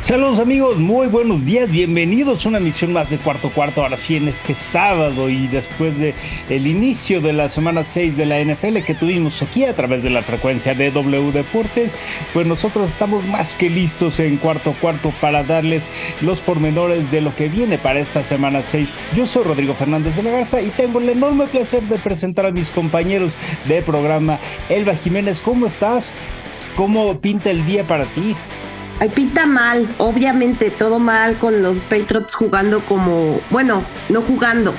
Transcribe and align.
Saludos 0.00 0.38
amigos, 0.38 0.76
muy 0.76 1.08
buenos 1.08 1.44
días, 1.44 1.68
bienvenidos 1.68 2.46
a 2.46 2.48
una 2.50 2.58
emisión 2.58 2.92
más 2.92 3.10
de 3.10 3.18
Cuarto 3.18 3.50
Cuarto, 3.50 3.82
ahora 3.82 3.96
sí 3.96 4.14
en 4.14 4.28
este 4.28 4.54
sábado 4.54 5.28
y 5.28 5.48
después 5.48 5.98
de 5.98 6.14
el 6.48 6.68
inicio 6.68 7.20
de 7.20 7.32
la 7.32 7.48
semana 7.48 7.82
6 7.82 8.16
de 8.16 8.24
la 8.24 8.40
NFL 8.40 8.78
que 8.86 8.94
tuvimos 8.94 9.42
aquí 9.42 9.64
a 9.64 9.74
través 9.74 10.04
de 10.04 10.10
la 10.10 10.22
frecuencia 10.22 10.72
de 10.72 10.92
W 10.92 11.32
Deportes, 11.32 11.96
pues 12.32 12.46
nosotros 12.46 12.90
estamos 12.90 13.26
más 13.26 13.56
que 13.56 13.68
listos 13.68 14.20
en 14.20 14.36
Cuarto 14.36 14.72
Cuarto 14.80 15.12
para 15.20 15.42
darles 15.42 15.82
los 16.20 16.40
pormenores 16.42 17.10
de 17.10 17.20
lo 17.20 17.34
que 17.34 17.48
viene 17.48 17.76
para 17.76 17.98
esta 17.98 18.22
semana 18.22 18.62
6. 18.62 18.94
Yo 19.16 19.26
soy 19.26 19.42
Rodrigo 19.42 19.74
Fernández 19.74 20.14
de 20.14 20.22
la 20.22 20.30
Garza 20.30 20.62
y 20.62 20.68
tengo 20.68 21.00
el 21.00 21.08
enorme 21.08 21.48
placer 21.48 21.82
de 21.82 21.98
presentar 21.98 22.46
a 22.46 22.52
mis 22.52 22.70
compañeros 22.70 23.36
de 23.66 23.82
programa. 23.82 24.38
Elba 24.68 24.94
Jiménez, 24.94 25.40
¿cómo 25.40 25.66
estás? 25.66 26.08
¿Cómo 26.76 27.20
pinta 27.20 27.50
el 27.50 27.66
día 27.66 27.82
para 27.82 28.04
ti? 28.04 28.36
Ay, 29.00 29.10
pinta 29.10 29.46
mal, 29.46 29.88
obviamente 29.98 30.70
todo 30.70 30.98
mal 30.98 31.36
con 31.36 31.62
los 31.62 31.84
Patriots 31.84 32.34
jugando 32.34 32.80
como, 32.80 33.40
bueno, 33.50 33.84
no 34.08 34.22
jugando. 34.22 34.74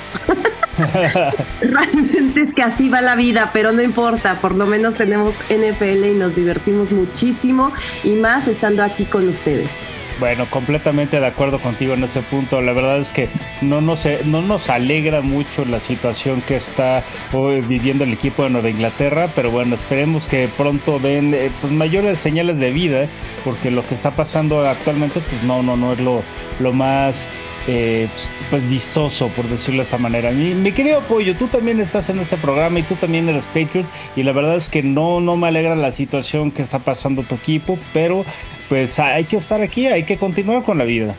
Realmente 1.62 2.42
es 2.42 2.54
que 2.54 2.64
así 2.64 2.90
va 2.90 3.02
la 3.02 3.16
vida, 3.16 3.52
pero 3.54 3.72
no 3.72 3.82
importa, 3.82 4.36
por 4.36 4.56
lo 4.56 4.66
menos 4.66 4.96
tenemos 4.96 5.34
NFL 5.50 6.06
y 6.06 6.14
nos 6.16 6.36
divertimos 6.36 6.92
muchísimo 6.92 7.72
y 8.04 8.16
más 8.16 8.48
estando 8.48 8.84
aquí 8.84 9.06
con 9.06 9.28
ustedes. 9.30 9.88
Bueno, 10.20 10.48
completamente 10.50 11.20
de 11.20 11.26
acuerdo 11.26 11.60
contigo 11.60 11.94
en 11.94 12.04
ese 12.04 12.22
punto. 12.22 12.60
La 12.62 12.74
verdad 12.74 13.00
es 13.00 13.10
que 13.10 13.30
no 13.62 13.80
nos, 13.80 14.06
no 14.26 14.42
nos 14.42 14.70
alegra 14.70 15.22
mucho 15.22 15.64
la 15.64 15.80
situación 15.80 16.42
que 16.42 16.58
está 16.58 17.04
hoy 17.32 17.62
viviendo 17.62 18.04
el 18.04 18.12
equipo 18.12 18.44
de 18.44 18.50
Nueva 18.50 18.70
Inglaterra, 18.70 19.30
pero 19.34 19.50
bueno, 19.50 19.76
esperemos 19.76 20.28
que 20.28 20.50
pronto 20.50 21.00
den 21.00 21.34
eh, 21.34 21.50
pues, 21.62 21.72
mayores 21.72 22.20
señales 22.20 22.60
de 22.60 22.72
vida, 22.72 23.08
porque 23.46 23.72
lo 23.72 23.86
que 23.88 23.96
está 23.96 24.12
pasando 24.12 24.68
actualmente, 24.68 25.22
pues 25.22 25.42
no, 25.44 25.64
no, 25.64 25.78
no 25.78 25.94
es 25.94 26.00
lo, 26.00 26.22
lo 26.60 26.74
más 26.74 27.30
eh, 27.68 28.10
pues 28.50 28.68
vistoso, 28.68 29.30
por 29.30 29.48
decirlo 29.48 29.78
de 29.78 29.84
esta 29.84 29.98
manera. 29.98 30.32
Mi, 30.32 30.54
mi, 30.54 30.74
querido 30.74 31.02
Pollo, 31.04 31.38
tú 31.38 31.48
también 31.48 31.80
estás 31.80 32.10
en 32.10 32.20
este 32.20 32.36
programa 32.36 32.80
y 32.80 32.84
tú 32.84 32.96
también 32.96 33.30
eres 33.30 33.46
Patriot 33.46 33.86
y 34.18 34.24
la 34.24 34.34
verdad 34.34 34.58
es 34.58 34.70
que 34.70 34.84
no, 34.84 35.22
no 35.22 35.38
me 35.38 35.48
alegra 35.48 35.76
la 35.76 35.94
situación 35.94 36.52
que 36.52 36.62
está 36.62 36.80
pasando 36.80 37.24
tu 37.24 37.36
equipo, 37.36 37.80
pero 37.94 38.26
pues 38.70 39.00
hay 39.00 39.26
que 39.26 39.38
estar 39.38 39.60
aquí, 39.62 39.88
hay 39.88 40.04
que 40.04 40.18
continuar 40.18 40.64
con 40.64 40.78
la 40.78 40.86
vida. 40.86 41.16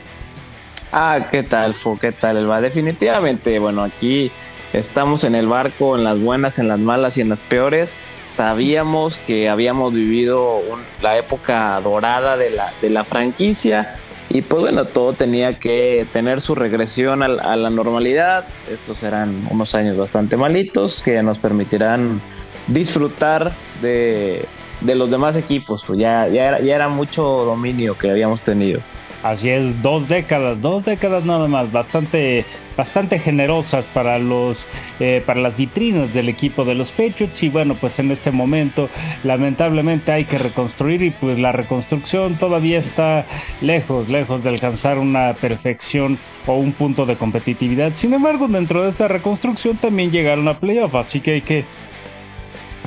Ah, 0.92 1.28
¿qué 1.30 1.42
tal, 1.42 1.74
Fu? 1.74 1.98
¿Qué 1.98 2.12
tal, 2.12 2.36
Elba? 2.36 2.60
Definitivamente, 2.60 3.58
bueno, 3.58 3.82
aquí 3.82 4.30
estamos 4.72 5.24
en 5.24 5.34
el 5.34 5.48
barco, 5.48 5.96
en 5.96 6.04
las 6.04 6.18
buenas, 6.20 6.58
en 6.58 6.68
las 6.68 6.78
malas 6.78 7.18
y 7.18 7.20
en 7.20 7.28
las 7.28 7.40
peores. 7.40 7.94
Sabíamos 8.26 9.18
que 9.18 9.48
habíamos 9.48 9.94
vivido 9.94 10.62
la 11.02 11.18
época 11.18 11.80
dorada 11.80 12.36
de 12.36 12.50
la, 12.50 12.72
de 12.80 12.90
la 12.90 13.04
franquicia 13.04 13.96
y 14.28 14.42
pues 14.42 14.62
bueno, 14.62 14.84
todo 14.84 15.12
tenía 15.12 15.58
que 15.58 16.06
tener 16.12 16.40
su 16.40 16.54
regresión 16.54 17.22
a, 17.24 17.26
a, 17.26 17.56
la 17.56 17.70
normalidad. 17.70 18.46
Estos 18.70 18.98
serán 18.98 19.46
unos 19.50 19.74
años 19.74 19.96
bastante 19.96 20.36
malitos 20.36 21.02
que 21.02 21.20
nos 21.22 21.38
permitirán 21.38 22.20
disfrutar 22.68 23.52
de, 23.82 24.44
de 24.80 24.94
los 24.94 25.10
demás 25.10 25.36
equipos. 25.36 25.84
Pues 25.86 25.98
ya, 25.98 26.28
ya, 26.28 26.48
era, 26.48 26.60
ya 26.60 26.74
era 26.74 26.88
mucho 26.88 27.22
dominio 27.22 27.96
que 27.96 28.10
habíamos 28.10 28.40
tenido. 28.40 28.80
Así 29.22 29.50
es, 29.50 29.82
dos 29.82 30.08
décadas, 30.08 30.62
dos 30.62 30.82
décadas 30.86 31.26
nada 31.26 31.46
más, 31.46 31.70
bastante, 31.70 32.46
bastante 32.74 33.18
generosas 33.18 33.84
para 33.84 34.18
los, 34.18 34.66
eh, 34.98 35.22
para 35.26 35.42
las 35.42 35.58
vitrinas 35.58 36.14
del 36.14 36.30
equipo 36.30 36.64
de 36.64 36.74
los 36.74 36.90
Patriots 36.92 37.42
y 37.42 37.50
bueno, 37.50 37.74
pues 37.74 37.98
en 37.98 38.10
este 38.12 38.30
momento 38.30 38.88
lamentablemente 39.22 40.10
hay 40.10 40.24
que 40.24 40.38
reconstruir 40.38 41.02
y 41.02 41.10
pues 41.10 41.38
la 41.38 41.52
reconstrucción 41.52 42.38
todavía 42.38 42.78
está 42.78 43.26
lejos, 43.60 44.08
lejos 44.08 44.42
de 44.42 44.48
alcanzar 44.48 44.98
una 44.98 45.34
perfección 45.34 46.18
o 46.46 46.54
un 46.54 46.72
punto 46.72 47.04
de 47.04 47.16
competitividad. 47.16 47.92
Sin 47.96 48.14
embargo, 48.14 48.48
dentro 48.48 48.82
de 48.84 48.88
esta 48.88 49.06
reconstrucción 49.06 49.76
también 49.76 50.10
llegaron 50.10 50.48
a 50.48 50.58
playoff, 50.58 50.94
así 50.94 51.20
que 51.20 51.32
hay 51.32 51.42
que 51.42 51.66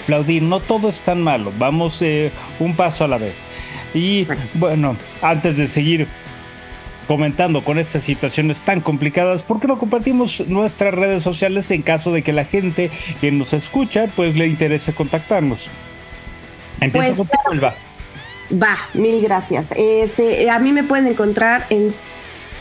aplaudir, 0.03 0.43
no 0.43 0.59
todo 0.59 0.89
es 0.89 1.01
tan 1.01 1.21
malo, 1.21 1.51
vamos 1.57 2.01
eh, 2.01 2.31
un 2.59 2.75
paso 2.75 3.05
a 3.05 3.07
la 3.07 3.17
vez. 3.17 3.41
Y 3.93 4.27
bueno, 4.55 4.95
antes 5.21 5.55
de 5.55 5.67
seguir 5.67 6.07
comentando 7.07 7.63
con 7.63 7.79
estas 7.79 8.03
situaciones 8.03 8.59
tan 8.59 8.81
complicadas, 8.81 9.43
¿por 9.43 9.59
qué 9.59 9.67
no 9.67 9.77
compartimos 9.77 10.45
nuestras 10.47 10.93
redes 10.93 11.23
sociales 11.23 11.69
en 11.71 11.81
caso 11.81 12.11
de 12.11 12.21
que 12.21 12.33
la 12.33 12.45
gente 12.45 12.91
que 13.21 13.31
nos 13.31 13.53
escucha 13.53 14.07
pues 14.15 14.35
le 14.35 14.47
interese 14.47 14.93
contactarnos? 14.93 15.69
Empieza 16.79 17.23
pues. 17.23 17.75
Va, 18.51 18.77
mil 18.93 19.21
gracias. 19.21 19.67
Este, 19.75 20.49
a 20.49 20.59
mí 20.59 20.71
me 20.71 20.83
pueden 20.83 21.07
encontrar 21.07 21.65
en 21.69 21.93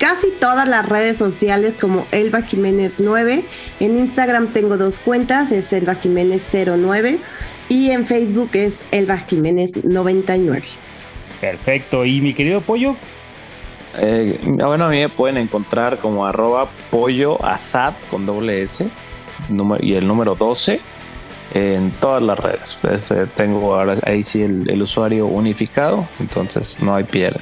casi 0.03 0.33
todas 0.33 0.69
las 0.69 0.89
redes 0.89 1.17
sociales 1.17 1.79
como 1.79 2.09
Elba 2.11 2.43
Jiménez 2.43 2.95
9. 2.99 3.45
En 3.79 3.99
Instagram 4.01 4.49
tengo 4.53 4.77
dos 4.77 4.99
cuentas, 4.99 5.53
es 5.53 5.73
Elba 5.73 5.95
Jiménez 5.95 6.45
09 6.53 7.21
y 7.69 7.93
en 7.93 8.05
Facebook 8.05 8.51
es 8.55 8.83
Elba 8.91 9.19
Jiménez 9.19 9.71
99. 9.85 10.65
Perfecto. 11.41 12.05
¿Y 12.05 12.21
mi 12.21 12.35
querido 12.35 12.61
Pollo? 12.63 12.97
Eh, 13.97 14.41
bueno, 14.43 14.87
a 14.87 14.89
mí 14.89 14.99
me 14.99 15.09
pueden 15.09 15.37
encontrar 15.37 15.99
como 15.99 16.27
arroba 16.27 16.69
pollo 16.91 17.41
asad 17.45 17.95
con 18.11 18.27
doble 18.27 18.63
S 18.63 18.89
y 19.81 19.95
el 19.95 20.09
número 20.09 20.35
12 20.35 20.81
en 21.55 21.93
todas 22.01 22.25
las 22.25 22.41
redes. 22.41 22.77
Pues, 22.83 23.09
eh, 23.13 23.29
tengo 23.37 23.77
ahora 23.77 23.95
ahí 24.05 24.25
sí 24.25 24.43
el, 24.43 24.69
el, 24.69 24.83
usuario 24.83 25.27
unificado, 25.27 26.09
entonces 26.19 26.83
no 26.83 26.93
hay 26.93 27.05
pierde. 27.05 27.39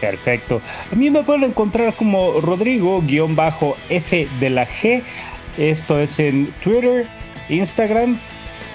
Perfecto. 0.00 0.60
A 0.90 0.94
mí 0.94 1.10
me 1.10 1.22
pueden 1.22 1.44
encontrar 1.44 1.94
como 1.94 2.40
Rodrigo-F 2.40 4.28
de 4.40 4.50
la 4.50 4.66
G. 4.66 5.02
Esto 5.56 6.00
es 6.00 6.18
en 6.18 6.52
Twitter, 6.62 7.06
Instagram 7.48 8.18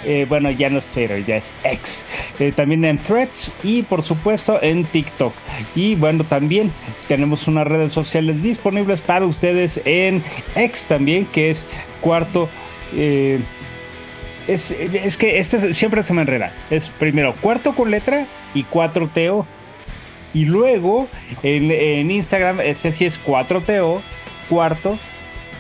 eh, 0.06 0.26
bueno, 0.30 0.50
ya 0.50 0.70
no 0.70 0.78
es 0.78 0.88
Twitter, 0.88 1.26
ya 1.26 1.38
es 1.38 1.52
X. 1.64 2.06
Eh, 2.40 2.52
también 2.52 2.86
en 2.86 2.98
Threads 2.98 3.52
y 3.64 3.84
por 3.84 4.02
supuesto 4.02 4.62
en 4.62 4.86
TikTok. 4.86 5.34
Y 5.76 5.96
bueno, 5.96 6.24
también 6.24 6.72
tenemos 7.08 7.48
unas 7.48 7.68
redes 7.68 7.92
sociales 7.92 8.42
disponibles 8.42 9.02
para 9.02 9.26
ustedes 9.26 9.82
en 9.86 10.24
X 10.56 10.86
también, 10.88 11.26
que 11.26 11.50
es 11.50 11.66
cuarto. 12.02 12.50
Eh, 12.96 13.40
es, 14.48 14.72
es, 14.72 15.18
que 15.18 15.40
este 15.40 15.74
siempre 15.74 16.04
se 16.04 16.14
me 16.14 16.22
enreda. 16.22 16.54
Es 16.70 16.90
primero 16.90 17.34
cuarto 17.40 17.76
con 17.76 17.92
letra 17.92 18.26
y 18.54 18.64
4TO. 18.64 19.46
Y 20.34 20.46
luego 20.46 21.08
en, 21.44 22.12
Instagram, 22.12 22.60
ese 22.62 22.92
sí 22.92 23.06
es 23.06 23.20
4TO, 23.24 24.02
cuarto 24.50 24.98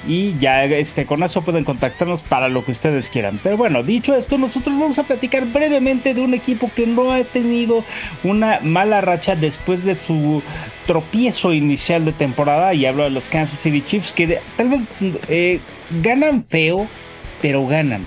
y 0.07 0.37
ya 0.37 0.63
este, 0.63 1.05
con 1.05 1.23
eso 1.23 1.41
pueden 1.41 1.65
contactarnos 1.65 2.23
para 2.23 2.47
lo 2.47 2.63
que 2.63 2.71
ustedes 2.71 3.09
quieran. 3.09 3.39
Pero 3.43 3.57
bueno, 3.57 3.83
dicho 3.83 4.15
esto, 4.15 4.37
nosotros 4.37 4.79
vamos 4.79 4.97
a 4.97 5.03
platicar 5.03 5.45
brevemente 5.45 6.13
de 6.13 6.21
un 6.21 6.33
equipo 6.33 6.71
que 6.73 6.87
no 6.87 7.11
ha 7.11 7.23
tenido 7.23 7.83
una 8.23 8.59
mala 8.61 9.01
racha 9.01 9.35
después 9.35 9.83
de 9.83 9.99
su 9.99 10.41
tropiezo 10.85 11.53
inicial 11.53 12.05
de 12.05 12.13
temporada 12.13 12.73
y 12.73 12.85
hablo 12.85 13.03
de 13.03 13.09
los 13.09 13.29
Kansas 13.29 13.59
City 13.59 13.81
Chiefs 13.81 14.13
que 14.13 14.39
tal 14.55 14.69
vez 14.69 14.81
eh, 15.27 15.59
ganan 16.01 16.45
feo, 16.45 16.87
pero 17.41 17.67
ganan 17.67 18.05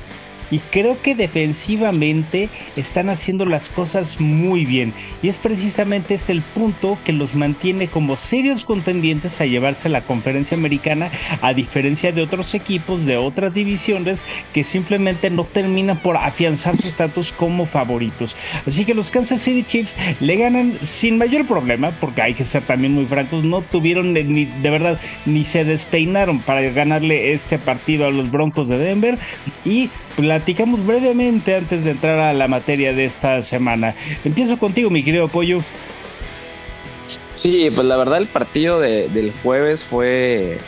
y 0.52 0.58
creo 0.58 1.00
que 1.00 1.16
defensivamente 1.16 2.50
están 2.76 3.08
haciendo 3.08 3.46
las 3.46 3.70
cosas 3.70 4.20
muy 4.20 4.64
bien 4.64 4.92
y 5.22 5.28
es 5.28 5.38
precisamente 5.38 6.14
ese 6.14 6.32
el 6.32 6.42
punto 6.42 6.98
que 7.04 7.12
los 7.12 7.34
mantiene 7.34 7.88
como 7.88 8.16
serios 8.16 8.64
contendientes 8.64 9.40
a 9.40 9.46
llevarse 9.46 9.88
la 9.88 10.02
conferencia 10.02 10.56
americana 10.56 11.10
a 11.40 11.54
diferencia 11.54 12.12
de 12.12 12.22
otros 12.22 12.54
equipos 12.54 13.06
de 13.06 13.16
otras 13.16 13.54
divisiones 13.54 14.24
que 14.52 14.62
simplemente 14.62 15.30
no 15.30 15.44
terminan 15.44 15.98
por 15.98 16.18
afianzar 16.18 16.76
su 16.76 16.86
estatus 16.86 17.32
como 17.32 17.64
favoritos. 17.64 18.36
Así 18.66 18.84
que 18.84 18.94
los 18.94 19.10
Kansas 19.10 19.40
City 19.40 19.62
Chiefs 19.62 19.96
le 20.20 20.36
ganan 20.36 20.78
sin 20.82 21.16
mayor 21.16 21.46
problema 21.46 21.92
porque 21.98 22.20
hay 22.20 22.34
que 22.34 22.44
ser 22.44 22.64
también 22.64 22.92
muy 22.92 23.06
francos, 23.06 23.42
no 23.42 23.62
tuvieron 23.62 24.12
ni 24.12 24.44
de 24.44 24.70
verdad 24.70 25.00
ni 25.24 25.44
se 25.44 25.64
despeinaron 25.64 26.40
para 26.40 26.60
ganarle 26.70 27.32
este 27.32 27.58
partido 27.58 28.06
a 28.06 28.10
los 28.10 28.30
Broncos 28.30 28.68
de 28.68 28.76
Denver 28.76 29.18
y 29.64 29.90
platicamos 30.16 30.84
brevemente 30.84 31.56
antes 31.56 31.84
de 31.84 31.92
entrar 31.92 32.18
a 32.18 32.32
la 32.32 32.48
materia 32.48 32.92
de 32.92 33.04
esta 33.04 33.42
semana. 33.42 33.94
Empiezo 34.24 34.58
contigo, 34.58 34.90
mi 34.90 35.02
querido 35.02 35.28
Pollo. 35.28 35.60
Sí, 37.34 37.70
pues 37.74 37.86
la 37.86 37.96
verdad 37.96 38.18
el 38.18 38.28
partido 38.28 38.80
del 38.80 39.32
jueves 39.42 39.84
fue 39.84 40.58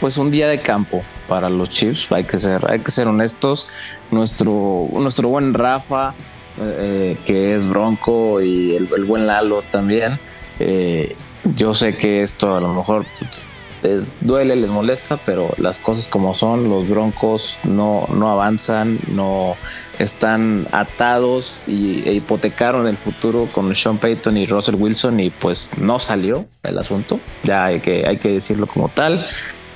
pues 0.00 0.18
un 0.18 0.30
día 0.30 0.48
de 0.48 0.60
campo 0.60 1.02
para 1.28 1.48
los 1.48 1.70
Chiefs, 1.70 2.10
hay 2.10 2.24
que 2.24 2.38
ser, 2.38 2.68
hay 2.68 2.80
que 2.80 2.90
ser 2.90 3.06
honestos. 3.06 3.68
Nuestro, 4.10 4.88
nuestro 4.92 5.28
buen 5.28 5.54
Rafa, 5.54 6.12
eh, 6.60 7.16
que 7.24 7.54
es 7.54 7.66
Bronco, 7.66 8.42
y 8.42 8.74
el, 8.74 9.04
buen 9.04 9.26
Lalo 9.26 9.62
también. 9.62 10.18
Eh, 10.58 11.16
yo 11.54 11.72
sé 11.72 11.96
que 11.96 12.22
esto 12.22 12.56
a 12.56 12.60
lo 12.60 12.74
mejor 12.74 13.06
pues, 13.18 13.46
les 13.82 14.12
duele, 14.20 14.56
les 14.56 14.70
molesta, 14.70 15.18
pero 15.24 15.52
las 15.58 15.80
cosas 15.80 16.08
como 16.08 16.34
son, 16.34 16.68
los 16.68 16.88
Broncos 16.88 17.58
no, 17.64 18.06
no 18.14 18.30
avanzan, 18.30 18.98
no 19.08 19.56
están 19.98 20.66
atados 20.72 21.64
y, 21.66 22.08
e 22.08 22.14
hipotecaron 22.14 22.86
el 22.86 22.96
futuro 22.96 23.48
con 23.52 23.74
Sean 23.74 23.98
Payton 23.98 24.36
y 24.36 24.46
Russell 24.46 24.76
Wilson 24.76 25.20
y 25.20 25.30
pues 25.30 25.78
no 25.78 25.98
salió 25.98 26.46
el 26.62 26.78
asunto, 26.78 27.20
ya 27.42 27.66
hay 27.66 27.80
que, 27.80 28.06
hay 28.06 28.18
que 28.18 28.32
decirlo 28.32 28.66
como 28.66 28.88
tal, 28.88 29.26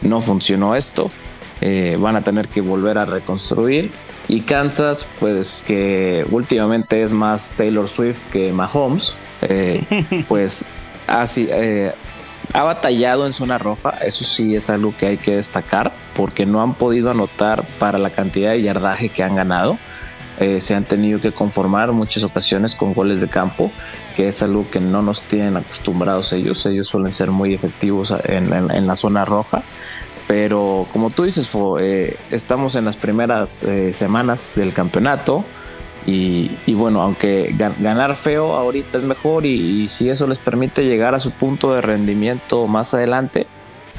no 0.02 0.20
funcionó 0.20 0.74
esto, 0.74 1.10
eh, 1.60 1.96
van 1.98 2.16
a 2.16 2.20
tener 2.22 2.48
que 2.48 2.60
volver 2.60 2.98
a 2.98 3.04
reconstruir. 3.04 3.90
Y 4.28 4.40
Kansas, 4.40 5.08
pues 5.20 5.62
que 5.66 6.26
últimamente 6.30 7.02
es 7.02 7.12
más 7.12 7.54
Taylor 7.56 7.88
Swift 7.88 8.18
que 8.32 8.52
Mahomes, 8.52 9.16
eh, 9.42 9.84
pues 10.28 10.74
así, 11.06 11.48
eh, 11.50 11.92
ha 12.52 12.62
batallado 12.62 13.26
en 13.26 13.32
zona 13.32 13.58
roja, 13.58 13.90
eso 14.02 14.24
sí 14.24 14.54
es 14.54 14.70
algo 14.70 14.94
que 14.96 15.06
hay 15.06 15.16
que 15.18 15.36
destacar, 15.36 15.92
porque 16.14 16.46
no 16.46 16.62
han 16.62 16.74
podido 16.74 17.10
anotar 17.10 17.66
para 17.78 17.98
la 17.98 18.10
cantidad 18.10 18.50
de 18.50 18.62
yardaje 18.62 19.08
que 19.08 19.22
han 19.22 19.36
ganado. 19.36 19.78
Eh, 20.38 20.60
se 20.60 20.74
han 20.74 20.84
tenido 20.84 21.20
que 21.20 21.32
conformar 21.32 21.92
muchas 21.92 22.22
ocasiones 22.22 22.74
con 22.74 22.92
goles 22.92 23.20
de 23.20 23.28
campo, 23.28 23.72
que 24.14 24.28
es 24.28 24.42
algo 24.42 24.68
que 24.70 24.80
no 24.80 25.00
nos 25.00 25.22
tienen 25.22 25.56
acostumbrados 25.56 26.32
ellos. 26.32 26.64
Ellos 26.66 26.88
suelen 26.88 27.12
ser 27.12 27.30
muy 27.30 27.54
efectivos 27.54 28.14
en, 28.24 28.86
la 28.86 28.96
zona 28.96 29.24
roja. 29.24 29.62
Pero 30.26 30.86
como 30.92 31.10
tú 31.10 31.22
dices, 31.22 31.50
eh, 31.80 32.18
estamos 32.30 32.76
en 32.76 32.84
las 32.84 32.96
primeras 32.96 33.62
eh, 33.62 33.92
semanas 33.92 34.52
del 34.56 34.74
campeonato. 34.74 35.44
Y, 36.06 36.72
bueno, 36.74 37.02
aunque 37.02 37.52
ganar 37.58 38.14
feo 38.14 38.54
ahorita 38.54 38.98
es 38.98 39.04
mejor 39.04 39.44
y, 39.44 39.88
si 39.88 40.08
eso 40.08 40.26
les 40.28 40.38
permite 40.38 40.84
llegar 40.84 41.14
a 41.14 41.18
su 41.18 41.32
punto 41.32 41.74
de 41.74 41.80
rendimiento 41.80 42.68
más 42.68 42.94
adelante, 42.94 43.48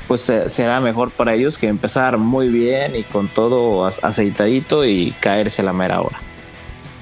pues 0.07 0.31
será 0.47 0.79
mejor 0.79 1.11
para 1.11 1.33
ellos 1.33 1.57
que 1.57 1.67
empezar 1.67 2.17
muy 2.17 2.47
bien 2.47 2.95
y 2.95 3.03
con 3.03 3.27
todo 3.27 3.85
aceitadito 3.85 4.85
y 4.85 5.11
caerse 5.19 5.61
a 5.61 5.65
la 5.65 5.73
mera 5.73 5.99
hora. 5.99 6.17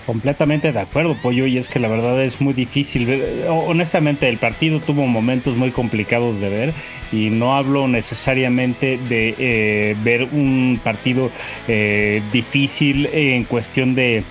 Completamente 0.05 0.71
de 0.71 0.79
acuerdo, 0.79 1.15
Pollo, 1.15 1.47
y 1.47 1.57
es 1.57 1.67
que 1.67 1.79
la 1.79 1.87
verdad 1.87 2.23
es 2.23 2.39
muy 2.39 2.53
difícil. 2.53 3.23
Honestamente, 3.47 4.29
el 4.29 4.37
partido 4.37 4.79
tuvo 4.79 5.07
momentos 5.07 5.55
muy 5.55 5.71
complicados 5.71 6.39
de 6.41 6.49
ver 6.49 6.73
y 7.11 7.31
no 7.31 7.55
hablo 7.55 7.87
necesariamente 7.87 8.99
de 9.09 9.35
eh, 9.37 9.95
ver 10.03 10.29
un 10.31 10.79
partido 10.83 11.31
eh, 11.67 12.21
difícil 12.31 13.07
en 13.07 13.45
cuestión 13.45 13.95
de 13.95 14.23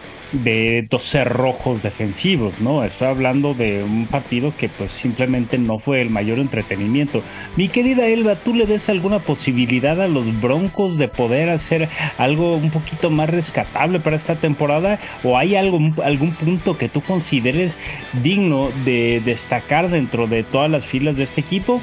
de 0.43 0.87
dos 0.91 1.03
cerrojos 1.03 1.83
defensivos, 1.83 2.61
¿no? 2.61 2.85
Estoy 2.85 3.09
hablando 3.09 3.55
de 3.55 3.83
un 3.83 4.07
partido 4.07 4.53
que 4.57 4.69
pues 4.69 4.93
simplemente 4.93 5.59
no 5.59 5.79
fue 5.79 6.03
el 6.03 6.11
mayor 6.11 6.39
entretenimiento. 6.39 7.23
Mi 7.57 7.69
querida 7.69 8.07
Elba, 8.07 8.37
¿tú 8.37 8.55
le 8.55 8.67
ves 8.67 8.89
alguna 8.89 9.21
posibilidad 9.21 10.01
a 10.01 10.09
los 10.09 10.41
Broncos 10.41 10.99
de 10.99 11.09
poder 11.09 11.49
hacer 11.49 11.89
algo 12.19 12.57
un 12.57 12.71
poquito 12.71 13.11
más 13.11 13.31
rescatable 13.31 14.01
para 14.01 14.17
esta 14.17 14.37
temporada? 14.37 14.99
¿O 15.23 15.39
hay 15.39 15.57
algo, 15.57 15.79
algún 16.03 16.33
punto 16.33 16.77
que 16.77 16.89
tú 16.89 17.01
consideres 17.01 17.79
digno 18.23 18.71
de 18.85 19.23
destacar 19.25 19.91
dentro 19.91 20.27
de 20.27 20.43
todas 20.43 20.71
las 20.71 20.87
filas 20.87 21.17
de 21.17 21.25
este 21.25 21.41
equipo? 21.41 21.81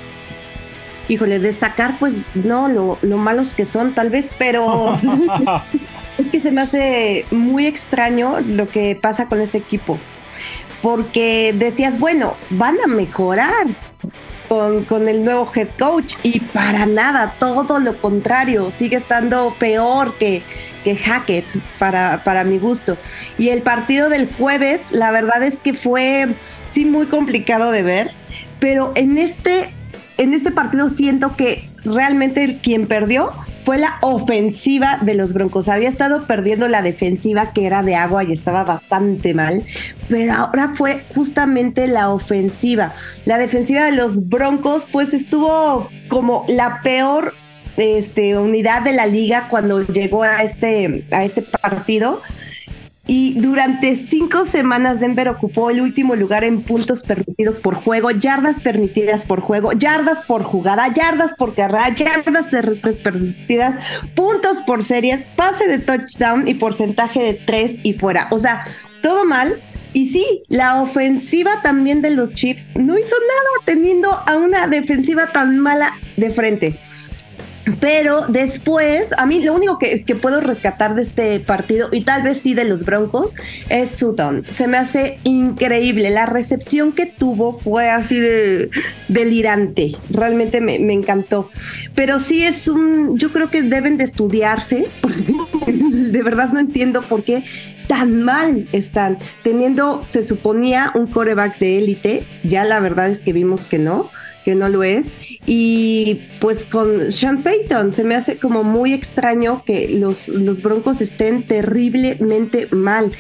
Híjole, 1.08 1.40
destacar, 1.40 1.98
pues 2.00 2.36
no, 2.36 2.68
lo, 2.68 2.98
lo 3.02 3.18
malos 3.18 3.54
que 3.54 3.66
son 3.66 3.94
tal 3.94 4.10
vez, 4.10 4.34
pero 4.38 4.96
Es 6.18 6.30
que 6.30 6.40
se 6.40 6.52
me 6.52 6.62
hace 6.62 7.26
muy 7.32 7.66
extraño 7.66 8.36
lo 8.42 8.68
que 8.68 8.98
pasa 9.00 9.28
con 9.28 9.42
ese 9.42 9.58
equipo. 9.58 9.98
Porque 10.82 11.54
decías, 11.58 12.00
bueno, 12.00 12.36
van 12.50 12.76
a 12.84 12.88
mejorar 12.88 13.68
con, 14.88 15.08
el 15.08 15.24
nuevo 15.24 15.50
head 15.56 15.70
coach 15.80 16.16
y 16.24 16.42
para 16.42 16.86
nada, 16.86 17.36
todo 17.40 17.80
lo 17.80 18.02
contrario, 18.02 18.70
sigue 18.76 18.98
estando 18.98 19.56
peor 19.58 20.18
que, 20.18 20.44
que 20.84 20.98
Hackett 20.98 21.46
para, 21.80 22.26
para 22.26 22.44
mi 22.44 22.60
gusto. 22.60 22.98
Y 23.38 23.48
el 23.48 23.62
partido 23.62 24.10
del 24.10 24.30
jueves, 24.34 24.92
la 24.92 25.12
verdad 25.12 25.42
es 25.42 25.62
que 25.62 25.74
fue 25.74 26.36
sí 26.68 26.84
muy 26.84 27.06
complicado 27.06 27.72
de 27.72 27.84
ver, 27.84 28.12
pero 28.60 28.92
en 28.96 29.18
este, 29.18 29.74
en 30.18 30.34
este 30.34 30.52
partido 30.52 30.90
siento 30.90 31.38
que 31.38 31.70
realmente 31.86 32.60
quien 32.62 32.88
perdió 32.88 33.32
fue 33.64 33.78
la 33.78 33.98
ofensiva 34.02 35.00
de 35.02 35.14
los 35.14 35.34
Broncos. 35.34 35.70
Había 35.70 35.90
estado 35.90 36.28
perdiendo 36.28 36.68
la 36.68 36.82
defensiva 36.82 37.54
que 37.54 37.66
era 37.66 37.84
de 37.84 37.96
agua 37.96 38.24
y 38.24 38.32
estaba 38.32 38.64
bastante 38.64 39.34
mal, 39.34 39.66
pero 40.10 40.34
ahora 40.34 40.74
fue 40.74 41.04
justamente 41.16 41.88
la 41.88 42.10
ofensiva. 42.10 42.94
La 43.26 43.38
defensiva 43.38 43.86
de 43.86 43.92
los 43.94 44.28
Broncos 44.28 44.86
pues 44.92 45.14
estuvo 45.14 45.90
como 46.10 46.46
la 46.48 46.82
peor 46.82 47.34
este, 47.78 48.38
unidad 48.38 48.82
de 48.82 48.94
la 48.94 49.06
liga 49.06 49.48
cuando 49.50 49.86
llegó 49.88 50.24
a 50.24 50.44
este, 50.44 51.06
a 51.12 51.24
este 51.24 51.42
partido. 51.42 52.22
Y 53.14 53.34
durante 53.34 53.98
cinco 53.98 54.46
semanas 54.46 55.02
Denver 55.02 55.28
ocupó 55.28 55.70
el 55.70 55.82
último 55.82 56.16
lugar 56.16 56.46
en 56.46 56.64
puntos 56.64 57.02
permitidos 57.02 57.60
por 57.60 57.76
juego, 57.76 58.10
yardas 58.10 58.62
permitidas 58.62 59.26
por 59.26 59.42
juego, 59.42 59.74
yardas 59.74 60.22
por 60.22 60.44
jugada, 60.44 60.88
yardas 60.94 61.34
por 61.34 61.54
carrera, 61.54 61.90
yardas 61.94 62.50
terrestres 62.50 62.96
permitidas, 62.96 63.84
puntos 64.16 64.62
por 64.62 64.82
series, 64.82 65.26
pase 65.36 65.68
de 65.68 65.80
touchdown 65.80 66.48
y 66.48 66.54
porcentaje 66.54 67.22
de 67.22 67.34
tres 67.34 67.76
y 67.84 67.96
fuera. 67.96 68.30
O 68.32 68.38
sea, 68.38 68.64
todo 69.02 69.26
mal. 69.26 69.62
Y 69.92 70.06
sí, 70.06 70.44
la 70.48 70.82
ofensiva 70.82 71.62
también 71.62 72.02
de 72.02 72.12
los 72.12 72.32
Chiefs 72.32 72.66
no 72.76 72.98
hizo 72.98 73.16
nada 73.28 73.66
teniendo 73.66 74.10
a 74.26 74.38
una 74.38 74.68
defensiva 74.68 75.34
tan 75.34 75.60
mala 75.60 75.92
de 76.16 76.30
frente. 76.30 76.80
Pero 77.80 78.26
después, 78.28 79.14
a 79.18 79.26
mí 79.26 79.42
lo 79.44 79.54
único 79.54 79.78
que, 79.78 80.04
puedo 80.22 80.42
rescatar 80.42 80.96
de 80.96 81.02
este 81.02 81.40
partido, 81.40 81.90
y 81.92 82.02
tal 82.02 82.24
vez 82.24 82.40
sí 82.42 82.54
de 82.54 82.66
los 82.66 82.84
Broncos, 82.86 83.36
es 83.70 83.92
Sutton. 83.92 84.46
Se 84.50 84.68
me 84.68 84.78
hace 84.78 85.20
increíble. 85.24 86.10
La 86.10 86.26
recepción 86.26 86.92
que 86.92 87.06
tuvo 87.06 87.54
fue 87.54 87.90
así 87.90 88.20
de 88.20 88.70
delirante. 89.08 89.94
Realmente 90.10 90.62
me, 90.62 90.76
encantó. 90.92 91.50
Pero 91.96 92.20
sí 92.20 92.44
es 92.44 92.68
un. 92.68 93.18
Yo 93.18 93.32
creo 93.32 93.50
que 93.50 93.62
deben 93.62 93.98
de 93.98 94.04
estudiarse. 94.04 94.88
de 95.68 96.24
verdad 96.24 96.50
no 96.50 96.60
entiendo 96.60 97.02
por 97.02 97.24
qué 97.24 97.44
tan 97.88 98.24
mal 98.24 98.68
están. 98.72 99.18
Teniendo, 99.44 100.06
se 100.10 100.24
suponía, 100.24 100.92
un 100.96 101.08
coreback 101.08 101.60
de 101.60 101.78
élite. 101.78 102.28
Ya 102.44 102.66
la 102.66 102.80
verdad 102.80 103.10
es 103.10 103.20
que 103.20 103.34
vimos 103.34 103.68
que 103.68 103.80
no 103.80 104.10
que 104.44 104.56
no 104.56 104.70
lo 104.70 104.84
es. 104.84 105.12
Y 105.46 106.22
pues 106.40 106.66
con 106.66 107.12
Sean 107.12 107.44
Payton 107.44 107.94
se 107.94 108.04
me 108.04 108.16
hace 108.16 108.38
como 108.38 108.64
muy 108.64 108.94
extraño 108.94 109.64
que 109.66 109.90
los, 109.90 110.28
los 110.28 110.62
Broncos 110.62 111.02
estén 111.02 111.48
terriblemente 111.48 112.68
mal. 112.72 113.12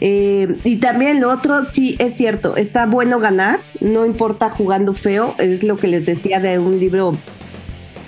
Eh, 0.00 0.56
y 0.64 0.76
también 0.76 1.20
lo 1.20 1.30
otro, 1.30 1.66
sí, 1.66 1.96
es 1.98 2.14
cierto, 2.14 2.56
está 2.56 2.86
bueno 2.86 3.18
ganar, 3.18 3.60
no 3.80 4.04
importa 4.04 4.50
jugando 4.50 4.92
feo, 4.92 5.34
es 5.38 5.62
lo 5.62 5.76
que 5.76 5.88
les 5.88 6.06
decía 6.06 6.40
de 6.40 6.58
un 6.58 6.78
libro 6.78 7.16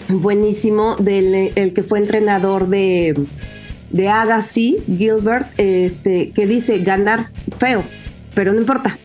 buenísimo 0.08 0.96
del 0.96 1.52
el 1.54 1.72
que 1.72 1.82
fue 1.82 1.98
entrenador 1.98 2.68
de, 2.68 3.14
de 3.90 4.08
Agassi, 4.08 4.78
Gilbert, 4.86 5.48
este, 5.58 6.30
que 6.30 6.46
dice 6.46 6.78
ganar 6.78 7.30
feo, 7.58 7.84
pero 8.34 8.52
no 8.52 8.60
importa 8.60 8.98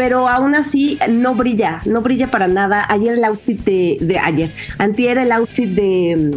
pero 0.00 0.26
aún 0.26 0.54
así 0.54 0.98
no 1.10 1.34
brilla, 1.34 1.82
no 1.84 2.00
brilla 2.00 2.30
para 2.30 2.48
nada. 2.48 2.86
Ayer 2.88 3.18
el 3.18 3.24
outfit 3.24 3.62
de, 3.62 3.98
de 4.00 4.18
ayer, 4.18 4.50
antier 4.78 5.18
el 5.18 5.30
outfit 5.30 5.68
de, 5.68 6.30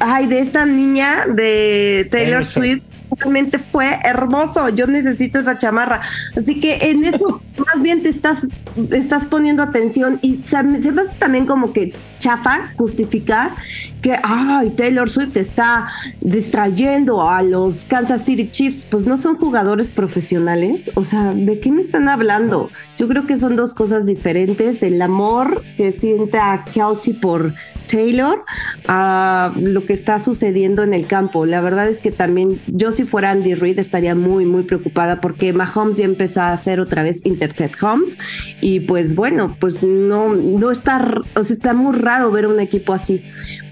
ay, 0.00 0.26
de 0.28 0.38
esta 0.38 0.64
niña 0.64 1.26
de 1.26 2.08
Taylor 2.10 2.42
Swift 2.42 2.82
realmente 3.18 3.58
fue 3.58 3.98
hermoso. 4.04 4.68
Yo 4.70 4.86
necesito 4.86 5.38
esa 5.38 5.58
chamarra. 5.58 6.00
Así 6.36 6.60
que 6.60 6.78
en 6.90 7.04
eso 7.04 7.40
más 7.58 7.82
bien 7.82 8.02
te 8.02 8.08
estás, 8.08 8.46
estás 8.90 9.26
poniendo 9.26 9.62
atención 9.62 10.18
y 10.22 10.38
se, 10.38 10.62
me 10.62 10.78
hace 10.78 11.16
también 11.16 11.46
como 11.46 11.72
que 11.72 11.92
chafa 12.18 12.72
justificar 12.76 13.52
que 14.00 14.16
ay, 14.22 14.70
Taylor 14.70 15.08
Swift 15.08 15.36
está 15.36 15.88
distrayendo 16.20 17.28
a 17.28 17.42
los 17.42 17.84
Kansas 17.84 18.24
City 18.24 18.50
Chiefs. 18.50 18.86
Pues 18.90 19.04
no 19.04 19.16
son 19.16 19.36
jugadores 19.36 19.90
profesionales. 19.90 20.90
O 20.94 21.04
sea, 21.04 21.32
¿de 21.34 21.60
qué 21.60 21.70
me 21.70 21.80
están 21.80 22.08
hablando? 22.08 22.70
Yo 22.98 23.08
creo 23.08 23.26
que 23.26 23.36
son 23.36 23.56
dos 23.56 23.74
cosas 23.74 24.06
diferentes. 24.06 24.82
El 24.82 25.00
amor 25.00 25.62
que 25.76 25.92
sienta 25.92 26.64
Kelsey 26.72 27.14
por 27.14 27.54
Taylor 27.90 28.44
a 28.88 29.52
lo 29.56 29.84
que 29.86 29.92
está 29.92 30.20
sucediendo 30.20 30.82
en 30.82 30.94
el 30.94 31.06
campo. 31.06 31.46
La 31.46 31.60
verdad 31.60 31.88
es 31.88 32.00
que 32.02 32.10
también 32.10 32.60
yo 32.66 32.92
si 33.04 33.10
fuera 33.10 33.30
Andy 33.30 33.54
Reid 33.54 33.78
estaría 33.78 34.14
muy, 34.14 34.46
muy 34.46 34.62
preocupada 34.62 35.20
porque 35.20 35.52
Mahomes 35.52 35.98
ya 35.98 36.04
empezó 36.04 36.40
a 36.42 36.52
hacer 36.52 36.80
otra 36.80 37.02
vez 37.02 37.24
intercept 37.26 37.82
homes 37.82 38.16
y 38.60 38.80
pues 38.80 39.14
bueno, 39.14 39.56
pues 39.60 39.82
no, 39.82 40.32
no 40.34 40.70
está, 40.70 41.20
o 41.34 41.44
sea, 41.44 41.54
está 41.54 41.74
muy 41.74 41.94
raro 41.96 42.30
ver 42.30 42.46
un 42.46 42.60
equipo 42.60 42.92
así. 42.92 43.22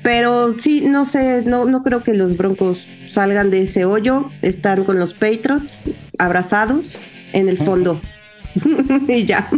Pero 0.02 0.58
sí, 0.58 0.82
no 0.82 1.04
sé, 1.04 1.42
no, 1.46 1.64
no 1.64 1.82
creo 1.82 2.02
que 2.02 2.14
los 2.14 2.36
Broncos 2.36 2.86
salgan 3.08 3.50
de 3.50 3.60
ese 3.60 3.84
hoyo. 3.84 4.30
Están 4.42 4.84
con 4.84 4.98
los 4.98 5.14
Patriots 5.14 5.84
abrazados 6.18 7.00
en 7.32 7.48
el 7.48 7.56
fondo. 7.56 8.00
y 9.08 9.24
ya. 9.24 9.48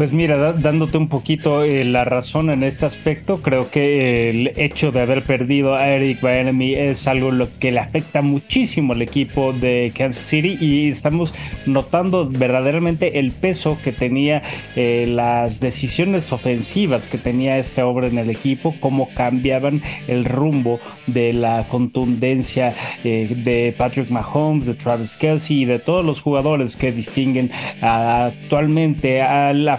Pues 0.00 0.14
mira, 0.14 0.54
dándote 0.54 0.96
un 0.96 1.10
poquito 1.10 1.62
eh, 1.62 1.84
la 1.84 2.04
razón 2.04 2.48
en 2.48 2.64
este 2.64 2.86
aspecto, 2.86 3.42
creo 3.42 3.70
que 3.70 4.30
el 4.30 4.52
hecho 4.56 4.92
de 4.92 5.02
haber 5.02 5.24
perdido 5.24 5.74
a 5.74 5.88
Eric 5.88 6.22
Bieniemy 6.22 6.72
es 6.74 7.06
algo 7.06 7.30
lo 7.30 7.48
que 7.58 7.70
le 7.70 7.80
afecta 7.80 8.22
muchísimo 8.22 8.94
al 8.94 9.02
equipo 9.02 9.52
de 9.52 9.92
Kansas 9.94 10.24
City 10.24 10.56
y 10.58 10.88
estamos 10.88 11.34
notando 11.66 12.30
verdaderamente 12.30 13.18
el 13.18 13.32
peso 13.32 13.76
que 13.84 13.92
tenía 13.92 14.42
eh, 14.74 15.04
las 15.06 15.60
decisiones 15.60 16.32
ofensivas 16.32 17.06
que 17.06 17.18
tenía 17.18 17.58
este 17.58 17.82
hombre 17.82 18.06
en 18.06 18.16
el 18.16 18.30
equipo, 18.30 18.74
cómo 18.80 19.10
cambiaban 19.14 19.82
el 20.08 20.24
rumbo 20.24 20.80
de 21.08 21.34
la 21.34 21.68
contundencia 21.68 22.74
eh, 23.04 23.42
de 23.44 23.74
Patrick 23.76 24.08
Mahomes, 24.08 24.64
de 24.64 24.72
Travis 24.76 25.18
Kelsey 25.18 25.64
y 25.64 25.64
de 25.66 25.78
todos 25.78 26.06
los 26.06 26.22
jugadores 26.22 26.78
que 26.78 26.90
distinguen 26.90 27.50
actualmente 27.82 29.20
a 29.20 29.52
la 29.52 29.76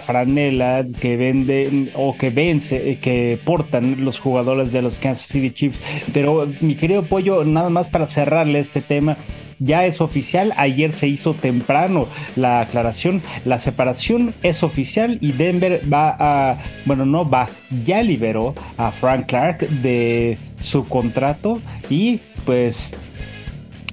que 1.00 1.16
venden 1.16 1.90
o 1.94 2.16
que 2.16 2.30
vence, 2.30 2.98
que 3.00 3.38
portan 3.44 4.04
los 4.04 4.20
jugadores 4.20 4.72
de 4.72 4.82
los 4.82 4.98
Kansas 4.98 5.26
City 5.26 5.50
Chiefs. 5.50 5.80
Pero 6.12 6.48
mi 6.60 6.74
querido 6.74 7.04
Pollo, 7.04 7.44
nada 7.44 7.70
más 7.70 7.88
para 7.88 8.06
cerrarle 8.06 8.58
este 8.58 8.80
tema, 8.80 9.16
ya 9.58 9.86
es 9.86 10.00
oficial. 10.00 10.52
Ayer 10.56 10.92
se 10.92 11.08
hizo 11.08 11.34
temprano 11.34 12.06
la 12.36 12.60
aclaración. 12.60 13.22
La 13.44 13.58
separación 13.58 14.34
es 14.42 14.62
oficial 14.62 15.18
y 15.20 15.32
Denver 15.32 15.82
va 15.92 16.16
a, 16.18 16.58
bueno, 16.84 17.06
no 17.06 17.28
va, 17.28 17.48
ya 17.84 18.02
liberó 18.02 18.54
a 18.76 18.90
Frank 18.90 19.26
Clark 19.26 19.68
de 19.68 20.38
su 20.58 20.86
contrato 20.88 21.60
y 21.88 22.20
pues 22.44 22.94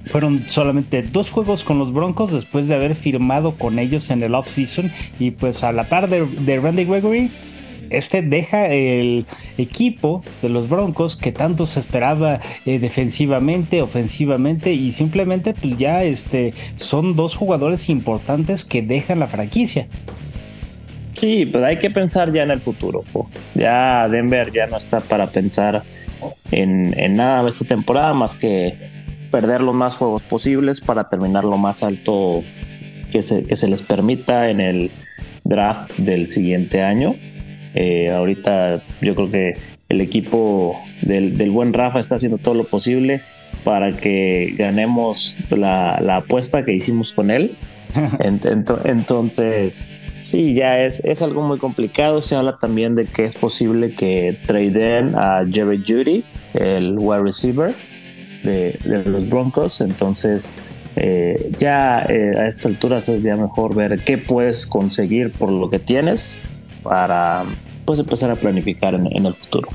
fueron 0.06 0.44
solamente 0.48 1.02
dos 1.02 1.30
juegos 1.30 1.64
con 1.64 1.78
los 1.78 1.92
Broncos 1.92 2.32
después 2.32 2.68
de 2.68 2.74
haber 2.74 2.94
firmado 2.94 3.52
con 3.52 3.78
ellos 3.78 4.10
en 4.10 4.22
el 4.22 4.34
off-season. 4.34 4.92
Y 5.18 5.32
pues 5.32 5.62
a 5.62 5.72
la 5.72 5.84
par 5.88 6.08
de, 6.08 6.60
Randy 6.60 6.84
Gregory, 6.84 7.30
este 7.90 8.22
deja 8.22 8.68
el 8.68 9.26
equipo 9.58 10.22
de 10.42 10.48
los 10.48 10.68
Broncos 10.68 11.16
que 11.16 11.32
tanto 11.32 11.66
se 11.66 11.80
esperaba 11.80 12.40
eh, 12.64 12.78
defensivamente, 12.78 13.82
ofensivamente 13.82 14.72
y 14.72 14.92
simplemente 14.92 15.54
pues 15.54 15.76
ya 15.76 16.04
este, 16.04 16.54
son 16.76 17.16
dos 17.16 17.36
jugadores 17.36 17.88
importantes 17.88 18.64
que 18.64 18.82
dejan 18.82 19.18
la 19.18 19.26
franquicia. 19.26 19.88
Sí, 21.14 21.44
pues 21.44 21.62
hay 21.64 21.78
que 21.78 21.90
pensar 21.90 22.32
ya 22.32 22.44
en 22.44 22.52
el 22.52 22.60
futuro. 22.60 23.02
Ya 23.54 24.08
Denver 24.08 24.50
ya 24.52 24.66
no 24.66 24.76
está 24.76 25.00
para 25.00 25.26
pensar 25.26 25.82
en, 26.50 26.98
en 26.98 27.16
nada 27.16 27.42
de 27.42 27.48
esta 27.48 27.64
temporada 27.64 28.14
más 28.14 28.36
que 28.36 28.99
perder 29.30 29.60
los 29.60 29.74
más 29.74 29.96
juegos 29.96 30.22
posibles 30.22 30.80
para 30.80 31.08
terminar 31.08 31.44
lo 31.44 31.56
más 31.56 31.82
alto 31.82 32.42
que 33.10 33.22
se, 33.22 33.44
que 33.44 33.56
se 33.56 33.68
les 33.68 33.82
permita 33.82 34.50
en 34.50 34.60
el 34.60 34.90
draft 35.44 35.92
del 35.98 36.26
siguiente 36.26 36.82
año. 36.82 37.14
Eh, 37.74 38.10
ahorita 38.10 38.82
yo 39.00 39.14
creo 39.14 39.30
que 39.30 39.54
el 39.88 40.00
equipo 40.00 40.80
del, 41.02 41.50
buen 41.50 41.72
Rafa 41.72 41.98
está 41.98 42.16
haciendo 42.16 42.38
todo 42.38 42.54
lo 42.54 42.64
posible 42.64 43.20
para 43.64 43.96
que 43.96 44.54
ganemos 44.56 45.36
la, 45.50 45.96
apuesta 46.16 46.64
que 46.64 46.72
hicimos 46.72 47.12
con 47.12 47.30
él. 47.30 47.56
Entonces, 48.84 49.92
sí, 50.20 50.54
ya 50.54 50.80
es, 50.80 51.04
es 51.04 51.22
algo 51.22 51.42
muy 51.42 51.58
complicado. 51.58 52.22
Se 52.22 52.36
habla 52.36 52.56
también 52.58 52.94
de 52.94 53.06
que 53.06 53.24
es 53.24 53.36
posible 53.36 53.94
que 53.94 54.38
traden 54.46 55.16
a 55.16 55.44
Jerry 55.50 55.82
Judy, 55.86 56.24
el 56.54 56.96
wide 56.96 57.22
receiver, 57.22 57.74
de, 58.42 58.78
los 58.84 59.28
Broncos. 59.28 59.80
Entonces, 59.80 60.56
eh, 60.96 61.50
ya 61.56 62.04
eh, 62.08 62.34
a 62.38 62.46
estas 62.46 62.66
alturas 62.66 63.08
es 63.08 63.22
ya 63.22 63.36
mejor 63.36 63.74
ver 63.74 64.04
qué 64.04 64.18
puedes 64.18 64.66
conseguir 64.66 65.32
por 65.32 65.50
lo 65.50 65.70
que 65.70 65.78
tienes 65.78 66.42
para 66.82 67.44
pues 67.84 67.98
empezar 67.98 68.30
a 68.30 68.36
planificar 68.36 68.94
en 68.94 69.26
el 69.26 69.32
futuro. 69.32 69.68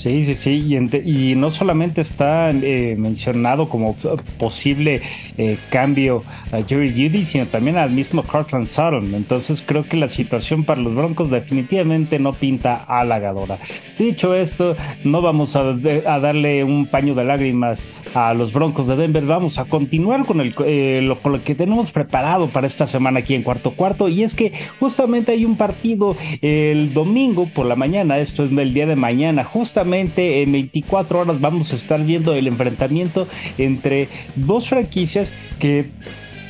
Sí, 0.00 0.24
sí, 0.24 0.34
sí, 0.34 0.78
y, 1.04 1.34
no 1.34 1.50
solamente 1.50 2.00
está 2.00 2.52
eh, 2.52 2.96
mencionado 2.98 3.68
como 3.68 3.94
posible 4.38 5.02
eh, 5.36 5.58
cambio 5.68 6.24
a 6.52 6.62
Jerry 6.62 6.92
Judy, 6.92 7.22
sino 7.22 7.44
también 7.44 7.76
al 7.76 7.90
mismo 7.90 8.22
Cortland 8.22 8.66
Sutton. 8.66 9.14
Entonces 9.14 9.62
creo 9.62 9.84
que 9.84 9.98
la 9.98 10.08
situación 10.08 10.64
para 10.64 10.80
los 10.80 10.94
Broncos 10.94 11.28
definitivamente 11.28 12.18
no 12.18 12.32
pinta 12.32 12.76
halagadora. 12.88 13.58
Dicho 13.98 14.34
esto, 14.34 14.74
no 15.04 15.20
vamos 15.20 15.54
a, 15.54 15.64
darle 15.74 16.64
un 16.64 16.86
paño 16.86 17.14
de 17.14 17.24
lágrimas 17.24 17.86
a 18.14 18.32
los 18.32 18.54
Broncos 18.54 18.86
de 18.86 18.96
Denver, 18.96 19.26
vamos 19.26 19.58
a 19.58 19.66
continuar 19.66 20.24
con, 20.24 20.40
el, 20.40 20.54
eh, 20.64 21.00
lo, 21.02 21.20
con 21.20 21.32
lo 21.32 21.44
que 21.44 21.54
tenemos 21.54 21.92
preparado 21.92 22.48
para 22.48 22.66
esta 22.66 22.86
semana 22.86 23.20
aquí 23.20 23.34
en 23.34 23.42
Cuarto 23.42 23.72
Cuarto, 23.72 24.08
y 24.08 24.22
es 24.22 24.34
que 24.34 24.52
justamente 24.80 25.32
hay 25.32 25.44
un 25.44 25.56
partido 25.56 26.16
el 26.40 26.94
domingo 26.94 27.50
por 27.54 27.66
la 27.66 27.76
mañana, 27.76 28.18
esto 28.18 28.44
es 28.44 28.50
el 28.50 28.74
día 28.74 28.86
de 28.86 28.96
mañana, 28.96 29.44
justamente 29.44 29.89
en 29.94 30.52
24 30.52 31.20
horas 31.20 31.40
vamos 31.40 31.72
a 31.72 31.76
estar 31.76 32.02
viendo 32.04 32.34
el 32.34 32.46
enfrentamiento 32.46 33.26
entre 33.58 34.08
dos 34.36 34.68
franquicias 34.68 35.34
que 35.58 35.90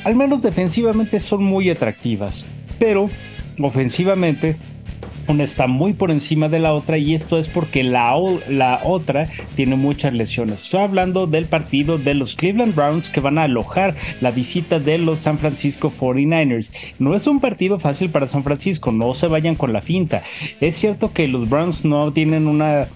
al 0.03 0.15
menos 0.15 0.41
defensivamente 0.41 1.19
son 1.19 1.43
muy 1.43 1.69
atractivas, 1.69 2.45
pero 2.79 3.09
ofensivamente 3.61 4.55
una 5.27 5.43
está 5.43 5.67
muy 5.67 5.93
por 5.93 6.11
encima 6.11 6.49
de 6.49 6.59
la 6.59 6.73
otra 6.73 6.97
y 6.97 7.13
esto 7.13 7.37
es 7.37 7.47
porque 7.47 7.83
la, 7.83 8.13
otra 8.83 9.29
tiene 9.55 9.75
muchas 9.75 10.13
lesiones. 10.13 10.63
Estoy 10.63 10.81
hablando 10.81 11.27
del 11.27 11.45
partido 11.45 11.97
de 11.97 12.13
los 12.13 12.35
Cleveland 12.35 12.75
Browns 12.75 13.09
que 13.09 13.19
van 13.19 13.37
a 13.37 13.43
alojar 13.43 13.95
la 14.19 14.31
visita 14.31 14.79
de 14.79 14.97
los 14.97 15.19
San 15.19 15.37
Francisco 15.37 15.91
49ers. 15.91 16.71
No 16.99 17.15
es 17.15 17.27
un 17.27 17.39
partido 17.39 17.79
fácil 17.79 18.09
para 18.09 18.27
San 18.27 18.43
Francisco, 18.43 18.91
no 18.91 19.13
se 19.13 19.27
vayan 19.27 19.55
con 19.55 19.73
la 19.73 19.81
finta. 19.81 20.23
Es 20.59 20.75
cierto 20.75 21.13
que 21.13 21.27
los 21.27 21.49
Browns 21.49 21.85
no 21.85 22.11
tienen 22.11 22.47
una 22.47 22.87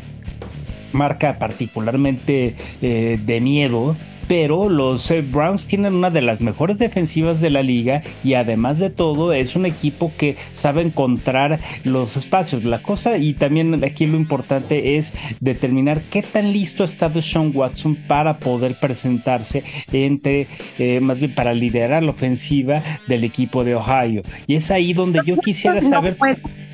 marca 0.96 1.38
particularmente 1.38 2.56
eh, 2.82 3.20
de 3.24 3.42
miedo, 3.42 3.96
pero 4.28 4.70
los 4.70 5.10
eh, 5.12 5.22
Browns 5.22 5.68
tienen 5.68 5.94
una 5.94 6.10
de 6.10 6.22
las 6.22 6.42
mejores 6.42 6.80
defensivas 6.80 7.42
de 7.42 7.50
la 7.50 7.62
liga 7.62 8.02
y 8.24 8.34
además 8.34 8.80
de 8.80 8.90
todo 8.90 9.34
es 9.34 9.56
un 9.56 9.66
equipo 9.66 10.12
que 10.18 10.36
sabe 10.54 10.82
encontrar 10.82 11.60
los 11.84 12.18
espacios. 12.18 12.64
La 12.64 12.82
cosa 12.82 13.18
y 13.18 13.34
también 13.34 13.84
aquí 13.84 14.06
lo 14.06 14.18
importante 14.18 14.98
es 14.98 15.14
determinar 15.40 16.04
qué 16.10 16.24
tan 16.24 16.52
listo 16.52 16.84
está 16.84 17.10
Deshaun 17.10 17.52
Watson 17.54 17.96
para 18.08 18.40
poder 18.40 18.76
presentarse 18.76 19.64
entre, 19.92 20.48
eh, 20.80 21.00
más 21.00 21.20
bien 21.20 21.36
para 21.36 21.54
liderar 21.54 22.04
la 22.04 22.12
ofensiva 22.12 22.82
del 23.08 23.24
equipo 23.24 23.64
de 23.64 23.76
Ohio. 23.76 24.24
Y 24.48 24.56
es 24.56 24.72
ahí 24.72 24.94
donde 24.94 25.22
yo 25.26 25.38
quisiera 25.38 25.82
saber 25.82 26.18
no 26.20 26.65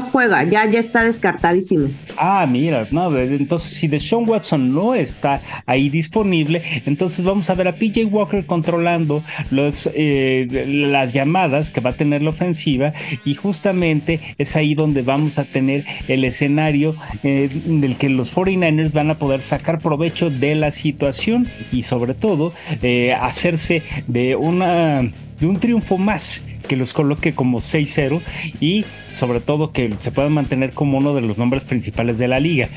juega, 0.00 0.44
ya, 0.44 0.68
ya 0.70 0.80
está 0.80 1.04
descartadísimo. 1.04 1.88
Ah, 2.16 2.46
mira, 2.48 2.86
no, 2.90 3.16
entonces 3.18 3.72
si 3.72 3.88
Deshaun 3.88 4.28
Watson 4.28 4.72
no 4.72 4.94
está 4.94 5.40
ahí 5.66 5.88
disponible, 5.88 6.62
entonces 6.86 7.24
vamos 7.24 7.50
a 7.50 7.54
ver 7.54 7.68
a 7.68 7.74
PJ 7.74 8.04
Walker 8.06 8.46
controlando 8.46 9.22
los, 9.50 9.90
eh, 9.94 10.46
las 10.66 11.12
llamadas 11.12 11.70
que 11.70 11.80
va 11.80 11.90
a 11.90 11.96
tener 11.96 12.22
la 12.22 12.30
ofensiva 12.30 12.92
y 13.24 13.34
justamente 13.34 14.20
es 14.38 14.56
ahí 14.56 14.74
donde 14.74 15.02
vamos 15.02 15.38
a 15.38 15.44
tener 15.44 15.84
el 16.08 16.24
escenario 16.24 16.96
eh, 17.22 17.50
en 17.66 17.82
el 17.84 17.96
que 17.96 18.08
los 18.08 18.36
49ers 18.36 18.92
van 18.92 19.10
a 19.10 19.14
poder 19.14 19.42
sacar 19.42 19.80
provecho 19.80 20.30
de 20.30 20.54
la 20.54 20.70
situación 20.70 21.48
y 21.70 21.82
sobre 21.82 22.14
todo 22.14 22.52
eh, 22.82 23.12
hacerse 23.12 23.82
de 24.06 24.36
una 24.36 25.02
de 25.40 25.46
un 25.46 25.58
triunfo 25.58 25.98
más 25.98 26.40
que 26.62 26.76
los 26.76 26.94
coloque 26.94 27.34
como 27.34 27.58
6-0 27.58 28.20
y 28.60 28.84
sobre 29.12 29.40
todo 29.40 29.72
que 29.72 29.94
se 29.98 30.10
puedan 30.10 30.32
mantener 30.32 30.72
como 30.72 30.98
uno 30.98 31.14
de 31.14 31.20
los 31.20 31.38
nombres 31.38 31.64
principales 31.64 32.18
de 32.18 32.28
la 32.28 32.40
liga. 32.40 32.68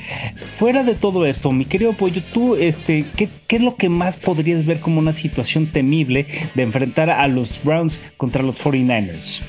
Fuera 0.51 0.83
de 0.83 0.95
todo 0.95 1.25
esto, 1.25 1.51
mi 1.51 1.65
querido 1.65 1.93
Pollo, 1.93 2.21
tú, 2.33 2.55
este, 2.55 3.05
¿qué, 3.15 3.29
es 3.47 3.61
lo 3.61 3.75
que 3.75 3.89
más 3.89 4.17
podrías 4.17 4.65
ver 4.65 4.79
como 4.79 4.99
una 4.99 5.13
situación 5.13 5.71
temible 5.71 6.25
de 6.53 6.63
enfrentar 6.63 7.09
a 7.09 7.27
los 7.27 7.61
Browns 7.63 8.01
contra 8.17 8.43
los 8.43 8.63
49ers? 8.63 9.41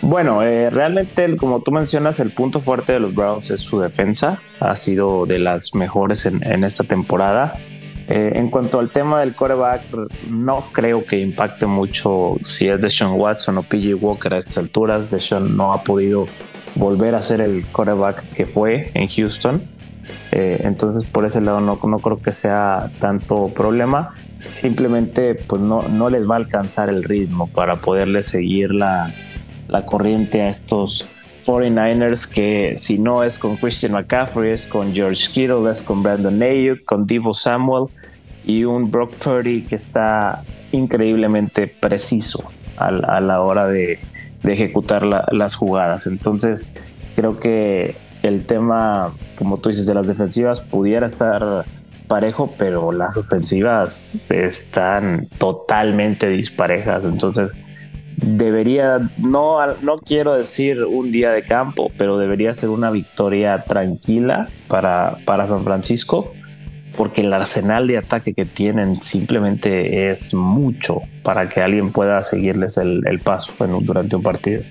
Bueno, 0.00 0.42
eh, 0.42 0.70
realmente, 0.70 1.36
como 1.36 1.60
tú 1.60 1.72
mencionas, 1.72 2.20
el 2.20 2.30
punto 2.30 2.60
fuerte 2.60 2.92
de 2.92 3.00
los 3.00 3.14
Browns 3.14 3.50
es 3.50 3.60
su 3.60 3.80
defensa. 3.80 4.40
Ha 4.60 4.76
sido 4.76 5.26
de 5.26 5.40
las 5.40 5.74
mejores 5.74 6.24
en, 6.24 6.46
en 6.46 6.62
esta 6.62 6.84
temporada. 6.84 7.58
Eh, 8.08 8.32
en 8.36 8.48
cuanto 8.48 8.78
al 8.78 8.90
tema 8.90 9.20
del 9.20 9.34
coreback, 9.34 9.82
no 10.30 10.64
creo 10.72 11.04
que 11.04 11.20
impacte 11.20 11.66
mucho 11.66 12.36
si 12.42 12.66
es 12.66 12.80
de 12.80 13.06
Watson 13.06 13.58
o 13.58 13.62
PJ 13.62 13.94
Walker 13.94 14.32
a 14.32 14.38
estas 14.38 14.56
alturas. 14.56 15.10
Sean 15.18 15.54
no 15.56 15.74
ha 15.74 15.82
podido 15.82 16.26
volver 16.74 17.14
a 17.14 17.20
ser 17.22 17.42
el 17.42 17.66
quarterback 17.66 18.26
que 18.30 18.46
fue 18.46 18.90
en 18.94 19.08
Houston. 19.08 19.60
Eh, 20.32 20.60
entonces 20.64 21.04
por 21.04 21.26
ese 21.26 21.42
lado 21.42 21.60
no, 21.60 21.78
no 21.82 21.98
creo 21.98 22.22
que 22.22 22.32
sea 22.32 22.90
tanto 22.98 23.48
problema. 23.48 24.14
Simplemente 24.50 25.34
pues 25.34 25.60
no, 25.60 25.82
no 25.82 26.08
les 26.08 26.28
va 26.28 26.36
a 26.36 26.38
alcanzar 26.38 26.88
el 26.88 27.04
ritmo 27.04 27.46
para 27.48 27.76
poderle 27.76 28.22
seguir 28.22 28.72
la, 28.72 29.12
la 29.68 29.84
corriente 29.84 30.40
a 30.40 30.48
estos 30.48 31.06
49ers 31.44 32.32
que 32.32 32.78
si 32.78 32.98
no 32.98 33.22
es 33.22 33.38
con 33.38 33.56
Christian 33.56 33.92
McCaffrey, 33.92 34.52
es 34.52 34.66
con 34.66 34.94
George 34.94 35.28
Kittle, 35.30 35.70
es 35.70 35.82
con 35.82 36.02
Brandon 36.02 36.42
Ayuk, 36.42 36.84
con 36.84 37.06
Divo 37.06 37.34
Samuel 37.34 37.88
y 38.48 38.64
un 38.64 38.90
Brock 38.90 39.14
Purdy 39.16 39.62
que 39.62 39.74
está 39.74 40.42
increíblemente 40.72 41.66
preciso 41.68 42.42
a, 42.78 43.20
la 43.20 43.42
hora 43.42 43.68
de, 43.68 44.00
ejecutar 44.42 45.04
las 45.04 45.54
jugadas. 45.54 46.06
Entonces 46.06 46.72
creo 47.14 47.38
que 47.38 47.94
el 48.22 48.46
tema, 48.46 49.12
como 49.36 49.58
tú 49.58 49.68
dices, 49.68 49.86
de 49.86 49.92
las 49.94 50.08
defensivas 50.08 50.62
pudiera 50.62 51.06
estar 51.06 51.66
parejo, 52.08 52.54
pero 52.56 52.90
las 52.90 53.18
ofensivas 53.18 54.26
están 54.30 55.28
totalmente 55.36 56.28
disparejas. 56.28 57.04
Entonces 57.04 57.54
debería, 58.16 59.10
no, 59.18 59.58
no 59.82 59.96
quiero 59.98 60.32
decir 60.32 60.82
un 60.84 61.12
día 61.12 61.32
de 61.32 61.42
campo, 61.42 61.92
pero 61.98 62.16
debería 62.16 62.54
ser 62.54 62.70
una 62.70 62.90
victoria 62.90 63.64
tranquila 63.64 64.48
para, 64.68 65.18
para 65.26 65.46
San 65.46 65.64
Francisco, 65.64 66.32
porque 66.98 67.20
el 67.20 67.32
arsenal 67.32 67.86
de 67.86 67.96
ataque 67.96 68.34
que 68.34 68.44
tienen 68.44 69.00
simplemente 69.00 70.10
es 70.10 70.34
mucho 70.34 71.02
para 71.22 71.48
que 71.48 71.62
alguien 71.62 71.92
pueda 71.92 72.20
seguirles 72.24 72.76
el, 72.76 73.06
el 73.06 73.20
paso 73.20 73.54
durante 73.82 74.16
un 74.16 74.22
partido. 74.24 74.64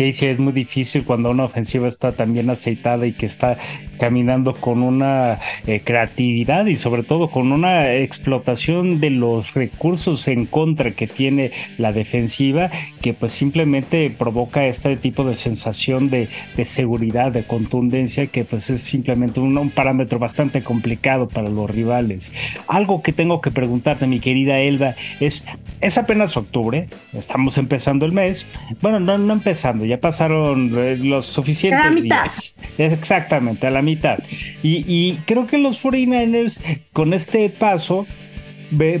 Sí, 0.00 0.24
es 0.24 0.38
muy 0.38 0.54
difícil 0.54 1.04
cuando 1.04 1.30
una 1.30 1.44
ofensiva 1.44 1.86
está 1.86 2.12
tan 2.12 2.32
bien 2.32 2.48
aceitada 2.48 3.06
y 3.06 3.12
que 3.12 3.26
está 3.26 3.58
caminando 3.98 4.54
con 4.54 4.82
una 4.82 5.38
eh, 5.66 5.82
creatividad 5.84 6.64
y 6.64 6.76
sobre 6.76 7.02
todo 7.02 7.30
con 7.30 7.52
una 7.52 7.92
explotación 7.96 8.98
de 8.98 9.10
los 9.10 9.52
recursos 9.52 10.26
en 10.26 10.46
contra 10.46 10.92
que 10.92 11.06
tiene 11.06 11.50
la 11.76 11.92
defensiva, 11.92 12.70
que 13.02 13.12
pues 13.12 13.32
simplemente 13.32 14.08
provoca 14.08 14.64
este 14.64 14.96
tipo 14.96 15.22
de 15.24 15.34
sensación 15.34 16.08
de, 16.08 16.30
seguridad, 16.64 17.30
de 17.30 17.44
contundencia, 17.44 18.26
que 18.26 18.46
pues 18.46 18.70
es 18.70 18.80
simplemente 18.80 19.38
un, 19.38 19.68
parámetro 19.68 20.18
bastante 20.18 20.62
complicado 20.62 21.28
para 21.28 21.50
los 21.50 21.68
rivales. 21.68 22.32
Algo 22.68 23.02
que 23.02 23.12
tengo 23.12 23.42
que 23.42 23.50
preguntarte, 23.50 24.06
mi 24.06 24.18
querida 24.18 24.60
Elba, 24.60 24.94
es, 25.20 25.44
es 25.80 25.98
apenas 25.98 26.36
octubre, 26.36 26.88
estamos 27.12 27.56
empezando 27.58 28.04
el 28.04 28.12
mes, 28.12 28.46
bueno, 28.80 29.00
no, 29.00 29.18
no 29.18 29.32
empezando, 29.32 29.84
ya 29.84 30.00
pasaron 30.00 30.72
eh, 30.76 30.96
los 30.96 31.26
suficientes 31.26 31.80
a 31.80 31.84
la 31.84 31.90
mitad. 31.90 32.24
días. 32.24 32.54
Exactamente, 32.78 33.66
a 33.66 33.70
la 33.70 33.82
mitad. 33.82 34.18
Y, 34.62 35.14
creo 35.26 35.46
que 35.46 35.58
los 35.58 35.82
49ers 35.82 36.60
con 36.92 37.14
este 37.14 37.48
paso 37.50 38.06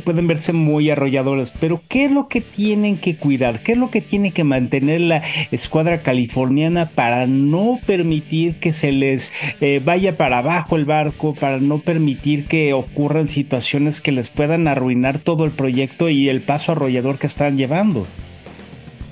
pueden 0.04 0.26
verse 0.26 0.52
muy 0.52 0.90
arrolladores, 0.90 1.52
pero 1.60 1.80
¿qué 1.88 2.06
es 2.06 2.12
lo 2.12 2.28
que 2.28 2.40
tienen 2.40 2.98
que 2.98 3.16
cuidar? 3.16 3.62
¿Qué 3.62 3.72
es 3.72 3.78
lo 3.78 3.90
que 3.90 4.00
tiene 4.00 4.32
que 4.32 4.44
mantener 4.44 5.00
la 5.00 5.22
escuadra 5.50 6.02
californiana 6.02 6.90
para 6.90 7.26
no 7.26 7.78
permitir 7.86 8.56
que 8.56 8.72
se 8.72 8.92
les 8.92 9.32
eh, 9.60 9.80
vaya 9.84 10.16
para 10.16 10.38
abajo 10.38 10.76
el 10.76 10.84
barco, 10.84 11.34
para 11.34 11.58
no 11.58 11.78
permitir 11.78 12.46
que 12.46 12.72
ocurran 12.72 13.28
situaciones 13.28 14.00
que 14.00 14.12
les 14.12 14.28
puedan 14.30 14.68
arruinar 14.68 15.18
todo 15.18 15.44
el 15.44 15.52
proyecto 15.52 16.08
y 16.08 16.28
el 16.28 16.40
paso 16.40 16.72
arrollador 16.72 17.18
que 17.18 17.26
están 17.26 17.56
llevando? 17.56 18.06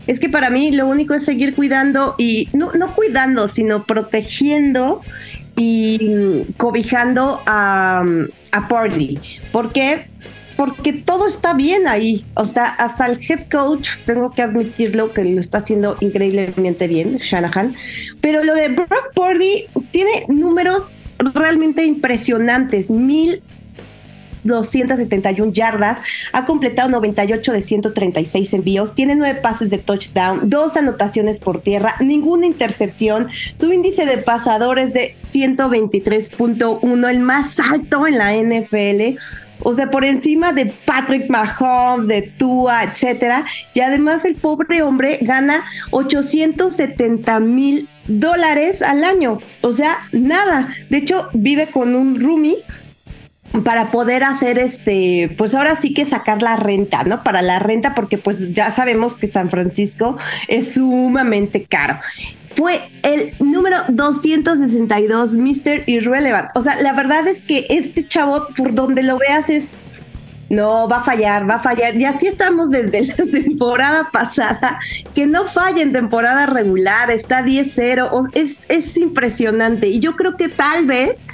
es 0.09 0.19
que 0.19 0.31
para 0.31 0.49
mí 0.49 0.73
lo 0.73 0.87
único 0.87 1.13
es 1.13 1.25
seguir 1.25 1.55
cuidando 1.55 2.15
y 2.17 2.49
no, 2.55 2.95
cuidando, 2.95 3.47
sino 3.47 3.85
protegiendo 3.85 5.03
y 5.55 6.45
cobijando 6.57 7.43
a, 7.45 8.03
a 8.51 8.69
Party. 8.69 9.19
¿Por 9.53 9.71
qué? 9.71 10.09
Porque 10.59 10.93
todo 10.93 11.29
está 11.29 11.55
bien 11.55 11.87
ahí. 11.87 12.27
O 12.35 12.45
sea, 12.45 12.67
hasta 12.67 13.07
el 13.07 13.21
head 13.29 13.49
coach, 13.49 13.91
tengo 14.07 14.33
que 14.33 14.43
admitirlo, 14.43 15.13
que 15.13 15.25
lo 15.25 15.41
está 15.41 15.59
haciendo 15.59 15.97
increíblemente 16.01 16.89
bien, 16.89 17.19
Shanahan. 17.19 17.77
Pero 18.21 18.43
lo 18.43 18.55
de 18.57 18.69
Brock 18.69 19.13
Purdy 19.15 19.67
tiene 19.93 20.25
números 20.27 20.93
realmente 21.33 21.85
impresionantes. 21.85 22.91
Mil 22.91 23.41
271 24.43 25.53
yardas, 25.53 25.99
ha 26.33 26.45
completado 26.45 26.89
98 26.89 27.53
de 27.53 27.63
136 27.63 28.53
envíos, 28.55 28.95
tiene 28.95 29.15
nueve 29.15 29.39
pases 29.41 29.71
de 29.71 29.79
touchdown, 29.79 30.51
dos 30.51 30.77
anotaciones 30.77 31.39
por 31.39 31.61
tierra, 31.61 31.95
ninguna 32.01 32.47
intercepción, 32.47 33.29
su 33.57 33.73
índice 33.73 34.07
de 34.07 34.19
pasadores 34.19 34.93
de 34.93 35.17
123.1, 35.23 37.11
el 37.11 37.19
más 37.21 37.61
alto 37.61 38.07
en 38.07 38.19
la 38.19 38.35
NFL. 38.35 39.19
O 39.63 39.75
sea, 39.75 39.91
por 39.91 40.05
encima 40.05 40.53
de 40.53 40.67
Patrick 40.67 41.31
Mahomes, 41.31 42.07
de 42.07 42.23
Tua, 42.23 42.85
etcétera. 42.85 43.45
Y 43.75 43.81
además 43.81 44.25
el 44.25 44.37
pobre 44.37 44.83
hombre 44.83 45.19
gana 45.23 45.65
870 45.91 47.41
mil 47.41 47.89
dólares 48.07 48.83
al 48.83 49.05
año. 49.05 49.39
O 49.61 49.73
sea, 49.73 50.09
nada. 50.13 50.69
De 50.91 50.99
hecho, 50.99 51.29
vive 51.33 51.67
con 51.67 51.95
un 51.95 52.21
roomie 52.21 52.65
para 53.65 53.91
poder 53.91 54.25
hacer 54.25 54.59
este, 54.59 55.35
pues 55.39 55.55
ahora 55.55 55.75
sí 55.75 55.95
que 55.95 56.07
sacar 56.07 56.43
la 56.43 56.57
renta, 56.57 57.05
¿no? 57.05 57.23
Para 57.23 57.43
la 57.43 57.59
renta, 57.59 57.95
porque 57.95 58.19
pues 58.19 58.53
ya 58.53 58.71
sabemos 58.71 59.17
que 59.17 59.27
San 59.27 59.51
Francisco 59.51 60.17
es 60.49 60.75
sumamente 60.75 61.65
caro. 61.65 61.99
Fue 62.59 62.91
el 63.05 63.37
número 63.39 63.77
262, 63.89 65.37
Mr. 65.37 65.85
Irrelevant. 65.87 66.49
O 66.57 66.61
sea, 66.61 66.83
la 66.83 66.93
verdad 66.93 67.29
es 67.29 67.41
que 67.41 67.67
este 67.71 68.05
chavo, 68.05 68.49
por 68.57 68.75
donde 68.75 69.05
lo 69.05 69.17
veas, 69.17 69.49
es 69.49 69.71
no, 70.49 70.89
va 70.89 70.97
a 70.99 71.05
fallar, 71.05 71.49
va 71.49 71.55
a 71.55 71.63
fallar. 71.63 71.95
Y 71.95 72.05
así 72.05 72.27
estamos 72.27 72.71
desde 72.71 73.05
la 73.07 73.15
temporada 73.15 74.09
pasada, 74.11 74.81
que 75.15 75.29
no 75.29 75.47
falla 75.47 75.83
en 75.83 75.93
temporada 75.93 76.47
regular, 76.47 77.13
está 77.13 77.43
10-0, 77.45 78.31
es, 78.35 78.59
es 78.69 78.97
impresionante. 78.97 79.87
Y 79.87 80.01
yo 80.01 80.17
creo 80.17 80.37
que 80.37 80.49
tal 80.49 80.85
vez 80.85 81.27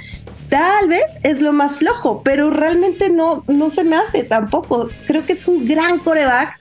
Tal 0.47 0.87
vez 0.87 1.03
es 1.23 1.41
lo 1.41 1.53
más 1.53 1.79
flojo, 1.79 2.21
pero 2.23 2.51
realmente 2.51 3.09
no, 3.09 3.43
no 3.47 3.71
se 3.71 3.83
me 3.83 3.95
hace 3.95 4.23
tampoco. 4.23 4.89
Creo 5.07 5.25
que 5.25 5.33
es 5.33 5.47
un 5.47 5.67
gran 5.67 5.97
coreback 5.97 6.59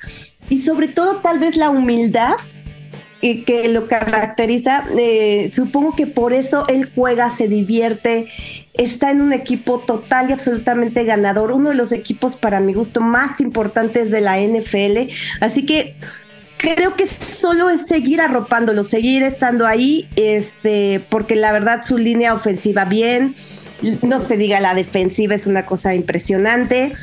y 0.48 0.62
sobre 0.62 0.88
todo 0.88 1.16
tal 1.16 1.38
vez 1.38 1.54
la 1.56 1.68
humildad 1.68 2.32
que, 3.44 3.68
lo 3.68 3.88
caracteriza. 3.88 4.86
Eh, 4.98 5.50
supongo 5.52 5.96
que 5.96 6.06
por 6.06 6.32
eso 6.32 6.66
él 6.68 6.90
juega, 6.94 7.30
se 7.30 7.48
divierte, 7.48 8.28
está 8.74 9.10
en 9.10 9.22
un 9.22 9.32
equipo 9.32 9.80
total 9.80 10.30
y 10.30 10.32
absolutamente 10.32 11.04
ganador, 11.04 11.52
uno 11.52 11.70
de 11.70 11.74
los 11.74 11.92
equipos 11.92 12.36
para 12.36 12.60
mi 12.60 12.74
gusto 12.74 13.00
más 13.00 13.40
importantes 13.40 14.10
de 14.10 14.20
la 14.20 14.38
NFL. 14.40 15.10
Así 15.40 15.64
que 15.64 15.96
creo 16.58 16.96
que 16.96 17.06
solo 17.06 17.70
es 17.70 17.86
seguir 17.86 18.20
arropándolo, 18.20 18.82
seguir 18.82 19.22
estando 19.22 19.66
ahí, 19.66 20.08
este, 20.16 21.04
porque 21.08 21.36
la 21.36 21.52
verdad 21.52 21.82
su 21.82 21.98
línea 21.98 22.34
ofensiva 22.34 22.84
bien 22.84 23.34
no 24.02 24.20
se 24.20 24.36
diga 24.36 24.60
la 24.60 24.74
defensiva, 24.74 25.34
es 25.34 25.46
una 25.46 25.66
cosa 25.66 25.94
impresionante. 25.94 26.94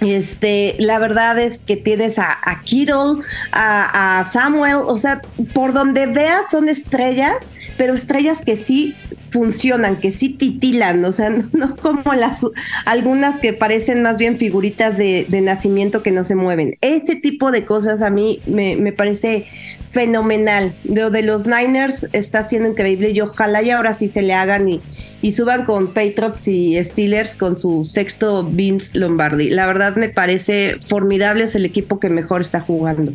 Este, 0.00 0.76
la 0.78 0.98
verdad 0.98 1.38
es 1.38 1.62
que 1.62 1.76
tienes 1.76 2.18
a, 2.18 2.38
a 2.42 2.62
Kittle, 2.62 3.22
a, 3.52 4.24
Samuel, 4.30 4.78
o 4.86 4.96
sea, 4.96 5.22
por 5.52 5.72
donde 5.72 6.06
veas 6.06 6.50
son 6.50 6.68
estrellas, 6.68 7.36
pero 7.76 7.94
estrellas 7.94 8.44
que 8.44 8.56
sí 8.56 8.94
funcionan, 9.34 9.98
que 9.98 10.12
sí 10.12 10.28
titilan, 10.28 11.04
o 11.04 11.12
sea, 11.12 11.28
no, 11.52 11.74
como 11.76 12.14
las 12.14 12.46
algunas 12.84 13.40
que 13.40 13.52
parecen 13.52 14.02
más 14.02 14.16
bien 14.16 14.38
figuritas 14.38 14.96
de, 14.96 15.26
nacimiento 15.42 16.02
que 16.02 16.12
no 16.12 16.22
se 16.24 16.36
mueven. 16.36 16.76
Este 16.80 17.16
tipo 17.16 17.50
de 17.50 17.64
cosas 17.64 18.00
a 18.00 18.10
mí 18.10 18.40
me, 18.46 18.92
parece 18.92 19.46
fenomenal. 19.90 20.74
Lo 20.84 21.10
de 21.10 21.22
los 21.22 21.46
Niners 21.46 22.06
está 22.12 22.44
siendo 22.44 22.68
increíble 22.68 23.10
y 23.10 23.20
ojalá 23.20 23.62
y 23.62 23.70
ahora 23.70 23.92
sí 23.92 24.08
se 24.08 24.22
le 24.22 24.34
hagan 24.34 24.68
y, 24.68 24.80
y 25.20 25.32
suban 25.32 25.64
con 25.64 25.88
Patriots 25.88 26.46
y 26.48 26.82
Steelers 26.82 27.36
con 27.36 27.58
su 27.58 27.84
sexto 27.84 28.44
Vince 28.44 28.96
Lombardi. 28.96 29.50
La 29.50 29.66
verdad 29.66 29.96
me 29.96 30.08
parece 30.08 30.76
formidable, 30.86 31.44
es 31.44 31.56
el 31.56 31.64
equipo 31.64 31.98
que 31.98 32.08
mejor 32.08 32.40
está 32.40 32.60
jugando. 32.60 33.12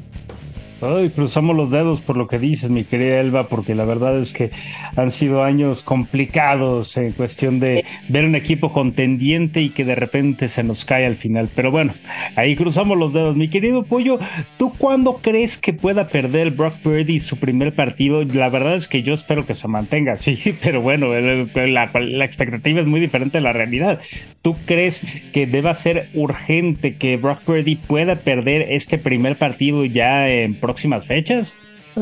Ay, 0.81 1.09
cruzamos 1.09 1.57
los 1.57 1.71
dedos 1.71 1.99
por 1.99 2.15
lo 2.15 2.27
que 2.27 2.39
dices, 2.39 2.71
mi 2.71 2.85
querida 2.85 3.19
Elba, 3.19 3.49
porque 3.49 3.75
la 3.75 3.83
verdad 3.83 4.17
es 4.17 4.31
que 4.31 4.49
han 4.95 5.11
sido 5.11 5.43
años 5.43 5.83
complicados 5.83 6.95
en 6.95 7.11
cuestión 7.11 7.59
de 7.59 7.83
ver 8.07 8.23
un 8.23 8.35
equipo 8.35 8.71
contendiente 8.71 9.61
y 9.61 9.69
que 9.69 9.83
de 9.83 9.95
repente 9.95 10.47
se 10.47 10.63
nos 10.63 10.85
cae 10.85 11.05
al 11.05 11.15
final. 11.15 11.49
Pero 11.53 11.71
bueno, 11.71 11.93
ahí 12.37 12.55
cruzamos 12.55 12.97
los 12.97 13.11
dedos. 13.11 13.35
Mi 13.35 13.49
querido 13.49 13.83
Pollo, 13.83 14.19
¿tú 14.57 14.73
cuándo 14.77 15.19
crees 15.21 15.57
que 15.57 15.73
pueda 15.73 16.07
perder 16.07 16.51
Brock 16.51 16.77
Purdy 16.81 17.19
su 17.19 17.37
primer 17.37 17.75
partido? 17.75 18.23
La 18.23 18.47
verdad 18.47 18.75
es 18.75 18.87
que 18.87 19.03
yo 19.03 19.13
espero 19.13 19.45
que 19.45 19.55
se 19.55 19.67
mantenga, 19.67 20.17
sí, 20.17 20.37
pero 20.61 20.81
bueno, 20.81 21.13
la, 21.13 21.91
la 21.93 22.25
expectativa 22.25 22.79
es 22.79 22.87
muy 22.87 23.01
diferente 23.01 23.39
a 23.39 23.41
la 23.41 23.51
realidad. 23.51 23.99
¿Tú 24.41 24.55
crees 24.65 25.01
que 25.33 25.45
deba 25.45 25.73
ser 25.73 26.09
urgente 26.13 26.95
que 26.95 27.17
Brock 27.17 27.41
Purdy 27.41 27.75
pueda 27.75 28.21
perder 28.21 28.67
este 28.69 28.97
primer 28.97 29.37
partido 29.37 29.83
ya 29.83 30.29
en 30.29 30.55
próximas 30.69 31.07
fechas? 31.07 31.57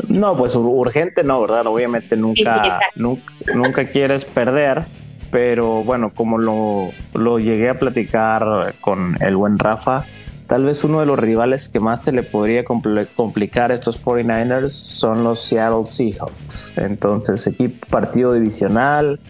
No, 0.10 0.36
pues 0.36 0.54
urgente 0.56 1.24
no, 1.24 1.40
¿verdad? 1.40 1.66
Obviamente 1.68 2.18
nunca, 2.18 2.62
nunca, 2.96 3.86
quieres 3.86 4.26
perder, 4.26 4.84
pero 5.32 5.86
bueno, 5.86 6.12
como 6.14 6.38
lo, 6.38 6.90
lo 7.14 7.40
llegué 7.40 7.70
a 7.70 7.80
platicar 7.80 8.76
con 8.82 9.16
el 9.22 9.38
buen 9.38 9.58
Rafa, 9.58 10.06
tal 10.48 10.66
vez 10.66 10.84
uno 10.84 11.00
de 11.00 11.06
los 11.06 11.18
rivales 11.18 11.70
que 11.70 11.80
más 11.80 12.04
se 12.04 12.12
le 12.12 12.24
podría 12.24 12.66
complicar 12.66 13.72
a 13.72 13.74
estos 13.74 14.06
49ers 14.06 14.70
son 14.70 15.24
los 15.24 15.40
Seattle 15.40 15.86
Seahawks. 15.86 16.74
Entonces, 16.76 17.48
equipo 17.48 17.88
partido 17.88 18.34
divisional, 18.34 19.22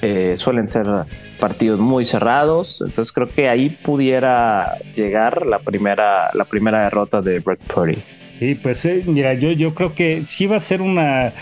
eh, 0.00 0.34
suelen 0.38 0.66
ser 0.66 0.86
partidos 1.38 1.78
muy 1.78 2.06
cerrados, 2.06 2.82
entonces 2.84 3.12
creo 3.12 3.28
que 3.28 3.48
ahí 3.50 3.68
pudiera 3.68 4.78
llegar 4.94 5.46
la 5.46 5.58
primera, 5.58 6.30
la 6.32 6.46
primera 6.46 6.84
derrota 6.84 7.20
de 7.20 7.38
Brock 7.40 7.60
Purdy. 7.72 8.02
Sí, 8.38 8.54
pues 8.54 8.84
eh, 8.84 9.02
mira, 9.04 9.34
yo, 9.34 9.50
yo 9.50 9.74
creo 9.74 9.94
que 9.94 10.22
sí 10.24 10.46
va 10.46 10.56
a 10.56 10.60
ser 10.60 10.80
una, 10.80 11.32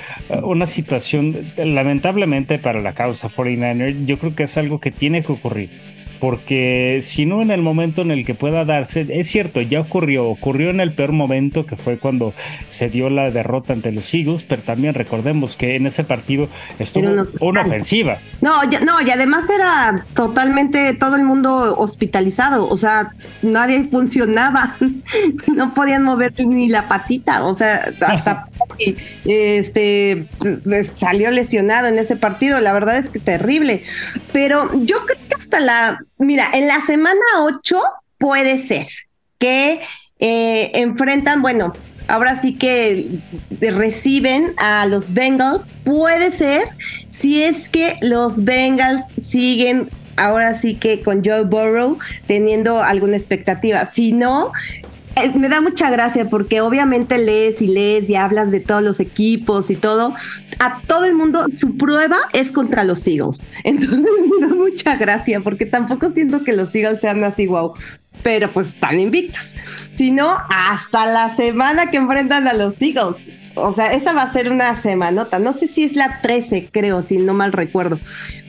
una 0.43 0.65
situación, 0.65 1.53
lamentablemente 1.57 2.59
para 2.59 2.81
la 2.81 2.95
causa 2.95 3.29
49er, 3.29 4.07
yo 4.07 4.19
creo 4.19 4.35
que 4.35 4.45
es 4.45 4.57
algo 4.57 4.81
que 4.81 4.91
tiene 4.93 5.23
que 5.23 5.33
ocurrir 5.33 5.96
porque 6.21 7.01
si 7.03 7.27
no 7.27 7.43
en 7.43 7.51
el 7.51 7.63
momento 7.63 8.03
en 8.03 8.11
el 8.11 8.25
que 8.25 8.35
pueda 8.35 8.65
darse, 8.65 9.07
es 9.09 9.29
cierto, 9.29 9.61
ya 9.61 9.81
ocurrió, 9.81 10.29
ocurrió 10.29 10.71
en 10.71 10.81
el 10.81 10.95
peor 10.95 11.13
momento 11.13 11.67
que 11.67 11.77
fue 11.77 11.99
cuando 11.99 12.35
se 12.69 12.89
dio 12.89 13.11
la 13.11 13.31
derrota 13.31 13.73
ante 13.73 13.93
los 13.93 14.13
Eagles, 14.13 14.45
pero 14.45 14.63
también 14.63 14.95
recordemos 14.95 15.57
que 15.57 15.77
en 15.77 15.87
ese 15.87 16.05
partido 16.05 16.49
estuvo 16.79 17.09
una 17.41 17.63
ofensiva. 17.63 18.19
No, 18.41 18.63
no, 18.85 19.01
y 19.01 19.11
además 19.11 19.49
era 19.51 20.05
totalmente 20.15 20.95
todo 20.95 21.17
el 21.17 21.25
mundo 21.25 21.77
hospitalizado, 21.77 22.69
o 22.69 22.77
sea, 22.77 23.13
nadie 23.43 23.85
funcionaba, 23.85 24.77
no 25.55 25.75
podían 25.75 26.03
mover 26.03 26.33
ni 26.39 26.69
la 26.69 26.89
patita, 26.89 27.45
o 27.45 27.57
sea, 27.57 27.93
hasta 28.07 28.49
este 29.25 30.29
salió 30.95 31.31
lesionado 31.31 31.89
en 31.89 31.99
ese 31.99 32.17
partido, 32.17 32.61
la 32.61 32.73
verdad 32.73 32.97
es 32.99 33.11
que 33.11 33.19
terrible, 33.19 33.83
pero 34.33 34.71
yo 34.75 35.05
creo 35.05 35.19
que 35.29 35.35
hasta 35.35 35.61
la 35.61 35.99
Mira, 36.19 36.49
en 36.55 36.67
la 36.67 36.81
semana 36.81 37.21
8 37.43 37.83
puede 38.19 38.63
ser 38.63 38.87
que 39.39 39.83
eh, 40.19 40.71
enfrentan, 40.75 41.43
bueno, 41.43 41.75
ahora 42.09 42.37
sí 42.37 42.57
que 42.57 43.21
reciben 43.61 44.55
a 44.57 44.87
los 44.87 45.13
Bengals. 45.13 45.75
Puede 45.85 46.33
ser 46.33 46.69
si 47.11 47.43
es 47.43 47.69
que 47.69 47.99
los 48.01 48.45
Bengals 48.45 49.05
siguen 49.19 49.91
ahora 50.17 50.55
sí 50.55 50.77
que 50.77 51.03
con 51.03 51.23
Joe 51.23 51.43
Burrow 51.43 51.99
teniendo 52.27 52.83
alguna 52.83 53.19
expectativa. 53.19 53.85
Si 53.93 54.13
no, 54.13 54.53
me 55.35 55.49
da 55.49 55.61
mucha 55.61 55.91
gracia 55.91 56.29
porque 56.29 56.61
obviamente 56.61 57.19
lees 57.19 57.63
y 57.63 57.69
lees 57.69 58.11
y 58.11 58.17
hablas 58.17 58.51
de 58.51 58.61
todos 58.61 58.83
los 58.83 59.01
equipos 59.01 59.71
y 59.71 59.77
todo. 59.77 60.15
A 60.59 60.83
todo 60.87 61.05
el 61.05 61.15
mundo, 61.15 61.47
su 61.51 61.77
prueba 61.77 62.17
es 62.33 62.53
contra 62.53 62.85
los 62.85 63.07
Eagles. 63.07 63.41
Entonces 63.65 64.01
me 64.01 64.47
da 64.47 64.55
mucha 64.55 64.97
gracia 64.97 65.41
porque 65.41 65.67
tampoco 65.67 66.11
siento 66.11 66.45
que 66.45 66.53
los 66.53 66.75
Eagles 66.75 67.01
sean 67.01 67.25
así, 67.25 67.47
wow. 67.47 67.73
Pero 68.23 68.51
pues 68.51 68.69
están 68.69 68.99
invictos. 68.99 69.55
Si 69.95 70.11
no, 70.11 70.37
hasta 70.49 71.07
la 71.07 71.35
semana 71.35 71.91
que 71.91 71.99
enfrentan 71.99 72.49
a 72.49 72.55
los 72.55 72.81
Eagles. 72.81 73.31
O 73.55 73.73
sea, 73.73 73.93
esa 73.93 74.13
va 74.13 74.23
a 74.23 74.33
ser 74.33 74.51
una 74.51 74.75
semanota. 74.75 75.39
No 75.39 75.53
sé 75.53 75.67
si 75.67 75.85
es 75.85 75.97
la 75.97 76.21
13, 76.21 76.71
creo, 76.71 77.01
si 77.03 77.19
no 77.19 77.35
mal 77.35 77.53
recuerdo. 77.53 77.99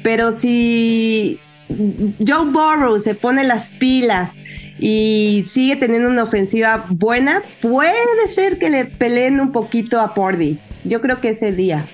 Pero 0.04 0.38
si 0.38 1.40
Joe 1.70 2.46
Burrow 2.46 3.00
se 3.00 3.16
pone 3.16 3.44
las 3.44 3.74
pilas 3.74 4.36
y 4.80 5.46
sigue 5.48 5.76
teniendo 5.76 6.10
una 6.10 6.24
ofensiva 6.24 6.86
buena, 6.90 7.42
puede 7.62 8.28
ser 8.28 8.60
que 8.60 8.70
le 8.70 8.86
peleen 8.86 9.40
un 9.40 9.52
poquito 9.52 10.00
a 10.00 10.14
Pordy. 10.14 10.60
Yo 10.84 11.02
creo 11.02 11.22
que 11.22 11.30
ese 11.30 11.52
día. 11.52 11.88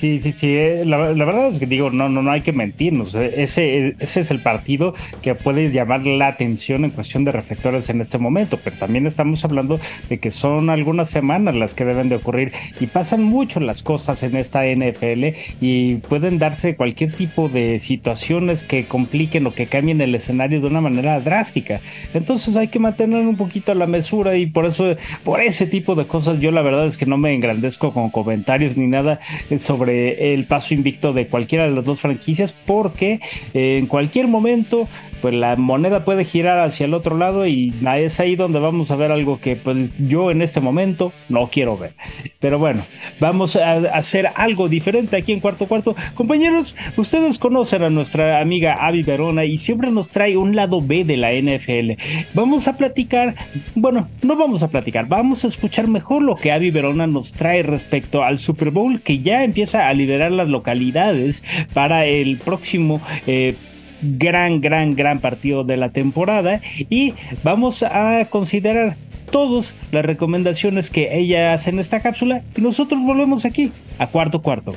Sí, 0.00 0.18
sí, 0.18 0.32
sí. 0.32 0.56
Eh, 0.56 0.84
la, 0.86 0.96
verdad 0.96 1.48
es 1.48 1.58
que 1.58 1.66
digo, 1.66 1.90
no, 1.90 2.08
no, 2.08 2.22
no 2.22 2.30
hay 2.30 2.40
que 2.40 2.52
mentirnos. 2.52 3.14
Eh, 3.14 3.42
ese, 3.42 3.96
ese 3.98 4.20
es 4.20 4.30
el 4.30 4.40
partido 4.40 4.94
que 5.20 5.34
puede 5.34 5.70
llamar 5.70 6.06
la 6.06 6.28
atención 6.28 6.86
en 6.86 6.90
cuestión 6.90 7.26
de 7.26 7.32
reflectores 7.32 7.90
en 7.90 8.00
este 8.00 8.16
momento, 8.16 8.58
pero 8.64 8.78
también 8.78 9.06
estamos 9.06 9.44
hablando 9.44 9.78
de 10.08 10.18
que 10.18 10.30
son 10.30 10.70
algunas 10.70 11.10
semanas 11.10 11.54
las 11.54 11.74
que 11.74 11.84
deben 11.84 12.08
de 12.08 12.16
ocurrir 12.16 12.50
y 12.80 12.86
pasan 12.86 13.22
mucho 13.22 13.60
las 13.60 13.82
cosas 13.82 14.22
en 14.22 14.36
esta 14.36 14.64
NFL 14.64 15.36
y 15.60 15.96
pueden 15.96 16.38
darse 16.38 16.76
cualquier 16.76 17.12
tipo 17.14 17.50
de 17.50 17.78
situaciones 17.78 18.64
que 18.64 18.86
compliquen 18.86 19.46
o 19.48 19.54
que 19.54 19.66
cambien 19.66 20.00
el 20.00 20.14
escenario 20.14 20.62
de 20.62 20.66
una 20.66 20.80
manera 20.80 21.20
drástica. 21.20 21.82
Entonces 22.14 22.56
hay 22.56 22.68
que 22.68 22.78
mantener 22.78 23.26
un 23.26 23.36
poquito 23.36 23.74
la 23.74 23.86
mesura 23.86 24.38
y 24.38 24.46
por 24.46 24.64
eso, 24.64 24.96
por 25.24 25.42
ese 25.42 25.66
tipo 25.66 25.94
de 25.94 26.06
cosas, 26.06 26.38
yo 26.38 26.52
la 26.52 26.62
verdad 26.62 26.86
es 26.86 26.96
que 26.96 27.04
no 27.04 27.18
me 27.18 27.34
engrandezco 27.34 27.92
con 27.92 28.08
comentarios 28.08 28.78
ni 28.78 28.86
nada 28.86 29.20
sobre 29.58 29.89
el 29.90 30.46
paso 30.46 30.74
invicto 30.74 31.12
de 31.12 31.26
cualquiera 31.26 31.68
de 31.68 31.74
las 31.74 31.84
dos 31.84 32.00
franquicias 32.00 32.54
porque 32.66 33.20
eh, 33.54 33.78
en 33.78 33.86
cualquier 33.86 34.28
momento 34.28 34.88
pues 35.20 35.34
la 35.34 35.56
moneda 35.56 36.04
puede 36.04 36.24
girar 36.24 36.58
hacia 36.60 36.86
el 36.86 36.94
otro 36.94 37.16
lado 37.16 37.46
y 37.46 37.74
es 37.98 38.20
ahí 38.20 38.36
donde 38.36 38.58
vamos 38.58 38.90
a 38.90 38.96
ver 38.96 39.12
algo 39.12 39.40
que 39.40 39.56
pues 39.56 39.92
yo 39.98 40.30
en 40.30 40.42
este 40.42 40.60
momento 40.60 41.12
no 41.28 41.48
quiero 41.50 41.76
ver. 41.76 41.94
Pero 42.38 42.58
bueno, 42.58 42.84
vamos 43.18 43.56
a 43.56 43.72
hacer 43.94 44.28
algo 44.34 44.68
diferente 44.68 45.16
aquí 45.16 45.32
en 45.32 45.40
cuarto 45.40 45.66
cuarto. 45.66 45.94
Compañeros, 46.14 46.74
ustedes 46.96 47.38
conocen 47.38 47.82
a 47.82 47.90
nuestra 47.90 48.40
amiga 48.40 48.74
Avi 48.86 49.02
Verona 49.02 49.44
y 49.44 49.58
siempre 49.58 49.90
nos 49.90 50.08
trae 50.08 50.36
un 50.36 50.56
lado 50.56 50.80
B 50.82 51.04
de 51.04 51.16
la 51.16 51.32
NFL. 51.32 51.92
Vamos 52.34 52.68
a 52.68 52.76
platicar, 52.76 53.34
bueno, 53.74 54.08
no 54.22 54.36
vamos 54.36 54.62
a 54.62 54.68
platicar, 54.68 55.06
vamos 55.08 55.44
a 55.44 55.48
escuchar 55.48 55.88
mejor 55.88 56.22
lo 56.22 56.36
que 56.36 56.52
Avi 56.52 56.70
Verona 56.70 57.06
nos 57.06 57.32
trae 57.32 57.62
respecto 57.62 58.22
al 58.22 58.38
Super 58.38 58.70
Bowl 58.70 59.00
que 59.00 59.20
ya 59.20 59.44
empieza 59.44 59.88
a 59.88 59.94
liberar 59.94 60.32
las 60.32 60.48
localidades 60.48 61.44
para 61.72 62.06
el 62.06 62.38
próximo 62.38 63.00
eh, 63.26 63.54
gran, 64.02 64.60
gran, 64.60 64.94
gran 64.94 65.20
partido 65.20 65.64
de 65.64 65.76
la 65.76 65.90
temporada 65.90 66.60
y 66.88 67.14
vamos 67.42 67.82
a 67.82 68.24
considerar 68.26 68.96
todas 69.30 69.76
las 69.92 70.04
recomendaciones 70.04 70.90
que 70.90 71.16
ella 71.18 71.54
hace 71.54 71.70
en 71.70 71.78
esta 71.78 72.00
cápsula 72.00 72.42
y 72.56 72.60
nosotros 72.60 73.00
volvemos 73.02 73.44
aquí 73.44 73.72
a 73.98 74.08
cuarto 74.08 74.42
cuarto. 74.42 74.74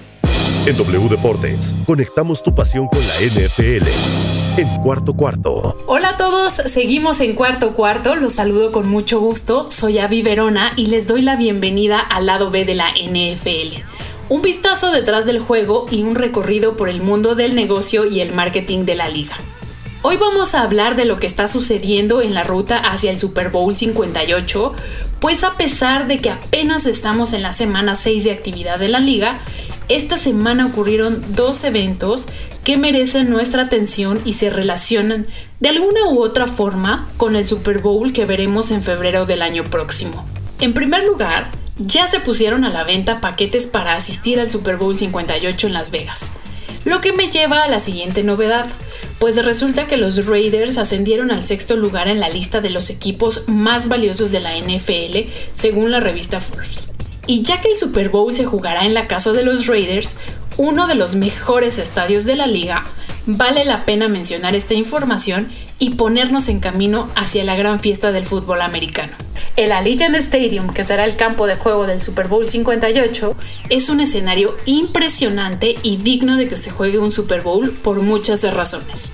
En 0.65 0.77
W 0.77 1.09
Deportes, 1.09 1.75
conectamos 1.85 2.41
tu 2.41 2.55
pasión 2.55 2.87
con 2.87 2.99
la 2.99 3.15
NFL. 3.15 3.87
En 4.57 4.67
cuarto 4.81 5.13
cuarto. 5.13 5.77
Hola 5.87 6.09
a 6.09 6.17
todos, 6.17 6.53
seguimos 6.53 7.19
en 7.19 7.33
cuarto 7.33 7.73
cuarto, 7.73 8.15
los 8.15 8.33
saludo 8.33 8.71
con 8.71 8.87
mucho 8.87 9.19
gusto, 9.19 9.69
soy 9.71 9.97
Avi 9.97 10.21
Verona 10.21 10.71
y 10.77 10.85
les 10.85 11.07
doy 11.07 11.21
la 11.21 11.35
bienvenida 11.35 11.99
al 11.99 12.27
lado 12.27 12.49
B 12.51 12.63
de 12.63 12.75
la 12.75 12.91
NFL 12.91 13.92
un 14.33 14.41
vistazo 14.41 14.89
detrás 14.89 15.27
del 15.27 15.39
juego 15.39 15.85
y 15.91 16.01
un 16.01 16.15
recorrido 16.15 16.75
por 16.75 16.89
el 16.89 17.03
mundo 17.03 17.35
del 17.35 17.53
negocio 17.53 18.05
y 18.05 18.19
el 18.19 18.33
marketing 18.33 18.83
de 18.83 18.95
la 18.95 19.07
liga. 19.07 19.37
Hoy 20.01 20.17
vamos 20.17 20.55
a 20.55 20.63
hablar 20.63 20.95
de 20.95 21.05
lo 21.05 21.17
que 21.17 21.27
está 21.27 21.45
sucediendo 21.45 22.19
en 22.19 22.33
la 22.33 22.41
ruta 22.41 22.79
hacia 22.79 23.11
el 23.11 23.19
Super 23.19 23.51
Bowl 23.51 23.77
58, 23.77 24.73
pues 25.19 25.43
a 25.43 25.55
pesar 25.55 26.07
de 26.07 26.17
que 26.17 26.31
apenas 26.31 26.87
estamos 26.87 27.31
en 27.33 27.43
la 27.43 27.53
semana 27.53 27.93
6 27.93 28.23
de 28.23 28.31
actividad 28.31 28.79
de 28.79 28.87
la 28.87 28.99
liga, 28.99 29.39
esta 29.87 30.15
semana 30.15 30.65
ocurrieron 30.65 31.23
dos 31.35 31.63
eventos 31.63 32.29
que 32.63 32.75
merecen 32.75 33.29
nuestra 33.29 33.61
atención 33.61 34.19
y 34.25 34.33
se 34.33 34.49
relacionan 34.49 35.27
de 35.59 35.69
alguna 35.69 36.07
u 36.09 36.23
otra 36.23 36.47
forma 36.47 37.07
con 37.17 37.35
el 37.35 37.45
Super 37.45 37.83
Bowl 37.83 38.11
que 38.13 38.25
veremos 38.25 38.71
en 38.71 38.81
febrero 38.81 39.27
del 39.27 39.43
año 39.43 39.63
próximo. 39.63 40.25
En 40.59 40.73
primer 40.73 41.03
lugar, 41.03 41.51
ya 41.77 42.07
se 42.07 42.19
pusieron 42.19 42.63
a 42.65 42.69
la 42.69 42.83
venta 42.83 43.21
paquetes 43.21 43.67
para 43.67 43.95
asistir 43.95 44.39
al 44.39 44.51
Super 44.51 44.77
Bowl 44.77 44.95
58 44.95 45.67
en 45.67 45.73
Las 45.73 45.91
Vegas. 45.91 46.23
Lo 46.85 46.99
que 46.99 47.13
me 47.13 47.29
lleva 47.29 47.63
a 47.63 47.69
la 47.69 47.79
siguiente 47.79 48.23
novedad, 48.23 48.67
pues 49.17 49.43
resulta 49.43 49.87
que 49.87 49.97
los 49.97 50.25
Raiders 50.25 50.77
ascendieron 50.77 51.31
al 51.31 51.45
sexto 51.45 51.77
lugar 51.77 52.09
en 52.09 52.19
la 52.19 52.29
lista 52.29 52.59
de 52.59 52.69
los 52.69 52.89
equipos 52.89 53.45
más 53.47 53.87
valiosos 53.87 54.31
de 54.31 54.41
la 54.41 54.57
NFL 54.57 55.29
según 55.53 55.91
la 55.91 56.01
revista 56.01 56.41
Forbes. 56.41 56.95
Y 57.25 57.41
ya 57.41 57.61
que 57.61 57.69
el 57.69 57.77
Super 57.77 58.09
Bowl 58.09 58.33
se 58.33 58.43
jugará 58.43 58.85
en 58.85 58.93
la 58.93 59.07
casa 59.07 59.31
de 59.31 59.43
los 59.43 59.65
Raiders, 59.67 60.17
uno 60.57 60.87
de 60.87 60.95
los 60.95 61.15
mejores 61.15 61.79
estadios 61.79 62.25
de 62.25 62.35
la 62.35 62.47
liga, 62.47 62.83
vale 63.25 63.63
la 63.63 63.85
pena 63.85 64.09
mencionar 64.09 64.53
esta 64.53 64.73
información 64.73 65.47
y 65.79 65.91
ponernos 65.91 66.49
en 66.49 66.59
camino 66.59 67.07
hacia 67.15 67.45
la 67.45 67.55
gran 67.55 67.79
fiesta 67.79 68.11
del 68.11 68.25
fútbol 68.25 68.61
americano. 68.61 69.13
El 69.55 69.71
Allegiant 69.71 70.15
Stadium, 70.15 70.67
que 70.67 70.83
será 70.83 71.05
el 71.05 71.15
campo 71.15 71.45
de 71.45 71.53
juego 71.55 71.85
del 71.85 72.01
Super 72.01 72.27
Bowl 72.27 72.49
58, 72.49 73.35
es 73.69 73.89
un 73.89 73.99
escenario 73.99 74.57
impresionante 74.65 75.75
y 75.83 75.97
digno 75.97 76.37
de 76.37 76.47
que 76.47 76.55
se 76.55 76.71
juegue 76.71 76.97
un 76.97 77.11
Super 77.11 77.41
Bowl 77.41 77.69
por 77.69 78.01
muchas 78.01 78.51
razones. 78.51 79.13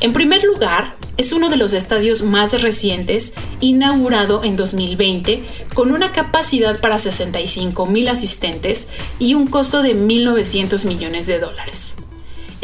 En 0.00 0.12
primer 0.12 0.44
lugar, 0.44 0.96
es 1.16 1.32
uno 1.32 1.48
de 1.48 1.56
los 1.56 1.72
estadios 1.72 2.20
más 2.22 2.60
recientes, 2.60 3.32
inaugurado 3.60 4.44
en 4.44 4.56
2020, 4.56 5.42
con 5.72 5.92
una 5.92 6.12
capacidad 6.12 6.78
para 6.80 6.98
65 6.98 7.86
mil 7.86 8.08
asistentes 8.08 8.88
y 9.18 9.32
un 9.32 9.46
costo 9.46 9.80
de 9.80 9.96
1.900 9.96 10.84
millones 10.84 11.26
de 11.26 11.38
dólares. 11.38 11.94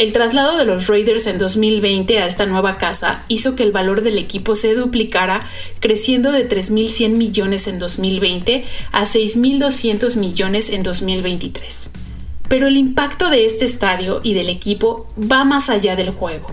El 0.01 0.15
traslado 0.15 0.57
de 0.57 0.65
los 0.65 0.87
Raiders 0.87 1.27
en 1.27 1.37
2020 1.37 2.21
a 2.21 2.27
esta 2.27 2.47
nueva 2.47 2.79
casa 2.79 3.23
hizo 3.29 3.55
que 3.55 3.65
el 3.65 3.71
valor 3.71 4.01
del 4.01 4.17
equipo 4.17 4.55
se 4.55 4.75
duplicara, 4.75 5.47
creciendo 5.79 6.33
de 6.33 6.49
3.100 6.49 7.11
millones 7.11 7.69
en 7.69 7.79
2020 7.79 8.65
a 8.93 9.05
6.200 9.05 10.17
millones 10.17 10.71
en 10.71 10.85
2023. 10.85 11.91
Pero 12.49 12.67
el 12.67 12.79
impacto 12.79 13.29
de 13.29 13.45
este 13.45 13.67
estadio 13.67 14.23
y 14.23 14.33
del 14.33 14.49
equipo 14.49 15.07
va 15.21 15.45
más 15.45 15.69
allá 15.69 15.97
del 15.97 16.09
juego 16.09 16.47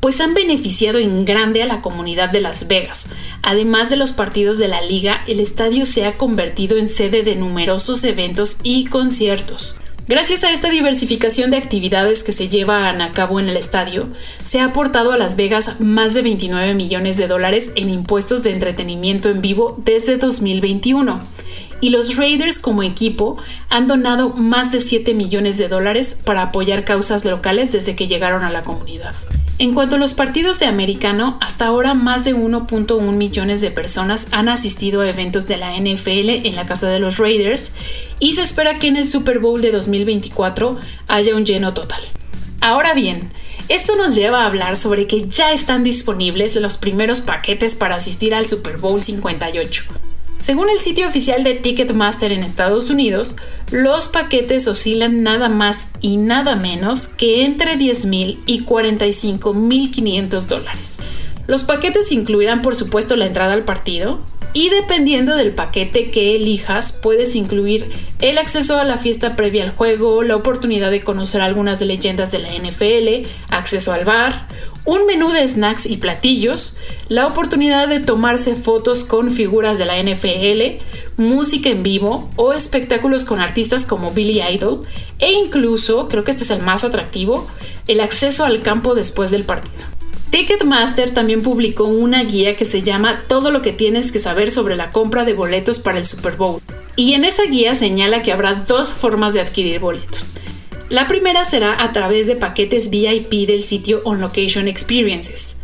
pues 0.00 0.20
han 0.20 0.34
beneficiado 0.34 0.98
en 0.98 1.24
grande 1.24 1.62
a 1.62 1.66
la 1.66 1.80
comunidad 1.80 2.30
de 2.30 2.42
Las 2.42 2.68
Vegas. 2.68 3.06
Además 3.40 3.88
de 3.88 3.96
los 3.96 4.12
partidos 4.12 4.58
de 4.58 4.68
la 4.68 4.82
liga, 4.82 5.24
el 5.26 5.40
estadio 5.40 5.86
se 5.86 6.04
ha 6.04 6.18
convertido 6.18 6.76
en 6.76 6.88
sede 6.88 7.22
de 7.22 7.36
numerosos 7.36 8.04
eventos 8.04 8.58
y 8.62 8.84
conciertos. 8.84 9.80
Gracias 10.06 10.44
a 10.44 10.50
esta 10.50 10.68
diversificación 10.68 11.50
de 11.50 11.56
actividades 11.56 12.22
que 12.22 12.32
se 12.32 12.50
llevan 12.50 13.00
a 13.00 13.12
cabo 13.12 13.40
en 13.40 13.48
el 13.48 13.56
estadio, 13.56 14.08
se 14.44 14.60
ha 14.60 14.66
aportado 14.66 15.12
a 15.12 15.16
Las 15.16 15.36
Vegas 15.36 15.80
más 15.80 16.12
de 16.12 16.20
29 16.20 16.74
millones 16.74 17.16
de 17.16 17.26
dólares 17.26 17.72
en 17.74 17.88
impuestos 17.88 18.42
de 18.42 18.52
entretenimiento 18.52 19.30
en 19.30 19.40
vivo 19.40 19.76
desde 19.78 20.18
2021 20.18 21.22
y 21.80 21.88
los 21.88 22.16
Raiders 22.16 22.58
como 22.58 22.82
equipo 22.82 23.38
han 23.70 23.86
donado 23.86 24.30
más 24.30 24.72
de 24.72 24.80
7 24.80 25.14
millones 25.14 25.56
de 25.56 25.68
dólares 25.68 26.20
para 26.22 26.42
apoyar 26.42 26.84
causas 26.84 27.24
locales 27.24 27.72
desde 27.72 27.96
que 27.96 28.06
llegaron 28.06 28.44
a 28.44 28.50
la 28.50 28.62
comunidad. 28.62 29.14
En 29.56 29.72
cuanto 29.72 29.94
a 29.94 29.98
los 30.00 30.14
partidos 30.14 30.58
de 30.58 30.66
americano, 30.66 31.38
hasta 31.40 31.66
ahora 31.66 31.94
más 31.94 32.24
de 32.24 32.34
1.1 32.34 33.00
millones 33.12 33.60
de 33.60 33.70
personas 33.70 34.26
han 34.32 34.48
asistido 34.48 35.00
a 35.00 35.08
eventos 35.08 35.46
de 35.46 35.56
la 35.56 35.76
NFL 35.76 36.46
en 36.46 36.56
la 36.56 36.66
casa 36.66 36.88
de 36.88 36.98
los 36.98 37.18
Raiders 37.18 37.74
y 38.18 38.34
se 38.34 38.42
espera 38.42 38.80
que 38.80 38.88
en 38.88 38.96
el 38.96 39.08
Super 39.08 39.38
Bowl 39.38 39.62
de 39.62 39.70
2024 39.70 40.76
haya 41.06 41.36
un 41.36 41.46
lleno 41.46 41.72
total. 41.72 42.02
Ahora 42.60 42.94
bien, 42.94 43.30
esto 43.68 43.94
nos 43.94 44.16
lleva 44.16 44.42
a 44.42 44.46
hablar 44.46 44.76
sobre 44.76 45.06
que 45.06 45.28
ya 45.28 45.52
están 45.52 45.84
disponibles 45.84 46.56
los 46.56 46.76
primeros 46.76 47.20
paquetes 47.20 47.76
para 47.76 47.94
asistir 47.94 48.34
al 48.34 48.48
Super 48.48 48.78
Bowl 48.78 49.00
58. 49.00 49.84
Según 50.44 50.68
el 50.68 50.78
sitio 50.78 51.06
oficial 51.06 51.42
de 51.42 51.54
Ticketmaster 51.54 52.30
en 52.30 52.42
Estados 52.42 52.90
Unidos, 52.90 53.36
los 53.70 54.08
paquetes 54.08 54.68
oscilan 54.68 55.22
nada 55.22 55.48
más 55.48 55.86
y 56.02 56.18
nada 56.18 56.54
menos 56.54 57.06
que 57.06 57.46
entre 57.46 57.78
10.000 57.78 58.40
y 58.44 58.62
45.500 58.66 60.46
dólares. 60.46 60.96
Los 61.46 61.62
paquetes 61.64 62.12
incluirán 62.12 62.60
por 62.60 62.76
supuesto 62.76 63.16
la 63.16 63.24
entrada 63.24 63.54
al 63.54 63.64
partido 63.64 64.20
y 64.52 64.68
dependiendo 64.68 65.34
del 65.34 65.54
paquete 65.54 66.10
que 66.10 66.36
elijas 66.36 67.00
puedes 67.02 67.36
incluir 67.36 67.90
el 68.18 68.36
acceso 68.36 68.78
a 68.78 68.84
la 68.84 68.98
fiesta 68.98 69.36
previa 69.36 69.64
al 69.64 69.70
juego, 69.70 70.22
la 70.22 70.36
oportunidad 70.36 70.90
de 70.90 71.02
conocer 71.02 71.40
algunas 71.40 71.78
de 71.78 71.86
leyendas 71.86 72.30
de 72.30 72.40
la 72.40 72.50
NFL, 72.50 73.26
acceso 73.48 73.94
al 73.94 74.04
bar, 74.04 74.46
un 74.84 75.06
menú 75.06 75.30
de 75.30 75.46
snacks 75.46 75.86
y 75.86 75.96
platillos, 75.96 76.76
la 77.08 77.26
oportunidad 77.26 77.88
de 77.88 78.00
tomarse 78.00 78.54
fotos 78.54 79.04
con 79.04 79.30
figuras 79.30 79.78
de 79.78 79.86
la 79.86 80.02
NFL, 80.02 80.84
música 81.16 81.70
en 81.70 81.82
vivo 81.82 82.30
o 82.36 82.52
espectáculos 82.52 83.24
con 83.24 83.40
artistas 83.40 83.86
como 83.86 84.12
Billy 84.12 84.42
Idol 84.42 84.82
e 85.18 85.32
incluso, 85.32 86.08
creo 86.08 86.24
que 86.24 86.32
este 86.32 86.44
es 86.44 86.50
el 86.50 86.62
más 86.62 86.84
atractivo, 86.84 87.46
el 87.88 88.00
acceso 88.00 88.44
al 88.44 88.62
campo 88.62 88.94
después 88.94 89.30
del 89.30 89.44
partido. 89.44 89.84
Ticketmaster 90.30 91.10
también 91.10 91.42
publicó 91.42 91.84
una 91.84 92.24
guía 92.24 92.56
que 92.56 92.64
se 92.64 92.82
llama 92.82 93.22
Todo 93.28 93.52
lo 93.52 93.62
que 93.62 93.72
tienes 93.72 94.10
que 94.10 94.18
saber 94.18 94.50
sobre 94.50 94.74
la 94.74 94.90
compra 94.90 95.24
de 95.24 95.32
boletos 95.32 95.78
para 95.78 95.98
el 95.98 96.04
Super 96.04 96.36
Bowl. 96.36 96.60
Y 96.96 97.14
en 97.14 97.24
esa 97.24 97.44
guía 97.44 97.76
señala 97.76 98.20
que 98.20 98.32
habrá 98.32 98.54
dos 98.54 98.92
formas 98.92 99.32
de 99.32 99.40
adquirir 99.40 99.78
boletos. 99.78 100.34
La 100.90 101.08
primera 101.08 101.46
será 101.46 101.82
a 101.82 101.92
través 101.92 102.26
de 102.26 102.36
paquetes 102.36 102.90
VIP 102.90 103.46
del 103.46 103.64
sitio 103.64 104.02
On 104.04 104.20
Location 104.20 104.68
Experiences 104.68 105.56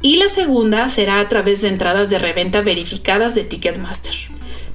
y 0.00 0.16
la 0.16 0.28
segunda 0.28 0.88
será 0.88 1.18
a 1.18 1.28
través 1.28 1.60
de 1.60 1.68
entradas 1.68 2.08
de 2.08 2.20
reventa 2.20 2.60
verificadas 2.60 3.34
de 3.34 3.42
Ticketmaster. 3.42 4.14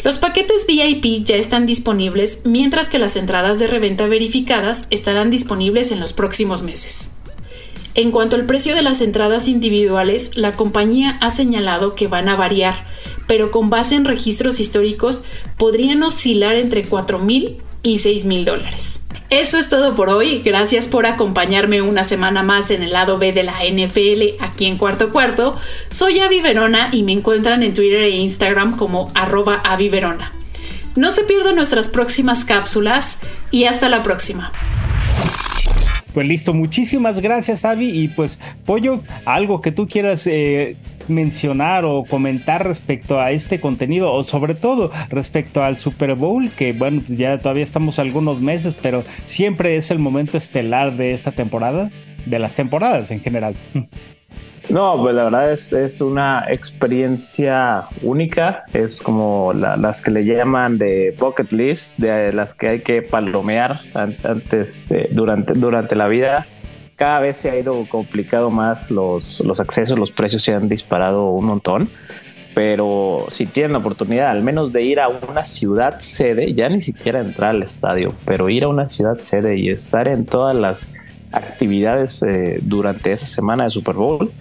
Los 0.03 0.17
paquetes 0.17 0.67
VIP 0.67 1.23
ya 1.23 1.37
están 1.37 1.65
disponibles 1.65 2.41
mientras 2.43 2.89
que 2.89 2.99
las 2.99 3.15
entradas 3.15 3.57
de 3.57 3.67
reventa 3.67 4.05
verificadas 4.05 4.85
estarán 4.89 5.31
disponibles 5.31 5.93
en 5.93 6.01
los 6.01 6.11
próximos 6.11 6.61
meses. 6.61 7.11
En 7.95 8.11
cuanto 8.11 8.35
al 8.35 8.45
precio 8.45 8.75
de 8.75 8.81
las 8.81 8.99
entradas 8.99 9.47
individuales, 9.47 10.35
la 10.35 10.51
compañía 10.53 11.17
ha 11.21 11.29
señalado 11.29 11.95
que 11.95 12.07
van 12.07 12.27
a 12.27 12.35
variar, 12.35 12.85
pero 13.27 13.49
con 13.49 13.69
base 13.69 13.95
en 13.95 14.03
registros 14.03 14.59
históricos 14.59 15.21
podrían 15.57 16.03
oscilar 16.03 16.57
entre 16.57 16.85
$4,000 16.85 17.55
y 17.81 17.95
$6,000 17.95 18.43
dólares. 18.43 19.04
Eso 19.31 19.57
es 19.57 19.69
todo 19.69 19.95
por 19.95 20.09
hoy. 20.09 20.43
Gracias 20.45 20.87
por 20.87 21.07
acompañarme 21.07 21.81
una 21.81 22.03
semana 22.03 22.43
más 22.43 22.69
en 22.69 22.83
el 22.83 22.93
lado 22.93 23.17
B 23.17 23.33
de 23.33 23.43
la 23.43 23.53
NFL 23.53 24.43
aquí 24.43 24.67
en 24.67 24.77
Cuarto 24.77 25.11
Cuarto. 25.11 25.57
Soy 25.89 26.19
Avi 26.19 26.41
Verona 26.41 26.89
y 26.91 27.01
me 27.01 27.11
encuentran 27.11 27.63
en 27.63 27.73
Twitter 27.73 28.01
e 28.01 28.11
Instagram 28.11 28.77
como 28.77 29.11
arroba 29.15 29.55
Avi 29.55 29.89
Verona. 29.89 30.31
No 30.95 31.09
se 31.09 31.23
pierdan 31.23 31.55
nuestras 31.55 31.87
próximas 31.87 32.45
cápsulas 32.45 33.19
y 33.49 33.65
hasta 33.65 33.89
la 33.89 34.03
próxima. 34.03 34.51
Pues 36.13 36.27
listo, 36.27 36.53
muchísimas 36.53 37.19
gracias 37.19 37.65
Avi 37.65 37.89
y 37.89 38.07
pues 38.07 38.39
Pollo, 38.65 39.01
algo 39.25 39.59
que 39.61 39.71
tú 39.71 39.87
quieras 39.87 40.27
eh, 40.27 40.77
mencionar 41.09 41.85
o 41.85 42.03
comentar 42.03 42.65
respecto 42.65 43.19
a 43.19 43.31
este 43.31 43.59
contenido 43.59 44.11
o 44.11 44.23
sobre 44.23 44.55
todo 44.55 44.91
respecto 45.09 45.63
al 45.63 45.77
Super 45.77 46.15
Bowl, 46.15 46.49
que 46.51 46.73
bueno, 46.73 47.01
pues 47.05 47.17
ya 47.17 47.39
todavía 47.39 47.63
estamos 47.63 47.99
algunos 47.99 48.41
meses, 48.41 48.75
pero 48.81 49.03
siempre 49.25 49.75
es 49.77 49.91
el 49.91 49.99
momento 49.99 50.37
estelar 50.37 50.95
de 50.97 51.13
esta 51.13 51.31
temporada, 51.31 51.91
de 52.25 52.39
las 52.39 52.53
temporadas 52.53 53.11
en 53.11 53.21
general. 53.21 53.55
No, 54.69 54.99
pues 54.99 55.13
la 55.13 55.25
verdad 55.25 55.51
es, 55.51 55.73
es 55.73 56.01
una 56.01 56.45
experiencia 56.49 57.83
única, 58.01 58.63
es 58.73 58.99
como 58.99 59.53
las 59.53 60.01
que 60.01 60.09
le 60.09 60.25
llaman 60.25 60.79
de 60.79 61.15
bucket 61.19 61.51
list, 61.51 61.99
de 61.99 62.33
las 62.33 62.55
que 62.55 62.69
hay 62.69 62.81
que 62.81 63.03
palomear 63.03 63.79
antes, 63.93 64.85
durante, 65.11 65.53
durante 65.53 65.95
la 65.95 66.07
vida 66.07 66.47
cada 66.95 67.19
vez 67.19 67.37
se 67.37 67.51
ha 67.51 67.59
ido 67.59 67.87
complicado 67.89 68.49
más 68.49 68.91
los, 68.91 69.41
los 69.41 69.59
accesos, 69.59 69.97
los 69.99 70.11
precios 70.11 70.43
se 70.43 70.53
han 70.53 70.69
disparado 70.69 71.29
un 71.31 71.45
montón. 71.45 71.89
Pero 72.53 73.25
si 73.27 73.47
tienen 73.47 73.73
la 73.73 73.79
oportunidad 73.79 74.29
al 74.29 74.41
menos 74.41 74.71
de 74.71 74.81
ir 74.81 75.01
a 75.01 75.09
una 75.09 75.43
ciudad 75.43 75.99
sede, 75.99 76.53
ya 76.53 76.69
ni 76.69 76.79
siquiera 76.79 77.19
entrar 77.19 77.49
al 77.49 77.63
estadio, 77.63 78.13
pero 78.23 78.47
ir 78.47 78.63
a 78.63 78.69
una 78.69 78.85
ciudad 78.85 79.19
sede 79.19 79.57
y 79.57 79.69
estar 79.69 80.07
en 80.07 80.25
todas 80.25 80.55
las 80.55 80.93
actividades 81.33 82.23
eh, 82.23 82.59
durante 82.61 83.11
esa 83.11 83.25
semana 83.25 83.65
de 83.65 83.71
Super 83.71 83.95
Bowl, 83.95 84.31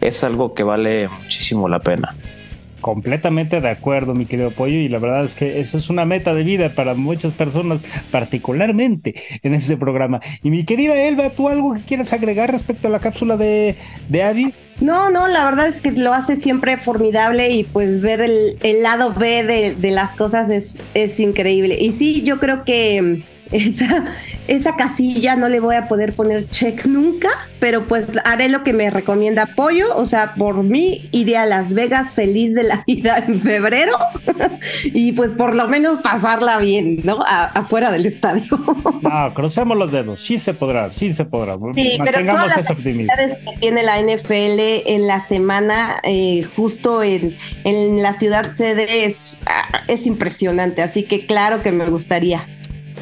es 0.00 0.24
algo 0.24 0.52
que 0.52 0.64
vale 0.64 1.08
muchísimo 1.08 1.68
la 1.68 1.78
pena. 1.78 2.16
Completamente 2.80 3.60
de 3.60 3.68
acuerdo, 3.68 4.14
mi 4.14 4.26
querido 4.26 4.50
Pollo, 4.50 4.74
y 4.74 4.88
la 4.88 4.98
verdad 4.98 5.24
es 5.24 5.34
que 5.34 5.60
eso 5.60 5.78
es 5.78 5.90
una 5.90 6.04
meta 6.04 6.34
de 6.34 6.42
vida 6.42 6.74
para 6.74 6.94
muchas 6.94 7.32
personas, 7.32 7.84
particularmente 8.10 9.14
en 9.42 9.54
este 9.54 9.76
programa. 9.76 10.20
Y 10.42 10.50
mi 10.50 10.64
querida 10.64 11.00
Elba, 11.00 11.30
¿tú 11.30 11.48
algo 11.48 11.74
que 11.74 11.82
quieras 11.82 12.12
agregar 12.12 12.50
respecto 12.50 12.88
a 12.88 12.90
la 12.90 13.00
cápsula 13.00 13.36
de, 13.36 13.76
de 14.08 14.22
Abby? 14.22 14.54
No, 14.80 15.10
no, 15.10 15.28
la 15.28 15.44
verdad 15.44 15.68
es 15.68 15.82
que 15.82 15.92
lo 15.92 16.14
hace 16.14 16.36
siempre 16.36 16.78
formidable 16.78 17.50
y 17.50 17.64
pues 17.64 18.00
ver 18.00 18.20
el, 18.20 18.82
lado 18.82 19.12
B 19.12 19.44
de, 19.44 19.74
de 19.74 19.90
las 19.90 20.14
cosas 20.14 20.48
es, 20.48 20.78
es 20.94 21.20
increíble. 21.20 21.76
Y 21.78 21.92
sí, 21.92 22.22
yo 22.22 22.38
creo 22.38 22.64
que 22.64 23.22
esa, 23.52 24.04
esa 24.48 24.76
casilla 24.76 25.36
no 25.36 25.48
le 25.48 25.60
voy 25.60 25.76
a 25.76 25.88
poder 25.88 26.14
poner 26.14 26.48
check 26.48 26.86
nunca, 26.86 27.28
pero 27.58 27.86
pues 27.86 28.06
haré 28.24 28.48
lo 28.48 28.62
que 28.62 28.72
me 28.72 28.90
recomienda 28.90 29.50
Pollo, 29.56 29.94
o 29.96 30.06
sea, 30.06 30.34
por 30.34 30.62
mí 30.62 31.08
iré 31.12 31.36
a 31.36 31.46
Las 31.46 31.72
Vegas 31.72 32.14
feliz 32.14 32.54
de 32.54 32.62
la 32.62 32.84
vida 32.86 33.24
en 33.26 33.40
febrero 33.42 33.96
y 34.84 35.12
pues 35.12 35.32
por 35.32 35.54
lo 35.54 35.68
menos 35.68 35.98
pasarla 35.98 36.58
bien, 36.58 37.00
¿no? 37.04 37.18
afuera 37.26 37.90
del 37.90 38.06
estadio. 38.06 38.44
No, 39.00 39.32
crucemos 39.34 39.76
los 39.76 39.92
dedos, 39.92 40.20
sí 40.20 40.36
se 40.36 40.52
podrá, 40.52 40.90
sí 40.90 41.10
se 41.10 41.24
podrá. 41.24 41.56
Sí, 41.74 41.98
pero 42.04 42.20
todas 42.24 42.56
las 42.56 42.70
actividades 42.70 43.38
que 43.38 43.58
tiene 43.58 43.82
la 43.82 44.00
NFL 44.00 44.86
en 44.86 45.06
la 45.06 45.20
semana, 45.22 45.96
eh, 46.02 46.46
justo 46.54 47.02
en, 47.02 47.36
en 47.64 48.02
la 48.02 48.12
ciudad 48.12 48.54
sede, 48.54 49.06
es, 49.06 49.38
ah, 49.46 49.82
es 49.88 50.06
impresionante, 50.06 50.82
así 50.82 51.04
que 51.04 51.26
claro 51.26 51.62
que 51.62 51.72
me 51.72 51.88
gustaría. 51.88 52.46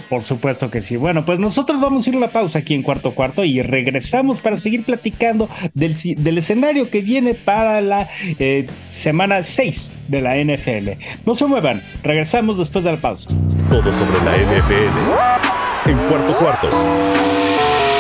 Por 0.09 0.23
supuesto 0.23 0.71
que 0.71 0.81
sí. 0.81 0.97
Bueno, 0.97 1.25
pues 1.25 1.39
nosotros 1.39 1.81
vamos 1.81 2.07
a 2.07 2.11
ir 2.11 2.17
a 2.17 2.21
la 2.21 2.33
pausa 2.33 2.61
aquí 2.61 2.75
en 2.75 2.83
cuarto 2.83 3.15
cuarto 3.15 3.45
y 3.45 3.61
regresamos 3.63 4.41
para 4.41 4.57
seguir 4.57 4.85
platicando 4.85 5.49
del, 5.75 5.95
del 6.17 6.39
escenario 6.39 6.91
que 6.91 7.01
viene 7.03 7.35
para 7.35 7.81
la 7.81 8.09
eh, 8.39 8.67
semana 8.91 9.43
6 9.43 9.93
de 10.09 10.21
la 10.23 10.37
NFL. 10.37 11.03
No 11.27 11.35
se 11.35 11.47
muevan, 11.47 11.83
regresamos 12.03 12.59
después 12.59 12.85
de 12.85 12.93
la 12.93 13.01
pausa. 13.01 13.37
Todo 13.71 13.93
sobre 13.93 14.19
la 14.25 14.37
NFL 14.37 15.91
en 15.91 15.99
cuarto 16.07 16.35
cuarto. 16.37 17.48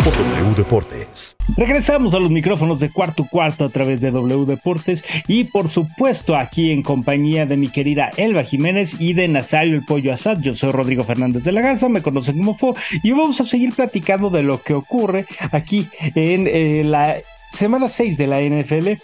W 0.04 0.54
Deportes. 0.54 1.36
Regresamos 1.56 2.14
a 2.14 2.20
los 2.20 2.30
micrófonos 2.30 2.78
de 2.78 2.88
cuarto 2.88 3.26
cuarto 3.28 3.64
a 3.64 3.68
través 3.68 4.00
de 4.00 4.12
W 4.12 4.46
Deportes 4.46 5.04
y 5.26 5.44
por 5.44 5.68
supuesto 5.68 6.36
aquí 6.36 6.70
en 6.70 6.82
compañía 6.82 7.46
de 7.46 7.56
mi 7.56 7.68
querida 7.68 8.12
Elba 8.16 8.44
Jiménez 8.44 8.94
y 9.00 9.14
de 9.14 9.26
Nazario 9.26 9.74
el 9.74 9.84
Pollo 9.84 10.12
Asad. 10.12 10.38
Yo 10.40 10.54
soy 10.54 10.70
Rodrigo 10.70 11.02
Fernández 11.02 11.42
de 11.42 11.52
la 11.52 11.62
Garza, 11.62 11.88
me 11.88 12.02
conocen 12.02 12.38
como 12.38 12.54
Fo 12.54 12.76
y 13.02 13.10
vamos 13.10 13.40
a 13.40 13.44
seguir 13.44 13.74
platicando 13.74 14.30
de 14.30 14.42
lo 14.44 14.62
que 14.62 14.74
ocurre 14.74 15.26
aquí 15.50 15.88
en 16.14 16.46
eh, 16.46 16.84
la 16.84 17.16
semana 17.50 17.88
6 17.88 18.16
de 18.16 18.26
la 18.26 18.40
NFL 18.40 19.00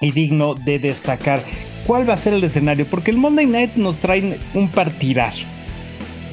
y 0.00 0.12
digno 0.12 0.54
de 0.54 0.78
destacar 0.78 1.42
cuál 1.86 2.08
va 2.08 2.14
a 2.14 2.18
ser 2.18 2.34
el 2.34 2.44
escenario, 2.44 2.86
porque 2.86 3.10
el 3.10 3.16
Monday 3.16 3.46
Night 3.46 3.74
nos 3.74 3.96
trae 3.98 4.38
un 4.54 4.68
partidazo. 4.68 5.46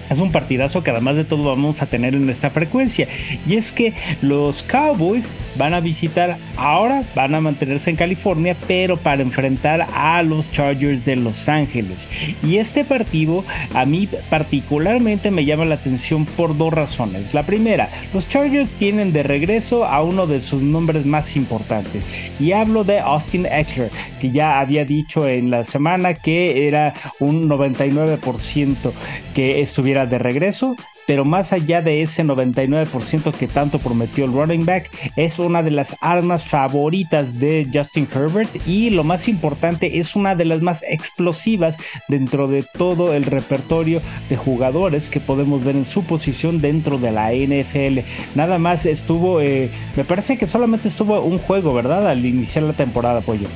Es 0.09 0.19
un 0.19 0.31
partidazo 0.31 0.83
que 0.83 0.91
además 0.91 1.15
de 1.15 1.25
todo 1.25 1.43
vamos 1.43 1.81
a 1.81 1.87
tener 1.87 2.15
en 2.15 2.29
esta 2.29 2.49
frecuencia. 2.49 3.07
Y 3.47 3.55
es 3.55 3.71
que 3.71 3.93
los 4.21 4.63
Cowboys 4.63 5.33
van 5.55 5.73
a 5.73 5.79
visitar, 5.79 6.37
ahora 6.57 7.03
van 7.15 7.35
a 7.35 7.41
mantenerse 7.41 7.89
en 7.89 7.95
California, 7.95 8.55
pero 8.67 8.97
para 8.97 9.21
enfrentar 9.21 9.87
a 9.93 10.21
los 10.23 10.51
Chargers 10.51 11.05
de 11.05 11.15
Los 11.15 11.49
Ángeles. 11.49 12.09
Y 12.43 12.57
este 12.57 12.85
partido 12.85 13.43
a 13.73 13.85
mí 13.85 14.07
particularmente 14.29 15.31
me 15.31 15.45
llama 15.45 15.65
la 15.65 15.75
atención 15.75 16.25
por 16.25 16.57
dos 16.57 16.73
razones. 16.73 17.33
La 17.33 17.43
primera, 17.43 17.89
los 18.13 18.27
Chargers 18.27 18.69
tienen 18.71 19.13
de 19.13 19.23
regreso 19.23 19.85
a 19.85 20.03
uno 20.03 20.27
de 20.27 20.41
sus 20.41 20.61
nombres 20.61 21.05
más 21.05 21.35
importantes. 21.35 22.07
Y 22.39 22.51
hablo 22.51 22.83
de 22.83 22.99
Austin 22.99 23.45
Eckler, 23.45 23.89
que 24.19 24.31
ya 24.31 24.59
había 24.59 24.85
dicho 24.85 25.27
en 25.27 25.49
la 25.49 25.63
semana 25.63 26.13
que 26.13 26.67
era 26.67 26.93
un 27.19 27.49
99% 27.49 28.91
que 29.33 29.61
estuviera 29.61 29.94
de 30.03 30.17
regreso, 30.19 30.75
pero 31.07 31.23
más 31.23 31.53
allá 31.53 31.81
de 31.81 32.01
ese 32.01 32.23
99% 32.23 33.33
que 33.33 33.47
tanto 33.47 33.79
prometió 33.79 34.25
el 34.25 34.33
running 34.33 34.65
back, 34.65 34.89
es 35.15 35.39
una 35.39 35.63
de 35.63 35.71
las 35.71 35.95
armas 36.01 36.43
favoritas 36.43 37.39
de 37.39 37.67
Justin 37.73 38.07
Herbert 38.13 38.49
y 38.67 38.89
lo 38.89 39.03
más 39.03 39.27
importante 39.27 39.99
es 39.99 40.15
una 40.15 40.35
de 40.35 40.45
las 40.45 40.61
más 40.61 40.83
explosivas 40.83 41.77
dentro 42.07 42.47
de 42.47 42.63
todo 42.63 43.13
el 43.13 43.23
repertorio 43.23 44.01
de 44.29 44.35
jugadores 44.35 45.09
que 45.09 45.19
podemos 45.19 45.63
ver 45.63 45.75
en 45.75 45.85
su 45.85 46.03
posición 46.03 46.57
dentro 46.57 46.97
de 46.97 47.11
la 47.11 47.31
NFL. 47.31 47.99
Nada 48.35 48.57
más 48.57 48.85
estuvo, 48.85 49.39
eh, 49.41 49.69
me 49.95 50.03
parece 50.03 50.37
que 50.37 50.47
solamente 50.47 50.89
estuvo 50.89 51.21
un 51.21 51.37
juego, 51.37 51.73
¿verdad? 51.73 52.07
Al 52.07 52.25
iniciar 52.25 52.63
la 52.63 52.73
temporada, 52.73 53.21
Pollo. 53.21 53.47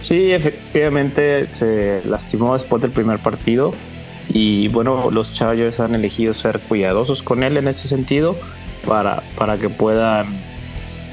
Sí, 0.00 0.30
efectivamente 0.30 1.48
se 1.48 2.02
lastimó 2.04 2.54
después 2.54 2.80
del 2.80 2.92
primer 2.92 3.18
partido 3.18 3.74
y 4.28 4.68
bueno, 4.68 5.10
los 5.10 5.32
Chargers 5.32 5.80
han 5.80 5.94
elegido 5.94 6.34
ser 6.34 6.60
cuidadosos 6.60 7.22
con 7.22 7.42
él 7.42 7.56
en 7.56 7.68
ese 7.68 7.88
sentido 7.88 8.36
para, 8.86 9.22
para 9.36 9.56
que 9.56 9.68
puedan 9.70 10.26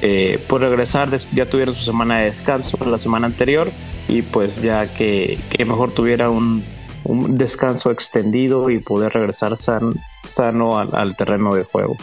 eh, 0.02 0.38
pues 0.46 0.62
regresar. 0.62 1.08
Ya 1.32 1.46
tuvieron 1.46 1.74
su 1.74 1.84
semana 1.84 2.18
de 2.18 2.24
descanso 2.24 2.78
la 2.84 2.98
semana 2.98 3.26
anterior 3.26 3.70
y 4.08 4.22
pues 4.22 4.60
ya 4.60 4.86
que, 4.86 5.38
mejor 5.58 5.92
tuviera 5.92 6.30
un, 6.30 6.62
un, 7.04 7.36
descanso 7.36 7.90
extendido 7.90 8.70
y 8.70 8.78
poder 8.78 9.12
regresar 9.12 9.56
san, 9.56 9.94
sano 10.24 10.78
al, 10.78 11.16
terreno 11.16 11.54
de 11.54 11.64
juego. 11.64 11.96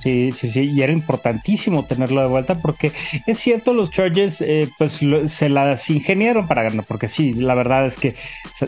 Sí, 0.00 0.32
sí, 0.32 0.50
sí, 0.50 0.72
y 0.72 0.82
era 0.82 0.92
importantísimo 0.92 1.84
tenerlo 1.84 2.20
de 2.20 2.26
vuelta 2.26 2.56
porque 2.56 2.92
es 3.26 3.38
cierto, 3.38 3.72
los 3.72 3.90
Chargers 3.90 4.40
eh, 4.40 4.68
pues 4.76 5.00
se 5.26 5.48
las 5.48 5.88
ingeniaron 5.90 6.46
para 6.46 6.64
ganar, 6.64 6.84
porque 6.84 7.08
sí, 7.08 7.32
la 7.34 7.54
verdad 7.54 7.86
es 7.86 7.96
que 7.96 8.14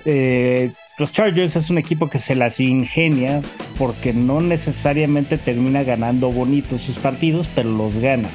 eh, 0.05 0.73
los 1.01 1.13
Chargers 1.13 1.57
es 1.57 1.71
un 1.71 1.79
equipo 1.79 2.11
que 2.11 2.19
se 2.19 2.35
las 2.35 2.61
ingenia 2.61 3.41
porque 3.79 4.13
no 4.13 4.41
necesariamente 4.43 5.39
termina 5.39 5.83
ganando 5.83 6.31
bonitos 6.31 6.83
sus 6.83 6.99
partidos, 6.99 7.51
pero 7.55 7.71
los 7.71 7.99
gana 7.99 8.29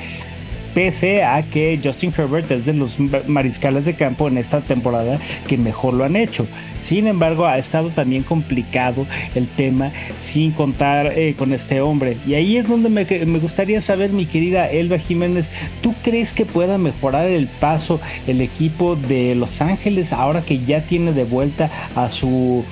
pese 0.75 1.23
a 1.23 1.41
que 1.41 1.79
Justin 1.81 2.13
Herbert 2.15 2.51
es 2.51 2.65
de 2.65 2.73
los 2.73 2.99
mariscales 2.99 3.85
de 3.85 3.95
campo 3.95 4.27
en 4.27 4.37
esta 4.37 4.59
temporada 4.59 5.19
que 5.47 5.57
mejor 5.57 5.93
lo 5.93 6.03
han 6.03 6.17
hecho. 6.17 6.45
Sin 6.81 7.07
embargo, 7.07 7.45
ha 7.45 7.57
estado 7.57 7.89
también 7.91 8.23
complicado 8.23 9.07
el 9.35 9.47
tema 9.47 9.93
sin 10.19 10.51
contar 10.51 11.17
eh, 11.17 11.33
con 11.37 11.53
este 11.53 11.79
hombre. 11.79 12.17
Y 12.27 12.33
ahí 12.33 12.57
es 12.57 12.67
donde 12.67 12.89
me, 12.89 13.05
me, 13.05 13.39
gustaría 13.39 13.81
saber, 13.81 14.11
mi 14.11 14.25
querida 14.25 14.69
Elba 14.69 14.99
Jiménez, 14.99 15.49
¿tú 15.81 15.95
crees 16.03 16.33
que 16.33 16.45
pueda 16.45 16.77
mejorar 16.77 17.27
el 17.27 17.47
paso 17.47 18.01
el 18.27 18.41
equipo 18.41 18.97
de 18.97 19.33
Los 19.33 19.61
Ángeles 19.61 20.11
ahora 20.11 20.41
que 20.41 20.59
ya 20.59 20.81
tiene 20.81 21.13
de 21.13 21.23
vuelta 21.23 21.71
a 21.95 22.09
su, 22.09 22.65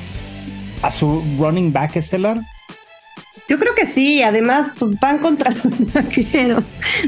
a 0.81 0.91
su 0.91 1.23
running 1.39 1.71
back 1.71 1.95
estelar? 1.95 2.41
Yo 3.49 3.59
creo 3.59 3.75
que 3.75 3.85
sí, 3.85 4.23
además 4.23 4.73
pues, 4.79 4.99
van 4.99 5.19
contra 5.19 5.51
los 5.51 5.93
vaqueros. 5.93 6.63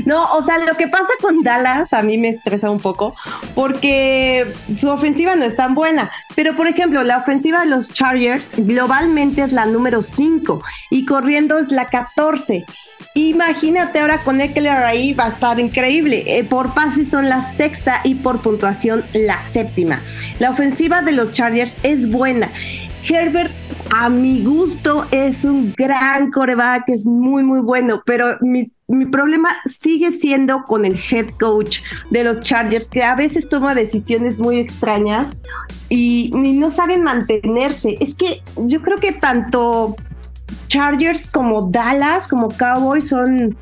No, 0.06 0.34
o 0.34 0.42
sea, 0.42 0.58
lo 0.60 0.76
que 0.76 0.88
pasa 0.88 1.14
con 1.22 1.44
Dallas 1.44 1.92
a 1.94 2.02
mí 2.02 2.18
me 2.18 2.30
estresa 2.30 2.70
un 2.70 2.80
poco 2.80 3.16
porque 3.54 4.46
su 4.78 4.90
ofensiva 4.90 5.36
no 5.36 5.46
es 5.46 5.56
tan 5.56 5.76
buena. 5.76 6.12
Pero, 6.36 6.56
por 6.56 6.68
ejemplo, 6.68 7.04
la 7.04 7.18
ofensiva 7.18 7.62
de 7.62 7.68
los 7.68 7.90
Chargers 7.90 8.50
globalmente 8.58 9.44
es 9.44 9.54
la 9.54 9.66
número 9.66 10.04
5 10.04 10.62
y 10.92 11.06
corriendo 11.06 11.58
es 11.58 11.72
la 11.72 11.86
14. 11.88 12.66
Imagínate 13.14 14.00
ahora 14.00 14.18
con 14.20 14.42
Eckler 14.42 14.84
ahí, 14.84 15.14
va 15.14 15.28
a 15.28 15.30
estar 15.30 15.60
increíble. 15.60 16.26
Eh, 16.28 16.44
por 16.44 16.74
pases 16.74 17.10
son 17.10 17.30
la 17.30 17.42
sexta 17.44 18.02
y 18.04 18.16
por 18.16 18.42
puntuación 18.42 19.06
la 19.14 19.42
séptima. 19.42 20.02
La 20.40 20.50
ofensiva 20.50 21.02
de 21.02 21.14
los 21.14 21.32
Chargers 21.32 21.78
es 21.84 22.10
buena. 22.10 22.50
Herbert, 23.08 23.52
a 23.92 24.10
mi 24.10 24.44
gusto, 24.44 25.06
es 25.12 25.46
un 25.46 25.74
gran 25.76 26.32
coreback, 26.32 26.90
es 26.90 27.06
muy, 27.06 27.44
muy 27.44 27.60
bueno, 27.60 28.02
pero 28.06 28.38
mi, 28.42 28.66
problema 29.12 29.50
sigue 29.66 30.12
siendo 30.12 30.64
con 30.64 30.86
el 30.86 30.98
head 31.10 31.30
coach 31.40 31.80
de 32.10 32.24
los 32.24 32.42
Chargers, 32.42 32.90
que 32.90 33.04
a 33.04 33.16
veces 33.16 33.50
toma 33.50 33.74
decisiones 33.74 34.40
muy 34.40 34.60
extrañas 34.60 35.42
y, 35.90 36.32
y 36.34 36.54
no 36.54 36.72
saben 36.72 37.04
mantenerse. 37.04 37.98
Es 38.00 38.16
que 38.16 38.42
yo 38.58 38.82
creo 38.82 38.98
que 38.98 39.14
tanto 39.14 39.96
Chargers 40.68 41.30
como 41.30 41.64
Dallas, 41.64 42.28
como 42.28 42.50
Cowboys 42.50 43.08
son 43.08 43.58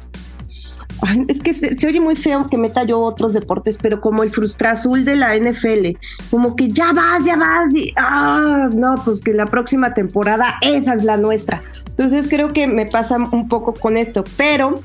es 1.27 1.41
que 1.41 1.53
se, 1.53 1.75
oye 1.87 1.99
muy 1.99 2.15
feo 2.15 2.49
que 2.49 2.57
meta 2.57 2.83
yo 2.83 2.99
otros 2.99 3.33
deportes, 3.33 3.77
pero 3.81 4.01
como 4.01 4.23
el 4.23 4.29
frustra 4.29 4.71
azul 4.71 5.05
de 5.05 5.15
la 5.15 5.35
NFL, 5.35 5.97
como 6.29 6.55
que 6.55 6.69
ya 6.69 6.93
vas, 6.93 7.23
ya 7.25 7.35
vas, 7.35 7.73
y 7.73 7.93
ah, 7.97 8.69
no, 8.73 8.95
pues 9.03 9.19
que 9.19 9.33
la 9.33 9.45
próxima 9.45 9.93
temporada 9.93 10.55
esa 10.61 10.93
es 10.95 11.03
la 11.03 11.17
nuestra. 11.17 11.61
Entonces 11.87 12.27
creo 12.27 12.49
que 12.49 12.67
me 12.67 12.85
pasa 12.85 13.17
un 13.17 13.47
poco 13.47 13.73
con 13.73 13.97
esto, 13.97 14.23
pero 14.37 14.75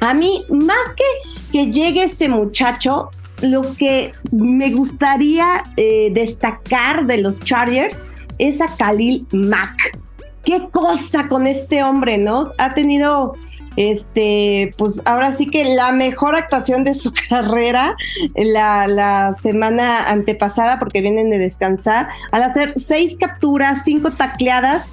a 0.00 0.14
mí, 0.14 0.44
más 0.50 0.94
que 0.96 1.04
que 1.52 1.70
llegue 1.70 2.04
este 2.04 2.28
muchacho, 2.28 3.10
lo 3.42 3.62
que 3.76 4.12
me 4.32 4.70
gustaría 4.70 5.62
eh, 5.76 6.10
destacar 6.12 7.06
de 7.06 7.18
los 7.18 7.40
Chargers 7.40 8.04
es 8.38 8.60
a 8.60 8.74
Khalil 8.76 9.26
Mack. 9.32 9.98
Qué 10.46 10.68
cosa 10.70 11.28
con 11.28 11.46
este 11.46 11.82
hombre, 11.82 12.16
¿no? 12.18 12.52
Ha 12.56 12.72
tenido 12.72 13.34
este, 13.76 14.72
pues 14.78 15.02
ahora 15.04 15.32
sí 15.32 15.48
que 15.48 15.74
la 15.74 15.92
mejor 15.92 16.34
actuación 16.34 16.84
de 16.84 16.94
su 16.94 17.12
carrera 17.28 17.96
la, 18.34 18.86
la 18.86 19.34
semana 19.42 20.08
antepasada, 20.08 20.78
porque 20.78 21.02
vienen 21.02 21.30
de 21.30 21.38
descansar, 21.38 22.08
al 22.32 22.42
hacer 22.42 22.72
seis 22.78 23.16
capturas, 23.18 23.82
cinco 23.84 24.12
tacleadas, 24.12 24.88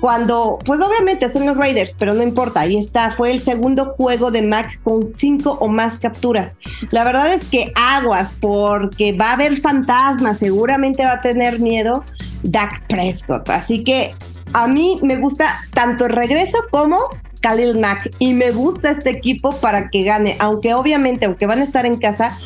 cuando, 0.00 0.58
pues 0.64 0.80
obviamente 0.80 1.28
son 1.28 1.46
los 1.46 1.56
Raiders, 1.56 1.96
pero 1.98 2.14
no 2.14 2.22
importa, 2.22 2.60
ahí 2.60 2.76
está, 2.76 3.10
fue 3.12 3.32
el 3.32 3.42
segundo 3.42 3.94
juego 3.96 4.30
de 4.30 4.42
Mac 4.42 4.80
con 4.84 5.12
cinco 5.16 5.58
o 5.60 5.68
más 5.68 5.98
capturas. 5.98 6.58
La 6.90 7.02
verdad 7.02 7.32
es 7.32 7.48
que 7.48 7.72
aguas, 7.74 8.36
porque 8.40 9.12
va 9.12 9.30
a 9.30 9.32
haber 9.32 9.56
fantasmas, 9.56 10.38
seguramente 10.38 11.04
va 11.04 11.14
a 11.14 11.20
tener 11.20 11.58
miedo 11.58 12.04
Dak 12.44 12.86
Prescott, 12.86 13.48
así 13.50 13.82
que 13.82 14.14
a 14.52 14.68
mí 14.68 14.98
me 15.02 15.16
gusta 15.16 15.60
tanto 15.72 16.06
el 16.06 16.12
regreso 16.12 16.58
como 16.70 16.98
Khalil 17.40 17.78
Mack 17.78 18.10
y 18.18 18.34
me 18.34 18.50
gusta 18.50 18.90
este 18.90 19.10
equipo 19.10 19.50
para 19.56 19.90
que 19.90 20.02
gane, 20.02 20.36
aunque 20.38 20.74
obviamente, 20.74 21.26
aunque 21.26 21.46
van 21.46 21.60
a 21.60 21.64
estar 21.64 21.86
en 21.86 21.98
casa, 21.98 22.36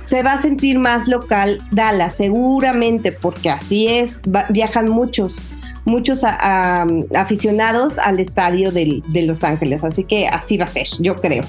se 0.00 0.22
va 0.22 0.32
a 0.32 0.38
sentir 0.38 0.78
más 0.78 1.08
local 1.08 1.58
Dallas, 1.70 2.16
seguramente, 2.16 3.12
porque 3.12 3.50
así 3.50 3.86
es, 3.86 4.20
viajan 4.50 4.90
muchos, 4.90 5.36
muchos 5.84 6.24
aficionados 6.24 7.98
al 7.98 8.20
estadio 8.20 8.72
de 8.72 9.22
Los 9.22 9.44
Ángeles, 9.44 9.84
así 9.84 10.04
que 10.04 10.28
así 10.28 10.56
va 10.56 10.64
a 10.64 10.68
ser, 10.68 10.86
yo 11.00 11.14
creo. 11.14 11.44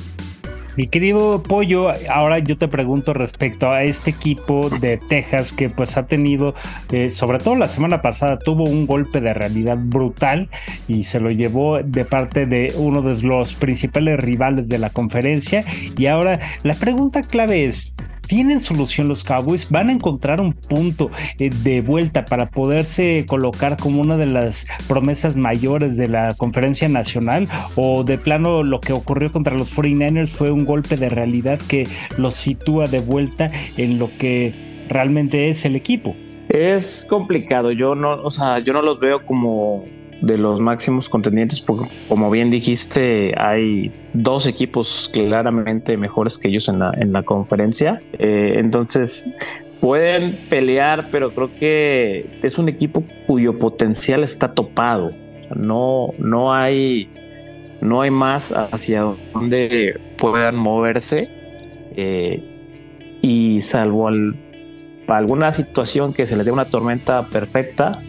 Mi 0.76 0.88
querido 0.88 1.44
Pollo, 1.44 1.94
ahora 2.10 2.40
yo 2.40 2.58
te 2.58 2.68
pregunto 2.68 3.14
respecto 3.14 3.70
a 3.70 3.84
este 3.84 4.10
equipo 4.10 4.70
de 4.70 4.98
Texas 4.98 5.52
que 5.52 5.70
pues 5.70 5.98
ha 5.98 6.08
tenido, 6.08 6.56
eh, 6.92 7.12
sobre 7.12 7.38
todo 7.38 7.56
la 7.56 7.68
semana 7.68 8.02
pasada, 8.02 8.40
tuvo 8.40 8.64
un 8.64 8.88
golpe 8.88 9.22
de 9.22 9.36
realidad 9.36 9.78
brutal 9.80 10.50
y 10.88 11.04
se 11.04 11.20
lo 11.20 11.30
llevó 11.30 11.84
de 11.84 12.06
parte 12.06 12.48
de 12.48 12.74
uno 12.76 13.04
de 13.04 13.22
los 13.22 13.54
principales 13.54 14.20
rivales 14.20 14.68
de 14.68 14.80
la 14.80 14.90
conferencia. 14.90 15.64
Y 15.96 16.08
ahora 16.08 16.40
la 16.64 16.74
pregunta 16.74 17.22
clave 17.22 17.66
es, 17.66 17.94
tienen 18.28 18.62
solución 18.62 19.08
los 19.08 19.24
Cowboys, 19.24 19.70
van 19.70 19.90
a 19.90 19.94
encontrar 19.94 20.42
un 20.42 20.54
punto 20.54 21.10
eh, 21.40 21.50
de 21.50 21.82
vuelta 21.82 22.26
para 22.26 22.48
poderse 22.48 23.26
colocar 23.28 23.78
como 23.78 24.02
una 24.02 24.18
de 24.18 24.28
las 24.28 24.66
promesas 24.88 25.36
mayores 25.36 25.98
de 25.98 26.08
la 26.08 26.34
conferencia 26.36 26.90
nacional 26.90 27.48
o 27.76 28.04
de 28.04 28.18
plano 28.18 28.64
lo 28.64 28.80
que 28.80 28.94
ocurrió 28.94 29.32
contra 29.32 29.56
los 29.56 29.76
49ers 29.76 30.30
fue 30.30 30.52
un 30.52 30.66
golpe 30.66 30.98
de 30.98 31.10
realidad 31.10 31.60
que 31.68 31.88
los 32.18 32.36
sitúa 32.36 32.88
de 32.88 33.00
vuelta 33.00 33.52
en 33.78 34.00
lo 34.00 34.10
que 34.18 34.86
realmente 34.90 35.50
es 35.50 35.66
el 35.66 35.76
equipo. 35.76 36.16
Es 36.50 37.06
complicado, 37.10 37.72
yo 37.72 37.96
no, 37.96 38.22
o 38.22 38.32
sea, 38.32 38.60
yo 38.60 38.74
no 38.74 38.82
los 38.82 39.00
veo 39.00 39.26
como 39.26 39.84
de 40.24 40.38
los 40.38 40.62
máximos 40.62 41.10
contendientes, 41.10 41.60
porque 41.60 41.90
como 42.08 42.32
bien 42.32 42.50
dijiste, 42.50 43.34
hay 43.38 43.92
dos 44.14 44.48
equipos 44.48 45.10
claramente 45.12 45.98
mejores 45.98 46.38
que 46.38 46.48
ellos 46.48 46.70
en 46.70 46.80
la, 46.80 46.94
en 46.98 47.12
la 47.12 47.24
conferencia. 47.24 48.00
Eh, 48.20 48.54
entonces, 48.56 49.34
pueden 49.82 50.38
pelear, 50.50 51.10
pero 51.12 51.34
creo 51.34 51.54
que 51.54 52.40
es 52.42 52.58
un 52.58 52.70
equipo 52.70 53.04
cuyo 53.28 53.58
potencial 53.58 54.24
está 54.24 54.54
topado. 54.54 55.10
No, 55.56 56.14
no 56.20 56.54
hay, 56.54 57.10
no 57.82 58.02
hay 58.02 58.10
más 58.10 58.54
hacia 58.54 59.02
donde 59.34 60.00
puedan 60.18 60.56
moverse. 60.56 61.30
Eh, 61.98 62.42
y 63.22 63.62
salvo 63.62 64.10
alguna 65.08 65.52
situación 65.52 66.14
que 66.14 66.26
se 66.26 66.38
les 66.38 66.46
dé 66.46 66.52
una 66.52 66.66
tormenta 66.66 67.28
perfecta, 67.28 68.02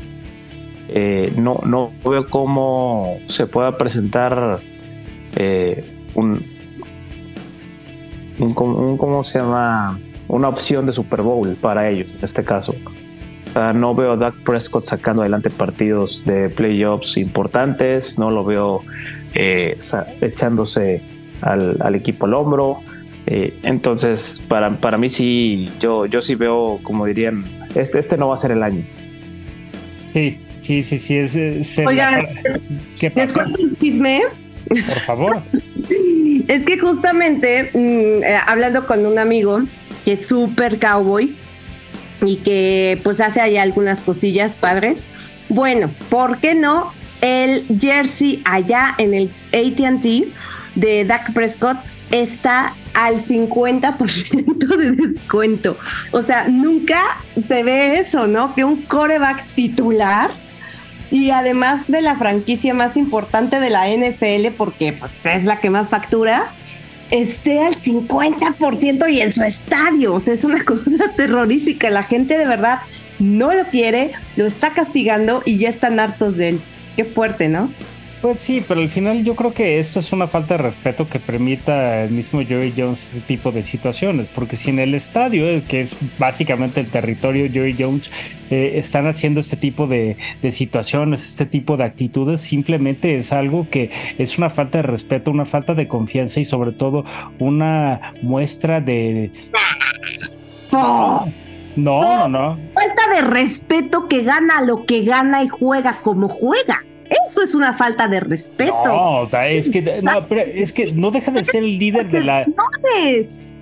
eh, 0.97 1.32
no, 1.36 1.59
no 1.66 1.90
veo 2.09 2.28
cómo 2.28 3.18
se 3.26 3.49
pueda 3.49 3.76
presentar 3.76 4.61
eh, 5.34 6.07
un, 6.14 6.40
¿cómo 8.55 9.24
se 9.24 9.40
llama? 9.40 9.99
Una 10.28 10.49
opción 10.49 10.86
de 10.86 10.92
Super 10.92 11.22
Bowl 11.22 11.57
para 11.61 11.90
ellos 11.90 12.12
en 12.16 12.22
este 12.22 12.45
caso. 12.45 12.76
no 13.74 13.95
veo 13.97 14.12
a 14.12 14.16
Doug 14.16 14.34
Prescott 14.45 14.84
sacando 14.84 15.22
adelante 15.22 15.51
partidos 15.51 16.24
de 16.26 16.49
playoffs 16.49 17.16
importantes, 17.16 18.16
no 18.16 18.30
lo 18.30 18.45
veo 18.45 18.82
eh, 19.34 19.76
echándose 20.20 21.03
al, 21.40 21.95
equipo 21.97 22.26
al 22.26 22.34
hombro. 22.34 22.78
entonces, 23.26 24.47
para, 24.49 24.70
para 24.76 24.97
mí 24.97 25.09
sí, 25.09 25.68
yo, 25.80 26.07
yo 26.07 26.20
sí 26.20 26.36
veo, 26.36 26.78
como 26.84 27.05
dirían, 27.05 27.45
este, 27.74 27.99
este 27.99 28.16
no 28.16 28.28
va 28.28 28.34
a 28.34 28.36
ser 28.36 28.53
el 28.53 28.62
año. 28.62 28.84
Sí, 30.12 30.38
Sí, 30.64 30.82
sí, 30.82 30.96
sí, 30.96 31.18
es... 31.18 31.78
Oigan, 31.78 32.26
¿les 33.14 33.32
cuento 33.34 33.62
un 33.62 33.76
chisme? 33.76 34.22
Por 34.66 35.00
favor. 35.00 35.42
es 36.48 36.64
que 36.64 36.78
justamente, 36.78 37.70
mm, 37.74 38.24
eh, 38.24 38.38
hablando 38.46 38.86
con 38.86 39.04
un 39.04 39.18
amigo 39.18 39.60
que 40.06 40.14
es 40.14 40.26
súper 40.26 40.80
cowboy 40.80 41.36
y 42.24 42.36
que 42.36 42.98
pues 43.02 43.20
hace 43.20 43.42
ahí 43.42 43.58
algunas 43.58 44.02
cosillas 44.02 44.56
padres, 44.56 45.06
bueno, 45.50 45.92
¿por 46.08 46.38
qué 46.38 46.54
no 46.54 46.94
el 47.20 47.66
jersey 47.78 48.40
allá 48.46 48.94
en 48.96 49.12
el 49.12 49.30
ATT 49.52 50.32
de 50.76 51.04
Dak 51.04 51.34
Prescott 51.34 51.76
está 52.10 52.74
al 52.94 53.20
50% 53.22 54.76
de 54.76 54.92
descuento. 54.92 55.76
O 56.12 56.22
sea, 56.22 56.48
nunca 56.48 57.18
se 57.46 57.62
ve 57.62 57.98
eso, 57.98 58.26
¿no? 58.28 58.54
Que 58.54 58.64
un 58.64 58.82
coreback 58.82 59.44
titular 59.54 60.43
y 61.14 61.30
además 61.30 61.86
de 61.86 62.02
la 62.02 62.16
franquicia 62.16 62.74
más 62.74 62.96
importante 62.96 63.60
de 63.60 63.70
la 63.70 63.86
NFL, 63.88 64.52
porque 64.58 64.92
pues, 64.92 65.24
es 65.24 65.44
la 65.44 65.58
que 65.58 65.70
más 65.70 65.88
factura, 65.88 66.52
esté 67.12 67.60
al 67.64 67.76
50% 67.80 69.12
y 69.12 69.20
en 69.20 69.32
su 69.32 69.44
estadio. 69.44 70.14
O 70.14 70.18
sea, 70.18 70.34
es 70.34 70.42
una 70.42 70.64
cosa 70.64 71.12
terrorífica. 71.16 71.88
La 71.90 72.02
gente 72.02 72.36
de 72.36 72.44
verdad 72.44 72.80
no 73.20 73.54
lo 73.54 73.64
quiere, 73.66 74.10
lo 74.34 74.44
está 74.44 74.70
castigando 74.70 75.40
y 75.44 75.58
ya 75.58 75.68
están 75.68 76.00
hartos 76.00 76.36
de 76.36 76.48
él. 76.48 76.60
Qué 76.96 77.04
fuerte, 77.04 77.48
¿no? 77.48 77.72
Pues 78.25 78.41
sí, 78.41 78.64
pero 78.66 78.81
al 78.81 78.89
final 78.89 79.22
yo 79.22 79.35
creo 79.35 79.53
que 79.53 79.79
esto 79.79 79.99
es 79.99 80.11
una 80.11 80.27
falta 80.27 80.57
de 80.57 80.62
respeto 80.62 81.07
que 81.11 81.20
permita 81.20 82.05
el 82.05 82.11
mismo 82.11 82.41
Jerry 82.41 82.72
Jones 82.75 83.03
ese 83.03 83.20
tipo 83.20 83.53
de 83.53 83.62
situaciones, 83.62 84.31
porque 84.31 84.57
si 84.57 84.70
en 84.70 84.79
el 84.79 84.95
estadio, 84.95 85.47
eh, 85.47 85.62
que 85.68 85.83
es 85.83 85.95
básicamente 86.18 86.81
el 86.81 86.87
territorio 86.87 87.53
Jerry 87.53 87.77
Jones, 87.79 88.11
eh, 88.49 88.72
están 88.77 89.07
haciendo 89.07 89.41
este 89.41 89.59
tipo 89.59 89.87
de, 89.87 90.16
situaciones, 90.51 91.29
este 91.29 91.45
tipo 91.45 91.77
de 91.77 91.85
actitudes, 91.85 92.41
simplemente 92.41 93.14
es 93.14 93.31
algo 93.31 93.68
que 93.68 93.91
es 94.16 94.39
una 94.39 94.49
falta 94.49 94.79
de 94.79 94.85
respeto, 94.85 95.31
una 95.31 95.45
falta 95.45 95.75
de 95.75 95.87
confianza 95.87 96.41
y 96.41 96.45
sobre 96.45 96.72
todo 96.72 97.05
una 97.39 98.14
muestra 98.22 98.81
de... 98.81 99.33
No, 101.77 102.27
no. 102.27 102.59
Falta 102.72 103.03
de 103.14 103.20
respeto 103.20 104.09
que 104.09 104.22
gana 104.22 104.62
lo 104.62 104.87
que 104.87 105.03
gana 105.03 105.43
y 105.43 105.49
juega 105.49 105.99
como 106.03 106.31
juega. 106.31 106.81
Eso 107.26 107.42
es 107.42 107.54
una 107.54 107.72
falta 107.72 108.08
de 108.08 108.20
respeto. 108.20 108.74
No, 108.84 109.28
es 109.38 109.70
que 109.70 110.02
no, 110.02 110.26
es 110.30 110.72
que 110.72 110.92
no 110.94 111.10
deja 111.10 111.30
de 111.30 111.44
ser 111.44 111.62
el 111.62 111.78
líder 111.78 112.08
de 112.08 112.24
la. 112.24 112.44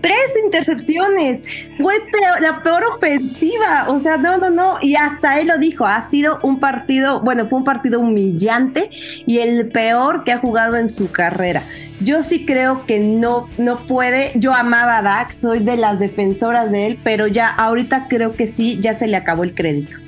Tres 0.01 0.17
intercepciones. 0.45 1.43
Fue 1.79 1.95
la 2.41 2.63
peor 2.63 2.85
ofensiva. 2.95 3.87
O 3.89 4.01
sea, 4.01 4.17
no, 4.17 4.39
no, 4.39 4.51
no. 4.51 4.79
Y 4.81 4.97
hasta 4.97 5.41
él 5.41 5.49
lo 5.49 5.59
dijo. 5.59 5.85
Ha 5.85 6.03
sido 6.03 6.39
un 6.43 6.61
partido, 6.61 7.21
bueno, 7.21 7.47
fue 7.49 7.59
un 7.59 7.65
partido 7.65 8.01
humillante 8.01 8.91
y 9.27 9.39
el 9.39 9.69
peor 9.69 10.25
que 10.25 10.33
ha 10.33 10.39
jugado 10.39 10.77
en 10.77 10.89
su 10.89 11.11
carrera. 11.11 11.63
Yo 12.01 12.23
sí 12.23 12.45
creo 12.45 12.85
que 12.87 12.99
no, 12.99 13.49
no 13.59 13.87
puede. 13.87 14.33
Yo 14.35 14.53
amaba 14.55 14.99
a 14.99 15.03
Dak, 15.03 15.33
soy 15.33 15.61
de 15.61 15.77
las 15.77 15.99
defensoras 15.99 16.71
de 16.71 16.87
él, 16.87 16.99
pero 17.05 17.29
ya 17.29 17.49
ahorita 17.49 18.07
creo 18.09 18.33
que 18.33 18.47
sí, 18.47 18.79
ya 18.81 18.95
se 18.95 19.07
le 19.07 19.17
acabó 19.17 19.45
el 19.45 19.55
crédito. 19.55 19.99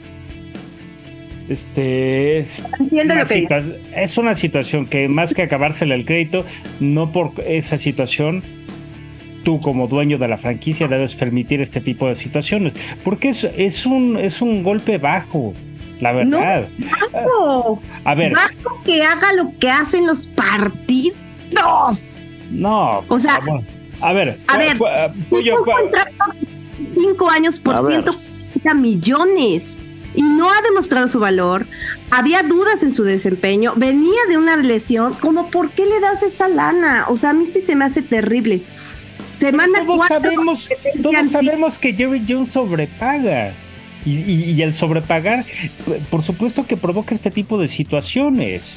Este 1.49 2.39
es, 2.39 2.65
una 2.91 3.27
es 3.97 4.19
una 4.19 4.35
situación 4.35 4.87
que 4.87 5.09
más 5.09 5.35
que 5.35 5.43
acabársele 5.43 5.95
el 5.95 6.07
crédito, 6.07 6.45
no 6.81 7.13
por 7.13 7.33
esa 7.47 7.77
situación, 7.77 8.43
tú 9.45 9.61
como 9.61 9.87
dueño 9.87 10.17
de 10.17 10.27
la 10.27 10.39
franquicia 10.39 10.89
debes 10.89 11.15
permitir 11.15 11.61
este 11.61 11.83
tipo 11.83 12.09
de 12.09 12.15
situaciones, 12.15 12.75
porque 13.05 13.29
es, 13.29 13.45
es 13.45 13.85
un 13.85 14.17
es 14.17 14.41
un 14.41 14.63
golpe 14.63 14.99
bajo. 14.99 15.53
La 16.01 16.13
verdad. 16.13 16.69
bajo. 17.13 17.81
A 18.05 18.15
ver. 18.15 18.33
Bajo 18.33 18.83
que 18.85 19.03
haga 19.03 19.33
lo 19.35 19.53
que 19.59 19.71
hacen 19.71 20.07
los 20.07 20.27
partidos. 20.27 21.17
No. 22.51 23.05
O 23.09 23.19
sea. 23.19 23.39
A 24.01 24.13
ver. 24.13 24.39
A 24.49 24.59
ver. 24.59 24.79
cinco 26.93 27.31
años 27.31 27.61
por 27.61 27.77
140 27.87 28.75
millones 28.75 29.79
y 30.15 30.23
no 30.23 30.51
ha 30.51 30.63
demostrado 30.63 31.09
su 31.09 31.21
valor. 31.21 31.67
Había 32.11 32.43
dudas 32.43 32.83
en 32.83 32.95
su 32.95 33.03
desempeño, 33.03 33.75
venía 33.77 34.21
de 34.29 34.39
una 34.39 34.57
lesión, 34.57 35.15
como 35.15 35.51
¿por 35.51 35.71
qué 35.71 35.87
le 35.87 36.01
das 36.01 36.23
esa 36.23 36.49
lana? 36.49 37.07
O 37.09 37.17
sea, 37.17 37.31
a 37.31 37.35
mí 37.35 37.47
sí 37.47 37.61
se 37.61 37.75
me 37.75 37.85
hace 37.85 38.03
terrible. 38.03 38.63
Se 39.39 39.53
manda 39.53 39.85
todos 39.85 40.07
sabemos, 40.07 40.69
todos 41.03 41.31
sabemos 41.31 41.79
que 41.79 41.93
Jerry 41.93 42.25
Jones 42.27 42.51
sobrepaga. 42.51 43.55
Y, 44.07 44.61
el 44.61 44.75
sobrepagar, 44.75 45.47
por 46.11 46.23
supuesto 46.23 46.67
que 46.67 46.77
provoca 46.77 47.15
este 47.15 47.31
tipo 47.31 47.59
de 47.59 47.69
situaciones. 47.69 48.77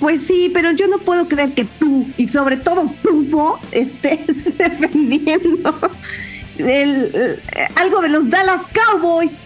Pues 0.00 0.22
sí, 0.22 0.50
pero 0.54 0.70
yo 0.72 0.88
no 0.88 0.98
puedo 0.98 1.28
creer 1.28 1.52
que 1.52 1.66
tú, 1.66 2.08
y 2.16 2.28
sobre 2.28 2.56
todo 2.56 2.90
tú, 3.02 3.58
estés 3.70 4.44
defendiendo 4.58 5.78
algo 7.76 8.00
de 8.00 8.08
los 8.08 8.30
Dallas 8.30 8.70
Cowboys. 8.72 9.36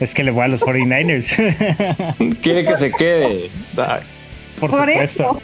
Es 0.00 0.14
que, 0.14 0.22
le 0.22 0.30
voy 0.30 0.44
a 0.44 0.48
los 0.48 0.62
49ers. 0.62 2.36
Quiere 2.42 2.64
que 2.64 2.76
se 2.76 2.92
quede. 2.92 3.50
Por, 4.60 4.70
supuesto. 4.70 5.30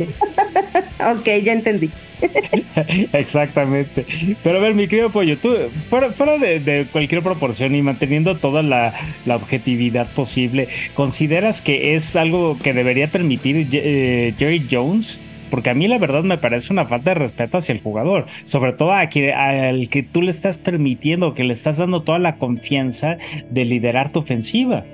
ok, 1.00 1.26
ya 1.42 1.52
entendí. 1.52 1.90
Exactamente. 3.12 4.06
Pero 4.42 4.58
a 4.58 4.60
ver, 4.60 4.74
mi 4.74 4.88
querido 4.88 5.10
Pollo, 5.10 5.38
tú, 5.38 5.54
fuera, 5.88 6.38
de, 6.38 6.86
cualquier 6.90 7.22
proporción 7.22 7.74
y 7.74 7.82
manteniendo 7.82 8.36
toda 8.36 8.62
la, 8.62 8.94
objetividad 9.26 10.12
posible, 10.12 10.68
¿consideras 10.94 11.62
que 11.62 11.94
es 11.94 12.16
algo 12.16 12.58
que 12.62 12.72
debería 12.72 13.08
permitir 13.08 13.68
eh, 13.72 14.34
Jerry 14.38 14.66
Jones 14.70 15.20
porque 15.50 15.70
a 15.70 15.74
mí 15.74 15.88
la 15.88 15.98
verdad 15.98 16.22
me 16.22 16.38
parece 16.38 16.72
una 16.72 16.86
falta 16.86 17.10
de 17.10 17.14
respeto 17.14 17.58
hacia 17.58 17.74
el 17.74 17.80
jugador, 17.80 18.26
sobre 18.44 18.72
todo 18.72 18.92
a 18.92 19.00
al 19.00 19.88
que 19.88 20.02
tú 20.10 20.22
le 20.22 20.30
estás 20.30 20.58
permitiendo, 20.58 21.34
que 21.34 21.44
le 21.44 21.52
estás 21.52 21.78
dando 21.78 22.02
toda 22.02 22.18
la 22.18 22.36
confianza 22.36 23.16
de 23.50 23.64
liderar 23.64 24.12
tu 24.12 24.20
ofensiva. 24.20 24.84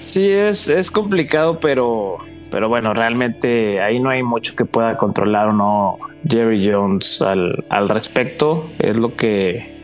Sí, 0.00 0.28
es, 0.28 0.68
es 0.68 0.90
complicado, 0.90 1.60
pero, 1.60 2.18
pero 2.50 2.68
bueno, 2.68 2.94
realmente 2.94 3.80
ahí 3.80 4.00
no 4.00 4.10
hay 4.10 4.22
mucho 4.22 4.56
que 4.56 4.64
pueda 4.64 4.96
controlar 4.96 5.48
o 5.48 5.52
no 5.52 5.98
Jerry 6.28 6.68
Jones 6.68 7.22
al, 7.22 7.64
al 7.68 7.88
respecto. 7.88 8.68
Es 8.80 8.96
lo 8.96 9.14
que 9.14 9.80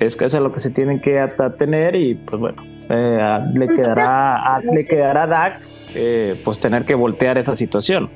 es, 0.00 0.20
es 0.20 0.34
a 0.34 0.40
lo 0.40 0.52
que 0.52 0.58
se 0.58 0.72
tienen 0.72 1.00
que 1.00 1.18
atener 1.18 1.96
y 1.96 2.14
pues 2.14 2.40
bueno, 2.40 2.62
eh, 2.90 3.38
le 3.54 3.68
quedará 3.68 4.54
a, 4.54 4.60
le 4.60 4.84
quedará 4.84 5.22
a 5.22 5.26
Dak 5.26 5.66
eh, 5.94 6.34
pues 6.44 6.58
tener 6.58 6.84
que 6.84 6.94
voltear 6.94 7.38
esa 7.38 7.54
situación. 7.54 8.10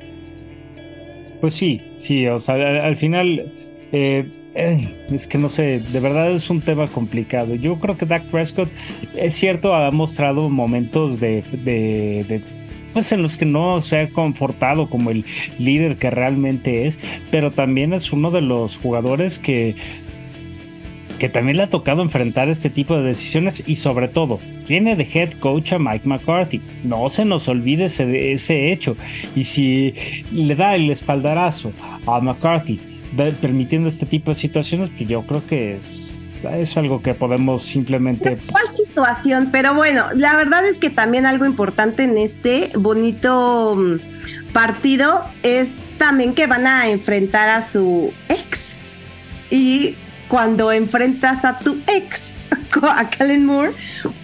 Pues 1.40 1.54
sí, 1.54 1.94
sí, 1.98 2.26
o 2.26 2.40
sea, 2.40 2.54
al, 2.54 2.96
final 2.96 3.52
Eh, 3.92 4.28
es 5.10 5.26
que 5.26 5.36
no 5.36 5.48
sé, 5.48 5.80
de 5.80 6.00
verdad 6.00 6.30
es 6.30 6.48
un 6.50 6.60
tema 6.60 6.86
complicado. 6.86 7.54
Yo 7.54 7.78
creo 7.80 7.96
que 7.96 8.06
Dak 8.06 8.24
Prescott, 8.30 8.70
es 9.16 9.34
cierto, 9.34 9.74
ha 9.74 9.90
mostrado 9.90 10.48
momentos 10.48 11.18
de, 11.20 11.42
de, 11.64 12.42
pues 12.92 13.10
en 13.12 13.22
los 13.22 13.36
que 13.36 13.44
no 13.44 13.80
se 13.80 14.00
ha 14.00 14.08
confortado 14.08 14.88
como 14.88 15.10
el 15.10 15.24
líder 15.58 15.96
que 15.96 16.10
realmente 16.10 16.86
es, 16.86 17.00
pero 17.30 17.50
también 17.50 17.92
es 17.92 18.12
uno 18.12 18.30
de 18.30 18.40
los 18.40 18.76
jugadores 18.76 19.38
que 19.38 19.74
que 21.18 21.28
también 21.28 21.56
le 21.56 21.64
ha 21.64 21.68
tocado 21.68 22.02
enfrentar 22.02 22.48
este 22.48 22.70
tipo 22.70 22.96
de 22.96 23.02
decisiones 23.02 23.62
y 23.66 23.76
sobre 23.76 24.08
todo 24.08 24.40
tiene 24.66 24.96
de 24.96 25.08
head 25.12 25.32
coach 25.38 25.72
a 25.72 25.78
Mike 25.78 26.08
McCarthy. 26.08 26.60
No 26.82 27.08
se 27.08 27.24
nos 27.24 27.48
olvide 27.48 27.86
ese, 27.86 28.32
ese 28.32 28.72
hecho. 28.72 28.96
Y 29.34 29.44
si 29.44 29.94
le 30.32 30.54
da 30.54 30.74
el 30.74 30.90
espaldarazo 30.90 31.72
a 32.06 32.20
McCarthy 32.20 32.94
permitiendo 33.40 33.88
este 33.88 34.06
tipo 34.06 34.30
de 34.30 34.34
situaciones, 34.34 34.90
pues 34.90 35.08
yo 35.08 35.22
creo 35.22 35.46
que 35.46 35.76
es, 35.76 36.18
es 36.52 36.76
algo 36.76 37.00
que 37.00 37.14
podemos 37.14 37.62
simplemente... 37.62 38.38
¿Cuál 38.50 38.64
situación? 38.74 39.50
Pero 39.52 39.74
bueno, 39.74 40.06
la 40.14 40.36
verdad 40.36 40.66
es 40.66 40.80
que 40.80 40.90
también 40.90 41.26
algo 41.26 41.44
importante 41.44 42.02
en 42.04 42.18
este 42.18 42.70
bonito 42.76 43.76
mm, 43.76 44.52
partido 44.52 45.24
es 45.42 45.68
también 45.98 46.34
que 46.34 46.46
van 46.46 46.66
a 46.66 46.88
enfrentar 46.88 47.48
a 47.48 47.62
su 47.62 48.12
ex. 48.28 48.80
Y 49.50 49.94
cuando 50.28 50.72
enfrentas 50.72 51.44
a 51.44 51.58
tu 51.58 51.80
ex, 51.86 52.36
a 52.82 53.10
Kellen 53.10 53.46
Moore, 53.46 53.72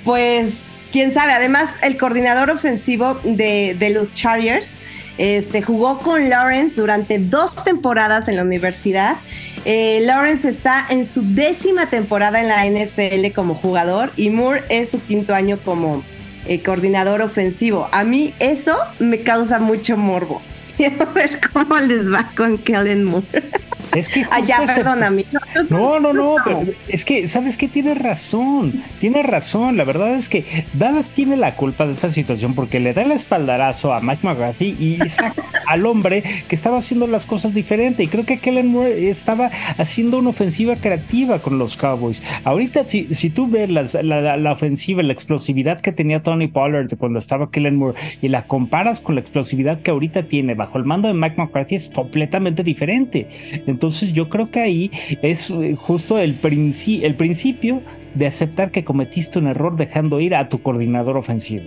pues 0.04 0.62
quién 0.92 1.12
sabe. 1.12 1.32
Además, 1.32 1.70
el 1.82 1.96
coordinador 1.96 2.50
ofensivo 2.50 3.20
de, 3.24 3.90
los 3.94 4.12
Chargers 4.14 4.78
este, 5.18 5.62
jugó 5.62 5.98
con 5.98 6.28
Lawrence 6.28 6.76
durante 6.76 7.18
dos 7.18 7.64
temporadas 7.64 8.28
en 8.28 8.36
la 8.36 8.42
universidad. 8.42 9.16
Eh, 9.64 10.00
Lawrence 10.04 10.48
está 10.48 10.86
en 10.88 11.06
su 11.06 11.22
décima 11.22 11.90
temporada 11.90 12.40
en 12.40 12.48
la 12.48 12.64
NFL 12.64 13.32
como 13.34 13.54
jugador 13.54 14.12
y 14.16 14.30
Moore 14.30 14.64
es 14.70 14.92
su 14.92 15.02
quinto 15.02 15.34
año 15.34 15.58
como 15.62 16.02
eh, 16.46 16.62
coordinador 16.62 17.20
ofensivo. 17.20 17.88
A 17.92 18.02
mí 18.04 18.34
eso 18.38 18.78
me 18.98 19.20
causa 19.20 19.58
mucho 19.58 19.96
morbo. 19.96 20.40
Quiero 20.76 21.12
ver 21.12 21.40
cómo 21.52 21.76
les 21.78 22.10
va 22.12 22.32
con 22.34 22.56
Kellen 22.56 23.04
Moore. 23.04 23.26
Es 23.94 24.08
que. 24.08 24.24
Allá, 24.30 24.58
ah, 24.60 24.66
perdóname. 24.74 25.24
No, 25.68 25.98
no, 25.98 26.12
no, 26.12 26.36
pero 26.44 26.62
es 26.88 27.04
que, 27.04 27.26
¿sabes 27.28 27.56
qué? 27.56 27.68
Tiene 27.68 27.94
razón. 27.94 28.82
Tiene 29.00 29.22
razón. 29.22 29.76
La 29.76 29.84
verdad 29.84 30.14
es 30.14 30.28
que 30.28 30.44
Dallas 30.74 31.10
tiene 31.10 31.36
la 31.36 31.54
culpa 31.54 31.86
de 31.86 31.92
esa 31.92 32.10
situación 32.10 32.54
porque 32.54 32.80
le 32.80 32.92
da 32.92 33.02
el 33.02 33.12
espaldarazo 33.12 33.92
a 33.92 34.00
Mike 34.00 34.20
McGrathy 34.22 34.76
y 34.78 35.08
saca 35.08 35.42
al 35.66 35.86
hombre 35.86 36.22
que 36.48 36.54
estaba 36.54 36.78
haciendo 36.78 37.06
las 37.06 37.26
cosas 37.26 37.54
diferente. 37.54 38.04
Y 38.04 38.08
creo 38.08 38.24
que 38.24 38.38
Kellen 38.38 38.68
Moore 38.68 39.10
estaba 39.10 39.50
haciendo 39.76 40.18
una 40.18 40.30
ofensiva 40.30 40.76
creativa 40.76 41.40
con 41.40 41.58
los 41.58 41.76
Cowboys. 41.76 42.22
Ahorita, 42.44 42.88
si, 42.88 43.12
si 43.14 43.30
tú 43.30 43.48
ves 43.48 43.70
la, 43.70 44.36
la, 44.36 44.52
ofensiva, 44.52 45.02
la 45.02 45.12
explosividad 45.12 45.80
que 45.80 45.92
tenía 45.92 46.22
Tony 46.22 46.48
Pollard 46.48 46.96
cuando 46.96 47.18
estaba 47.18 47.50
Kellen 47.50 47.76
Moore 47.76 47.98
y 48.22 48.28
la 48.28 48.46
comparas 48.46 49.00
con 49.00 49.16
la 49.16 49.20
explosividad 49.20 49.80
que 49.80 49.90
ahorita 49.90 50.24
tiene 50.24 50.54
bajo 50.54 50.78
el 50.78 50.84
mando 50.84 51.08
de 51.08 51.14
Mike 51.14 51.36
McCarthy, 51.36 51.74
es 51.76 51.90
completamente 51.90 52.62
diferente. 52.62 53.28
Entonces 53.66 53.79
yo 53.88 54.28
creo 54.28 54.50
que 54.50 54.60
ahí 54.60 54.90
es 55.22 55.50
eh, 55.50 55.74
justo 55.76 56.18
el, 56.18 56.38
el 56.42 57.14
principio 57.16 57.82
de 58.14 58.26
aceptar 58.26 58.70
que 58.70 58.84
cometiste 58.84 59.38
un 59.38 59.46
error 59.46 59.76
dejando 59.76 60.20
ir 60.20 60.34
a 60.34 60.48
tu 60.48 60.62
coordinador 60.62 61.16
ofensivo. 61.16 61.64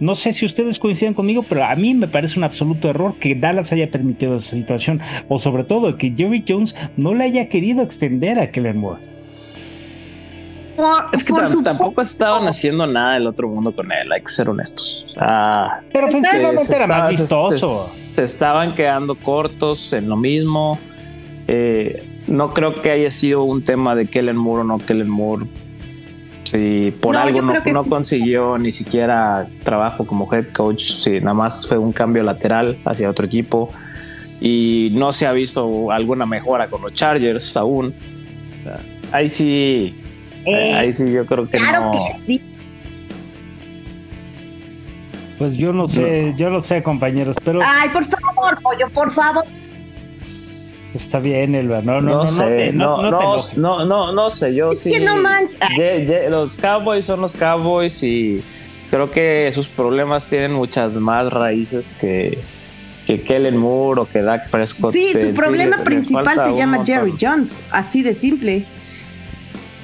No 0.00 0.14
sé 0.14 0.32
si 0.32 0.46
ustedes 0.46 0.78
coinciden 0.78 1.12
conmigo, 1.12 1.44
pero 1.46 1.62
a 1.62 1.74
mí 1.74 1.92
me 1.92 2.08
parece 2.08 2.38
un 2.38 2.44
absoluto 2.44 2.88
error 2.88 3.16
que 3.18 3.34
Dallas 3.34 3.70
haya 3.72 3.90
permitido 3.90 4.38
esa 4.38 4.56
situación, 4.56 5.00
o 5.28 5.38
sobre 5.38 5.64
todo 5.64 5.98
que 5.98 6.14
Jerry 6.16 6.42
Jones 6.48 6.74
no 6.96 7.14
le 7.14 7.24
haya 7.24 7.50
querido 7.50 7.82
extender 7.82 8.38
a 8.38 8.50
Kellen 8.50 8.78
Moore. 8.78 9.02
Es 11.12 11.24
que 11.24 11.34
tampoco 11.62 12.00
estaban 12.00 12.46
haciendo 12.46 12.86
nada 12.86 13.14
del 13.14 13.26
otro 13.26 13.48
mundo 13.48 13.74
con 13.74 13.92
él, 13.92 14.10
hay 14.10 14.22
que 14.22 14.30
ser 14.30 14.48
honestos. 14.48 15.04
pero 15.92 16.06
ofensivamente 16.06 16.74
era 16.74 16.86
más 16.86 17.10
vistoso. 17.10 17.90
se, 18.12 18.22
estaban 18.22 18.74
quedando 18.74 19.14
cortos 19.14 19.92
en 19.92 20.08
lo 20.08 20.16
mismo. 20.16 20.78
Eh, 21.52 22.04
no 22.28 22.54
creo 22.54 22.76
que 22.76 22.92
haya 22.92 23.10
sido 23.10 23.42
un 23.42 23.64
tema 23.64 23.96
de 23.96 24.06
Kellen 24.06 24.36
Moore 24.36 24.60
o 24.60 24.64
no 24.64 24.78
Kellen 24.78 25.10
Moore. 25.10 25.46
Si 26.44 26.92
por 27.00 27.16
algo 27.16 27.42
no, 27.42 27.84
consiguió 27.86 28.56
ni 28.56 28.70
siquiera 28.70 29.48
trabajo 29.64 30.06
como 30.06 30.32
head 30.32 30.52
coach, 30.52 30.84
si 30.84 31.18
nada 31.18 31.34
más 31.34 31.66
fue 31.66 31.76
un 31.76 31.90
cambio 31.90 32.22
lateral 32.22 32.78
hacia 32.84 33.10
otro 33.10 33.26
equipo 33.26 33.68
y 34.40 34.90
no 34.92 35.12
se 35.12 35.26
ha 35.26 35.32
visto 35.32 35.90
alguna 35.90 36.24
mejora 36.24 36.70
con 36.70 36.82
los 36.82 36.94
Chargers 36.94 37.56
aún. 37.56 37.94
Ahí 39.10 39.28
sí, 39.28 40.00
eh, 40.46 40.74
ahí 40.74 40.92
sí 40.92 41.10
yo 41.10 41.26
creo 41.26 41.48
que 41.48 41.58
claro 41.58 41.90
que 41.90 42.18
sí. 42.18 42.42
Pues 45.36 45.56
yo 45.56 45.72
no 45.72 45.88
sé, 45.88 46.32
yo 46.36 46.48
no 46.48 46.60
sé, 46.60 46.80
compañeros, 46.80 47.34
pero. 47.42 47.58
Ay, 47.64 47.88
por 47.88 48.04
favor, 48.04 48.62
pollo, 48.62 48.88
por 48.90 49.10
favor. 49.10 49.44
Está 50.94 51.20
bien, 51.20 51.54
Elba. 51.54 51.82
No, 51.82 52.00
no, 52.00 52.22
no, 52.22 52.26
sé, 52.26 52.72
no, 52.72 53.02
no, 53.10 53.36
no, 53.56 53.84
no, 53.84 54.12
no, 54.12 54.30
sé. 54.30 54.54
Yo 54.54 54.72
sí. 54.72 54.90
Que 54.90 55.00
no 55.00 55.16
mancha. 55.16 55.68
Los 56.28 56.56
Cowboys 56.56 57.04
son 57.04 57.20
los 57.20 57.34
Cowboys 57.34 58.02
y 58.02 58.42
creo 58.90 59.10
que 59.10 59.50
sus 59.52 59.68
problemas 59.68 60.26
tienen 60.26 60.52
muchas 60.52 60.94
más 60.94 61.32
raíces 61.32 61.96
que, 62.00 62.40
que 63.06 63.22
Kellen 63.22 63.56
Moore 63.56 64.00
o 64.00 64.06
que 64.06 64.20
Dak 64.20 64.50
Prescott. 64.50 64.92
Sí, 64.92 65.12
su 65.12 65.32
problema 65.32 65.78
principal 65.84 66.38
se 66.44 66.56
llama 66.56 66.84
Jerry 66.84 67.14
Jones, 67.20 67.62
así 67.70 68.02
de 68.02 68.14
simple. 68.14 68.66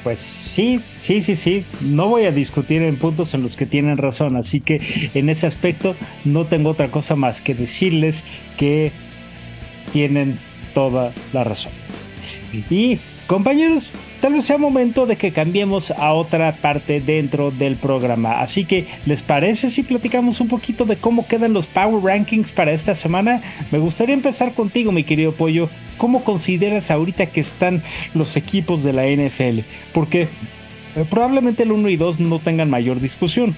Pues 0.02 0.20
sí, 0.20 0.80
sí, 1.00 1.20
sí, 1.20 1.34
sí. 1.34 1.66
No 1.80 2.08
voy 2.08 2.26
a 2.26 2.30
discutir 2.30 2.82
en 2.82 2.96
puntos 2.96 3.34
en 3.34 3.42
los 3.42 3.56
que 3.56 3.66
tienen 3.66 3.96
razón, 3.96 4.36
así 4.36 4.60
que 4.60 4.80
en 5.14 5.28
ese 5.28 5.46
aspecto 5.46 5.96
no 6.24 6.46
tengo 6.46 6.70
otra 6.70 6.92
cosa 6.92 7.16
más 7.16 7.42
que 7.42 7.54
decirles 7.54 8.24
que 8.56 8.92
tienen 9.92 10.38
toda 10.76 11.14
la 11.32 11.42
razón. 11.42 11.72
Y 12.68 12.98
compañeros, 13.26 13.92
tal 14.20 14.34
vez 14.34 14.44
sea 14.44 14.58
momento 14.58 15.06
de 15.06 15.16
que 15.16 15.32
cambiemos 15.32 15.90
a 15.90 16.12
otra 16.12 16.54
parte 16.56 17.00
dentro 17.00 17.50
del 17.50 17.76
programa. 17.76 18.42
Así 18.42 18.66
que, 18.66 18.86
¿les 19.06 19.22
parece 19.22 19.70
si 19.70 19.84
platicamos 19.84 20.38
un 20.42 20.48
poquito 20.48 20.84
de 20.84 20.96
cómo 20.96 21.26
quedan 21.26 21.54
los 21.54 21.66
Power 21.66 22.04
Rankings 22.04 22.52
para 22.52 22.72
esta 22.72 22.94
semana? 22.94 23.40
Me 23.70 23.78
gustaría 23.78 24.14
empezar 24.14 24.52
contigo, 24.52 24.92
mi 24.92 25.02
querido 25.02 25.32
Pollo. 25.32 25.70
¿Cómo 25.96 26.22
consideras 26.24 26.90
ahorita 26.90 27.24
que 27.24 27.40
están 27.40 27.82
los 28.12 28.36
equipos 28.36 28.84
de 28.84 28.92
la 28.92 29.06
NFL? 29.06 29.60
Porque 29.94 30.28
eh, 30.94 31.06
probablemente 31.08 31.62
el 31.62 31.72
1 31.72 31.88
y 31.88 31.96
2 31.96 32.20
no 32.20 32.38
tengan 32.38 32.68
mayor 32.68 33.00
discusión. 33.00 33.56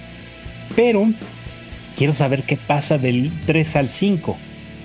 Pero 0.73 1.05
quiero 1.97 2.13
saber 2.13 2.43
qué 2.43 2.55
pasa 2.55 2.97
del 2.97 3.29
3 3.45 3.75
al 3.75 3.89
5. 3.89 4.37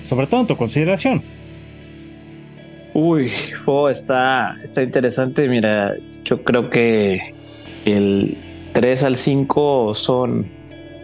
Sobre 0.02 0.26
todo 0.26 0.40
en 0.40 0.46
tu 0.48 0.56
consideración. 0.56 1.33
Uy, 2.94 3.28
está, 3.90 4.56
está 4.62 4.82
interesante. 4.82 5.48
Mira, 5.48 5.96
yo 6.24 6.42
creo 6.44 6.70
que 6.70 7.34
el 7.84 8.38
3 8.72 9.02
al 9.02 9.16
5 9.16 9.94
son, 9.94 10.46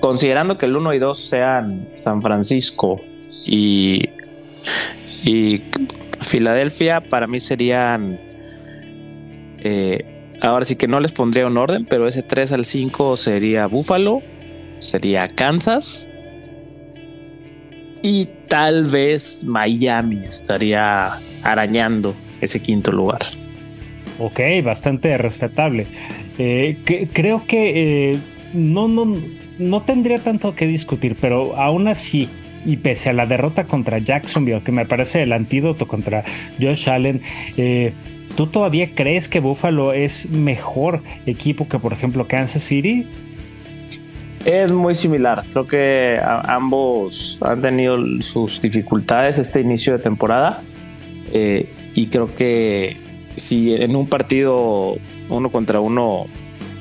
considerando 0.01 0.57
que 0.57 0.67
el 0.67 0.77
1 0.77 0.95
y 0.95 0.99
2 1.01 1.19
sean 1.19 1.89
San 1.95 2.23
Francisco 2.23 3.01
y, 3.45 4.09
y 5.25 5.63
Filadelfia, 6.21 7.01
para 7.01 7.27
mí 7.27 7.41
serían, 7.41 8.21
eh, 9.59 10.29
ahora 10.41 10.65
sí 10.65 10.77
que 10.77 10.87
no 10.87 11.01
les 11.01 11.11
pondría 11.13 11.49
un 11.49 11.57
orden, 11.57 11.85
pero 11.85 12.07
ese 12.07 12.23
3 12.23 12.53
al 12.53 12.65
5 12.65 13.17
sería 13.17 13.67
Buffalo, 13.67 14.23
sería 14.79 15.27
Kansas 15.35 16.09
y 18.01 18.27
tal 18.47 18.85
vez 18.85 19.45
Miami 19.45 20.23
estaría 20.25 21.19
arañando 21.43 22.15
ese 22.41 22.61
quinto 22.61 22.93
lugar. 22.93 23.21
Ok, 24.19 24.41
bastante 24.63 25.17
respetable. 25.17 25.87
Eh, 26.39 27.09
creo 27.13 27.45
que 27.47 28.13
eh, 28.13 28.19
no, 28.53 28.89
no, 28.89 29.17
no 29.59 29.83
tendría 29.83 30.21
tanto 30.21 30.55
que 30.55 30.67
discutir, 30.67 31.17
pero 31.21 31.57
aún 31.57 31.89
así, 31.89 32.29
y 32.65 32.77
pese 32.79 33.11
a 33.11 33.13
la 33.13 33.27
derrota 33.27 33.67
contra 33.67 33.99
Jacksonville, 33.99 34.63
que 34.63 34.73
me 34.73 34.87
parece 34.87 35.23
el 35.23 35.33
antídoto 35.33 35.87
contra 35.89 36.25
Josh 36.61 36.89
Allen, 36.89 37.23
eh, 37.57 37.93
¿tú 38.37 38.47
todavía 38.47 38.95
crees 38.95 39.29
que 39.29 39.41
Buffalo 39.41 39.93
es 39.93 40.31
mejor 40.31 41.03
equipo 41.27 41.69
que, 41.69 41.79
por 41.79 41.93
ejemplo, 41.93 42.27
Kansas 42.27 42.63
City? 42.63 43.07
Es 44.45 44.73
muy 44.73 44.95
similar. 44.95 45.45
Creo 45.53 45.67
que 45.67 46.19
ambos 46.23 47.39
han 47.43 47.61
tenido 47.61 47.99
sus 48.21 48.61
dificultades 48.61 49.39
este 49.39 49.61
inicio 49.61 49.93
de 49.93 49.99
temporada. 49.99 50.63
Eh, 51.33 51.69
y 51.95 52.07
creo 52.07 52.35
que 52.35 52.97
si 53.37 53.75
en 53.75 53.97
un 53.97 54.09
partido 54.09 54.97
uno 55.29 55.51
contra 55.51 55.81
uno 55.81 56.27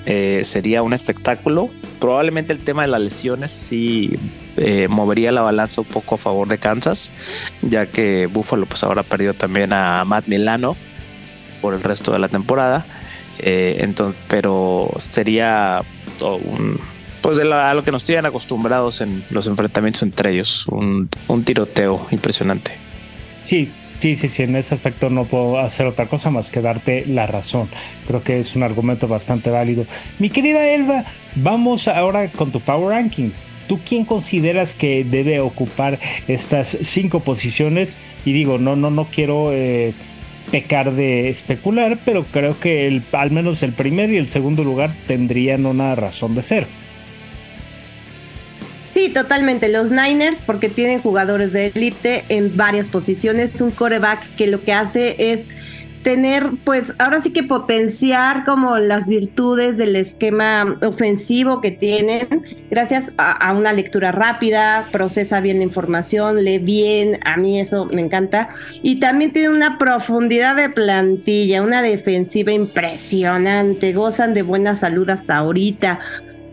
eh, 0.05 0.41
sería 0.43 0.81
un 0.81 0.93
espectáculo, 0.93 1.69
probablemente 1.99 2.53
el 2.53 2.59
tema 2.59 2.83
de 2.83 2.87
las 2.89 3.01
lesiones 3.01 3.51
sí 3.51 4.11
eh, 4.57 4.87
movería 4.89 5.31
la 5.31 5.41
balanza 5.41 5.81
un 5.81 5.87
poco 5.87 6.15
a 6.15 6.17
favor 6.17 6.47
de 6.47 6.57
Kansas, 6.57 7.11
ya 7.61 7.85
que 7.87 8.27
Buffalo 8.27 8.65
pues 8.65 8.83
ahora 8.83 9.03
perdió 9.03 9.33
también 9.33 9.73
a 9.73 10.03
Matt 10.05 10.27
Milano 10.27 10.75
por 11.61 11.73
el 11.73 11.81
resto 11.81 12.11
de 12.11 12.19
la 12.19 12.29
temporada. 12.29 12.85
Entonces, 13.41 14.21
pero 14.27 14.91
sería 14.97 15.81
pues 17.21 17.39
a 17.39 17.73
lo 17.73 17.83
que 17.83 17.91
nos 17.91 18.03
tienen 18.03 18.25
acostumbrados 18.25 18.99
en 18.99 19.23
los 19.29 19.47
enfrentamientos 19.47 20.03
entre 20.03 20.31
ellos, 20.31 20.67
un, 20.67 21.09
un 21.27 21.43
tiroteo 21.43 22.07
impresionante. 22.11 22.77
Sí, 23.43 23.71
Sí, 23.99 24.15
sí, 24.15 24.29
sí, 24.29 24.43
en 24.43 24.55
ese 24.55 24.75
aspecto 24.75 25.09
no 25.09 25.25
puedo 25.25 25.59
hacer 25.59 25.85
otra 25.85 26.07
cosa 26.07 26.31
más 26.31 26.49
que 26.49 26.61
darte 26.61 27.05
la 27.05 27.27
razón. 27.27 27.69
Creo 28.07 28.23
que 28.23 28.39
es 28.39 28.55
un 28.55 28.63
argumento 28.63 29.09
bastante 29.09 29.49
válido. 29.49 29.85
Mi 30.19 30.29
querida 30.29 30.69
Elba, 30.69 31.03
vamos 31.35 31.89
ahora 31.89 32.31
con 32.31 32.51
tu 32.51 32.61
Power 32.61 32.95
Ranking. 32.95 33.31
¿Tú 33.67 33.79
quién 33.85 34.05
consideras 34.05 34.73
que 34.73 35.03
debe 35.03 35.41
ocupar 35.41 35.99
estas 36.27 36.77
cinco 36.81 37.19
posiciones? 37.19 37.97
Y 38.25 38.31
digo, 38.31 38.57
no, 38.57 38.77
no, 38.77 38.89
no 38.89 39.09
quiero 39.11 39.51
eh, 39.53 39.93
pecar 40.49 40.93
de 40.93 41.29
especular, 41.29 41.99
pero 42.05 42.23
creo 42.23 42.57
que 42.57 42.87
el, 42.87 43.03
al 43.11 43.31
menos 43.31 43.61
el 43.63 43.73
primer 43.73 44.11
y 44.11 44.17
el 44.17 44.27
segundo 44.27 44.63
lugar 44.63 44.95
tendrían 45.07 45.65
una 45.65 45.93
razón 45.95 46.35
de 46.35 46.41
ser. 46.41 46.67
Sí, 48.99 49.07
totalmente. 49.07 49.69
Los 49.69 49.91
Niners, 49.91 50.43
porque 50.43 50.67
tienen 50.67 51.01
jugadores 51.01 51.53
de 51.53 51.67
élite 51.67 52.25
en 52.27 52.57
varias 52.57 52.89
posiciones, 52.89 53.61
un 53.61 53.71
coreback 53.71 54.35
que 54.35 54.47
lo 54.47 54.61
que 54.65 54.73
hace 54.73 55.31
es 55.31 55.47
tener, 56.03 56.51
pues 56.65 56.93
ahora 56.99 57.21
sí 57.21 57.31
que 57.31 57.43
potenciar 57.43 58.43
como 58.43 58.77
las 58.77 59.07
virtudes 59.07 59.77
del 59.77 59.95
esquema 59.95 60.77
ofensivo 60.81 61.61
que 61.61 61.71
tienen, 61.71 62.27
gracias 62.69 63.13
a, 63.17 63.53
una 63.53 63.71
lectura 63.71 64.11
rápida, 64.11 64.89
procesa 64.91 65.39
bien 65.39 65.59
la 65.59 65.63
información, 65.63 66.43
lee 66.43 66.57
bien, 66.57 67.19
a 67.23 67.37
mí 67.37 67.57
eso 67.57 67.85
me 67.85 68.01
encanta, 68.01 68.49
y 68.83 68.99
también 68.99 69.31
tiene 69.31 69.47
una 69.47 69.77
profundidad 69.77 70.57
de 70.57 70.69
plantilla, 70.69 71.61
una 71.61 71.81
defensiva 71.81 72.51
impresionante, 72.51 73.93
gozan 73.93 74.33
de 74.33 74.41
buena 74.41 74.75
salud 74.75 75.09
hasta 75.09 75.37
ahorita. 75.37 75.99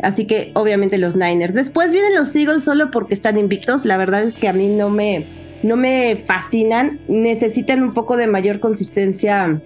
Así 0.02 0.26
que 0.26 0.50
obviamente 0.54 0.98
los 0.98 1.16
Niners. 1.16 1.54
Después 1.54 1.92
vienen 1.92 2.14
los 2.14 2.34
Eagles 2.34 2.64
solo 2.64 2.90
porque 2.90 3.14
están 3.14 3.38
invictos. 3.38 3.84
La 3.84 3.96
verdad 3.96 4.22
es 4.22 4.34
que 4.34 4.48
a 4.48 4.52
mí 4.52 4.68
no 4.68 4.90
me, 4.90 5.26
no 5.62 5.76
me 5.76 6.16
fascinan, 6.16 7.00
necesitan 7.08 7.82
un 7.82 7.94
poco 7.94 8.16
de 8.16 8.26
mayor 8.26 8.60
consistencia 8.60 9.60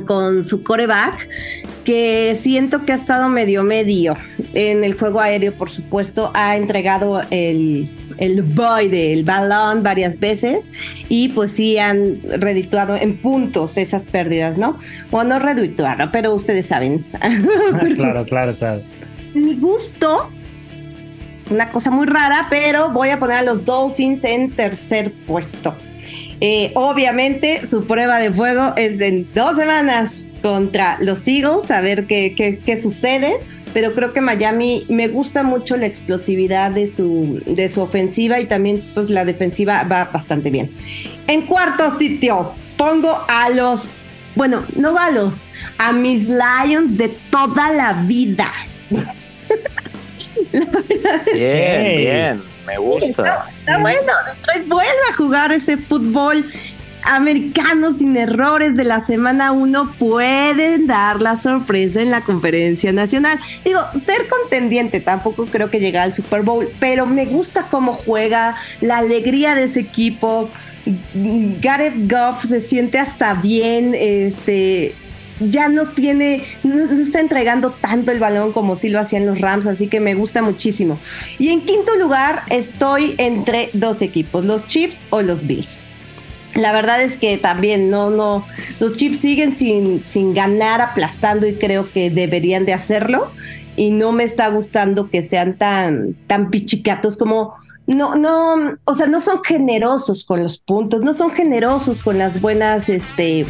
con 0.00 0.44
su 0.44 0.62
coreback, 0.62 1.28
que 1.84 2.34
siento 2.34 2.84
que 2.84 2.92
ha 2.92 2.94
estado 2.94 3.28
medio 3.28 3.62
medio 3.62 4.16
en 4.54 4.84
el 4.84 4.94
juego 4.94 5.20
aéreo, 5.20 5.56
por 5.56 5.70
supuesto, 5.70 6.30
ha 6.34 6.56
entregado 6.56 7.20
el, 7.30 7.90
el 8.18 8.42
boy 8.42 8.88
del 8.88 9.24
balón 9.24 9.82
varias 9.82 10.18
veces 10.18 10.70
y 11.08 11.30
pues 11.30 11.52
sí 11.52 11.78
han 11.78 12.20
redituado 12.22 12.96
en 12.96 13.18
puntos 13.18 13.76
esas 13.76 14.06
pérdidas, 14.06 14.58
¿no? 14.58 14.78
O 15.10 15.24
no 15.24 15.38
redituado, 15.38 16.10
pero 16.12 16.34
ustedes 16.34 16.66
saben. 16.66 17.04
claro, 17.96 18.24
claro, 18.24 18.54
claro. 18.54 18.82
Mi 19.34 19.54
gusto, 19.56 20.30
es 21.40 21.50
una 21.50 21.70
cosa 21.70 21.90
muy 21.90 22.06
rara, 22.06 22.46
pero 22.50 22.90
voy 22.90 23.08
a 23.08 23.18
poner 23.18 23.38
a 23.38 23.42
los 23.42 23.64
Dolphins 23.64 24.24
en 24.24 24.50
tercer 24.50 25.12
puesto. 25.26 25.74
Eh, 26.44 26.72
obviamente 26.74 27.68
su 27.68 27.86
prueba 27.86 28.18
de 28.18 28.32
fuego 28.32 28.72
es 28.76 29.00
en 29.00 29.32
dos 29.32 29.56
semanas 29.56 30.28
contra 30.42 30.98
los 31.00 31.26
Eagles, 31.28 31.70
a 31.70 31.80
ver 31.80 32.06
qué, 32.06 32.34
qué, 32.34 32.82
sucede. 32.82 33.38
Pero 33.72 33.94
creo 33.94 34.12
que 34.12 34.20
Miami 34.20 34.84
me 34.88 35.08
gusta 35.08 35.44
mucho 35.44 35.76
la 35.76 35.86
explosividad 35.86 36.72
de 36.72 36.88
su, 36.88 37.40
de 37.46 37.68
su 37.68 37.80
ofensiva 37.80 38.38
y 38.40 38.46
también 38.46 38.82
pues, 38.92 39.08
la 39.08 39.24
defensiva 39.24 39.84
va 39.84 40.06
bastante 40.06 40.50
bien. 40.50 40.70
En 41.26 41.42
cuarto 41.42 41.96
sitio 41.96 42.52
pongo 42.76 43.24
a 43.28 43.48
los, 43.48 43.90
bueno, 44.34 44.64
no 44.76 44.98
a 44.98 45.10
los, 45.10 45.48
a 45.78 45.92
mis 45.92 46.28
Lions 46.28 46.98
de 46.98 47.08
toda 47.30 47.72
la 47.72 47.94
vida. 48.02 48.50
Bien, 51.34 51.96
bien, 51.96 52.42
me 52.66 52.78
gusta. 52.78 53.46
Está, 53.60 53.78
bueno, 53.78 54.12
Detroit 54.28 54.68
vuelve 54.68 55.08
a 55.10 55.14
jugar 55.14 55.52
ese 55.52 55.76
fútbol 55.76 56.44
americano 57.04 57.92
sin 57.92 58.16
errores 58.16 58.76
de 58.76 58.84
la 58.84 59.02
semana 59.04 59.52
1 59.52 59.96
pueden 59.98 60.86
dar 60.86 61.20
la 61.20 61.36
sorpresa 61.36 62.00
en 62.00 62.10
la 62.10 62.22
conferencia 62.22 62.92
nacional. 62.92 63.38
Digo, 63.64 63.80
ser 63.96 64.28
contendiente 64.28 65.00
tampoco 65.00 65.46
creo 65.46 65.70
que 65.70 65.80
llegue 65.80 65.98
al 65.98 66.12
Super 66.12 66.42
Bowl, 66.42 66.68
pero 66.78 67.06
me 67.06 67.26
gusta 67.26 67.66
cómo 67.70 67.94
juega, 67.94 68.56
la 68.80 68.98
alegría 68.98 69.54
de 69.54 69.64
ese 69.64 69.80
equipo. 69.80 70.50
Gareth 71.60 72.10
Goff 72.10 72.46
se 72.46 72.60
siente 72.60 72.98
hasta 72.98 73.34
bien, 73.34 73.94
este, 73.94 74.94
ya 75.50 75.68
no 75.68 75.88
tiene, 75.90 76.44
no, 76.62 76.92
está 76.92 77.20
entregando 77.20 77.72
tanto 77.72 78.10
el 78.10 78.20
balón 78.20 78.52
como 78.52 78.76
si 78.76 78.88
lo 78.88 78.98
hacían 78.98 79.26
los 79.26 79.40
Rams, 79.40 79.66
así 79.66 79.88
que 79.88 80.00
me 80.00 80.14
gusta 80.14 80.42
muchísimo. 80.42 80.98
Y 81.38 81.48
en 81.48 81.62
quinto 81.62 81.94
lugar 81.96 82.42
estoy 82.50 83.14
entre 83.18 83.70
dos 83.72 84.02
equipos, 84.02 84.44
los 84.44 84.66
Chiefs 84.66 85.04
o 85.10 85.22
los 85.22 85.46
Bills. 85.46 85.80
La 86.54 86.72
verdad 86.72 87.02
es 87.02 87.16
que 87.16 87.38
también 87.38 87.88
no, 87.88 88.10
no, 88.10 88.46
los 88.78 88.92
Chiefs 88.92 89.20
siguen 89.20 89.54
sin, 89.54 90.06
sin 90.06 90.34
ganar 90.34 90.80
aplastando 90.80 91.46
y 91.46 91.54
creo 91.54 91.90
que 91.90 92.10
deberían 92.10 92.66
de 92.66 92.74
hacerlo. 92.74 93.30
Y 93.74 93.90
no 93.90 94.12
me 94.12 94.24
está 94.24 94.48
gustando 94.48 95.08
que 95.08 95.22
sean 95.22 95.56
tan, 95.56 96.12
tan 96.26 96.50
pichicatos 96.50 97.16
como 97.16 97.54
no, 97.86 98.14
no, 98.14 98.78
o 98.84 98.94
sea, 98.94 99.06
no 99.06 99.18
son 99.20 99.42
generosos 99.42 100.24
con 100.24 100.42
los 100.42 100.58
puntos, 100.58 101.00
no 101.00 101.14
son 101.14 101.30
generosos 101.30 102.02
con 102.02 102.18
las 102.18 102.40
buenas, 102.40 102.88
este, 102.88 103.46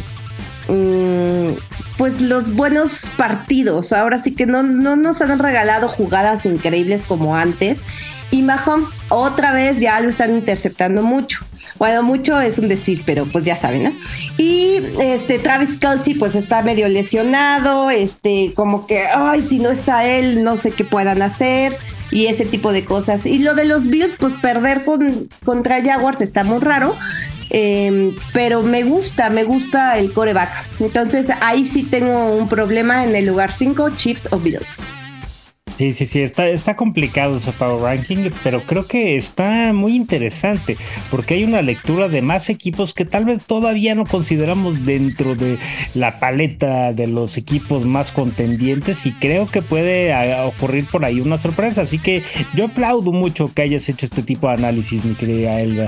pues 1.97 2.21
los 2.21 2.55
buenos 2.55 3.09
partidos. 3.17 3.93
Ahora 3.93 4.17
sí 4.17 4.33
que 4.33 4.45
no, 4.45 4.63
no 4.63 4.95
nos 4.95 5.21
han 5.21 5.39
regalado 5.39 5.87
jugadas 5.87 6.45
increíbles 6.45 7.05
como 7.05 7.35
antes. 7.35 7.83
Y 8.31 8.41
Mahomes 8.41 8.89
otra 9.09 9.53
vez 9.53 9.79
ya 9.79 9.99
lo 9.99 10.09
están 10.09 10.33
interceptando 10.33 11.03
mucho. 11.03 11.45
Bueno, 11.77 12.01
mucho 12.01 12.39
es 12.39 12.59
un 12.59 12.67
decir, 12.67 13.03
pero 13.05 13.25
pues 13.25 13.43
ya 13.43 13.57
saben, 13.57 13.83
¿no? 13.83 13.91
Y 14.37 14.79
este 14.99 15.37
Travis 15.37 15.77
Kelsey 15.77 16.15
pues 16.15 16.35
está 16.35 16.61
medio 16.61 16.87
lesionado, 16.89 17.89
este, 17.89 18.53
como 18.55 18.87
que, 18.87 19.01
ay, 19.13 19.45
si 19.49 19.59
no 19.59 19.69
está 19.69 20.07
él, 20.07 20.43
no 20.43 20.57
sé 20.57 20.71
qué 20.71 20.83
puedan 20.83 21.21
hacer 21.21 21.77
y 22.13 22.27
ese 22.27 22.45
tipo 22.45 22.71
de 22.71 22.85
cosas. 22.85 23.25
Y 23.25 23.39
lo 23.39 23.55
de 23.55 23.65
los 23.65 23.87
Bills, 23.87 24.17
pues 24.17 24.33
perder 24.41 24.85
con, 24.85 25.29
contra 25.43 25.83
Jaguars 25.83 26.21
está 26.21 26.43
muy 26.43 26.59
raro. 26.59 26.95
Em, 27.49 28.15
pero 28.33 28.61
me 28.61 28.83
gusta, 28.83 29.29
me 29.29 29.43
gusta 29.43 29.97
el 29.97 30.11
coreback. 30.11 30.49
Entonces 30.79 31.27
ahí 31.41 31.65
sí 31.65 31.83
tengo 31.83 32.33
un 32.35 32.47
problema 32.47 33.03
en 33.03 33.15
el 33.15 33.25
lugar 33.25 33.53
5, 33.53 33.91
Chiefs 33.91 34.27
o 34.31 34.39
Bills. 34.39 34.85
Sí, 35.75 35.91
sí, 35.91 36.05
sí, 36.05 36.21
está, 36.21 36.47
está 36.49 36.75
complicado 36.75 37.37
ese 37.37 37.51
Power 37.51 37.81
Ranking, 37.81 38.29
pero 38.43 38.61
creo 38.61 38.85
que 38.85 39.15
está 39.15 39.73
muy 39.73 39.95
interesante 39.95 40.77
porque 41.09 41.33
hay 41.33 41.43
una 41.43 41.63
lectura 41.63 42.09
de 42.09 42.21
más 42.21 42.49
equipos 42.51 42.93
que 42.93 43.05
tal 43.05 43.25
vez 43.25 43.45
todavía 43.45 43.95
no 43.95 44.05
consideramos 44.05 44.85
dentro 44.85 45.33
de 45.33 45.57
la 45.95 46.19
paleta 46.19 46.93
de 46.93 47.07
los 47.07 47.37
equipos 47.37 47.85
más 47.85 48.11
contendientes 48.11 49.07
y 49.07 49.13
creo 49.13 49.47
que 49.47 49.63
puede 49.63 50.13
ocurrir 50.45 50.85
por 50.85 51.05
ahí 51.05 51.19
una 51.19 51.39
sorpresa. 51.39 51.81
Así 51.81 51.97
que 51.97 52.21
yo 52.53 52.65
aplaudo 52.65 53.11
mucho 53.11 53.51
que 53.51 53.63
hayas 53.63 53.89
hecho 53.89 54.05
este 54.05 54.21
tipo 54.21 54.47
de 54.47 54.53
análisis, 54.53 55.03
mi 55.03 55.15
querida 55.15 55.59
Elga. 55.59 55.87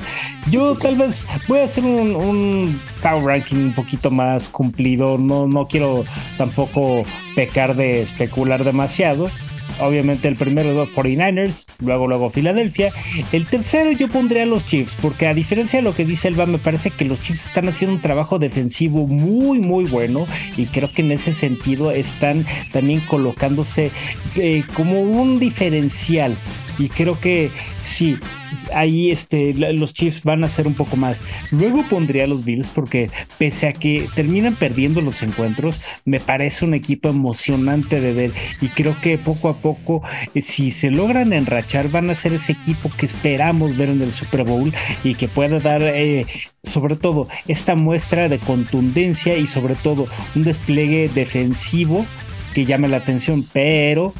Yo 0.49 0.75
tal 0.75 0.95
vez 0.95 1.27
voy 1.47 1.59
a 1.59 1.65
hacer 1.65 1.83
un, 1.83 2.15
un 2.15 2.79
Power 3.03 3.23
Ranking 3.23 3.57
un 3.57 3.73
poquito 3.73 4.09
más 4.09 4.49
cumplido, 4.49 5.19
no, 5.19 5.45
no 5.45 5.67
quiero 5.67 6.05
tampoco 6.39 7.05
pecar 7.35 7.75
de 7.75 8.01
especular 8.01 8.63
demasiado 8.63 9.29
obviamente 9.79 10.27
el 10.27 10.35
primero 10.35 10.73
los 10.73 10.89
49ers, 10.89 11.65
luego 11.79 12.07
luego 12.07 12.29
Filadelfia. 12.29 12.91
El 13.31 13.45
tercero 13.45 13.91
yo 13.91 14.07
pondría 14.07 14.43
a 14.43 14.45
los 14.45 14.65
Chiefs, 14.65 14.97
porque 15.01 15.27
a 15.27 15.33
diferencia 15.33 15.79
de 15.79 15.83
lo 15.83 15.95
que 15.95 16.05
dice 16.05 16.27
Elba, 16.27 16.45
me 16.45 16.57
parece 16.57 16.89
que 16.89 17.05
los 17.05 17.21
Chiefs 17.21 17.47
están 17.47 17.67
haciendo 17.67 17.95
un 17.95 18.01
trabajo 18.01 18.39
defensivo 18.39 19.07
muy 19.07 19.59
muy 19.59 19.85
bueno 19.85 20.27
y 20.57 20.65
creo 20.65 20.91
que 20.91 21.01
en 21.01 21.11
ese 21.11 21.31
sentido 21.31 21.91
están 21.91 22.45
también 22.71 22.99
colocándose 23.01 23.91
eh, 24.35 24.63
como 24.75 25.01
un 25.01 25.39
diferencial 25.39 26.35
y 26.77 26.89
creo 26.89 27.19
que 27.19 27.49
sí, 27.81 28.17
ahí 28.73 29.11
este, 29.11 29.53
los 29.53 29.93
Chiefs 29.93 30.23
van 30.23 30.43
a 30.43 30.47
ser 30.47 30.67
un 30.67 30.73
poco 30.73 30.97
más. 30.97 31.23
Luego 31.51 31.83
pondría 31.83 32.25
a 32.25 32.27
los 32.27 32.43
Bills 32.45 32.69
porque 32.69 33.09
pese 33.37 33.67
a 33.67 33.73
que 33.73 34.07
terminan 34.15 34.55
perdiendo 34.55 35.01
los 35.01 35.21
encuentros, 35.23 35.79
me 36.05 36.19
parece 36.19 36.65
un 36.65 36.73
equipo 36.73 37.09
emocionante 37.09 37.99
de 38.01 38.13
ver 38.13 38.31
y 38.61 38.67
creo 38.69 38.95
que 39.01 39.17
poco 39.17 39.49
a 39.49 39.57
poco, 39.57 40.01
eh, 40.33 40.41
si 40.41 40.71
se 40.71 40.91
logran 40.91 41.33
enrachar, 41.33 41.89
van 41.89 42.09
a 42.09 42.15
ser 42.15 42.33
ese 42.33 42.53
equipo 42.53 42.89
que 42.97 43.05
esperamos 43.05 43.77
ver 43.77 43.89
en 43.89 44.01
el 44.01 44.11
Super 44.11 44.43
Bowl 44.43 44.73
y 45.03 45.15
que 45.15 45.27
pueda 45.27 45.59
dar 45.59 45.81
eh, 45.81 46.25
sobre 46.63 46.95
todo 46.95 47.27
esta 47.47 47.75
muestra 47.75 48.29
de 48.29 48.39
contundencia 48.39 49.37
y 49.37 49.47
sobre 49.47 49.75
todo 49.75 50.07
un 50.35 50.43
despliegue 50.43 51.09
defensivo 51.13 52.05
que 52.53 52.65
llame 52.65 52.87
la 52.87 52.97
atención, 52.97 53.45
pero 53.51 54.13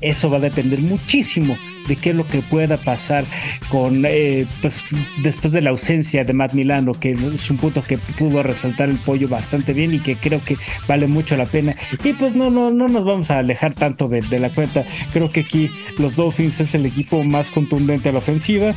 eso 0.00 0.30
va 0.30 0.38
a 0.38 0.40
depender 0.40 0.80
muchísimo 0.80 1.56
de 1.88 1.96
qué 1.96 2.10
es 2.10 2.16
lo 2.16 2.26
que 2.26 2.40
pueda 2.40 2.76
pasar 2.76 3.24
con 3.68 4.04
eh, 4.06 4.46
pues 4.62 4.84
después 5.22 5.52
de 5.52 5.60
la 5.60 5.70
ausencia 5.70 6.24
de 6.24 6.32
Matt 6.32 6.52
Milano, 6.52 6.94
que 6.94 7.12
es 7.12 7.50
un 7.50 7.56
punto 7.56 7.82
que 7.82 7.98
pudo 7.98 8.42
resaltar 8.42 8.88
el 8.88 8.96
pollo 8.96 9.28
bastante 9.28 9.72
bien 9.72 9.94
y 9.94 9.98
que 9.98 10.16
creo 10.16 10.42
que 10.44 10.56
vale 10.86 11.06
mucho 11.06 11.36
la 11.36 11.46
pena. 11.46 11.76
Y 12.04 12.12
pues 12.12 12.34
no, 12.34 12.50
no, 12.50 12.70
no 12.70 12.88
nos 12.88 13.04
vamos 13.04 13.30
a 13.30 13.38
alejar 13.38 13.74
tanto 13.74 14.08
de, 14.08 14.20
de 14.22 14.38
la 14.38 14.50
cuenta. 14.50 14.84
Creo 15.12 15.30
que 15.30 15.40
aquí 15.40 15.70
los 15.98 16.16
Dolphins 16.16 16.60
es 16.60 16.74
el 16.74 16.86
equipo 16.86 17.22
más 17.24 17.50
contundente 17.50 18.08
a 18.08 18.12
la 18.12 18.18
ofensiva 18.18 18.74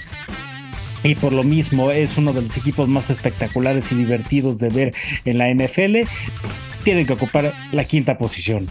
y 1.04 1.16
por 1.16 1.34
lo 1.34 1.44
mismo 1.44 1.92
es 1.92 2.18
uno 2.18 2.34
de 2.34 2.42
los 2.42 2.58
equipos 2.58 2.88
más 2.88 3.10
espectaculares 3.10 3.92
y 3.92 3.96
divertidos 3.96 4.60
de 4.60 4.70
ver 4.70 4.96
en 5.26 5.38
la 5.38 5.54
NFL. 5.54 6.10
Tienen 6.84 7.06
que 7.06 7.14
ocupar 7.14 7.54
la 7.72 7.84
quinta 7.84 8.18
posición. 8.18 8.68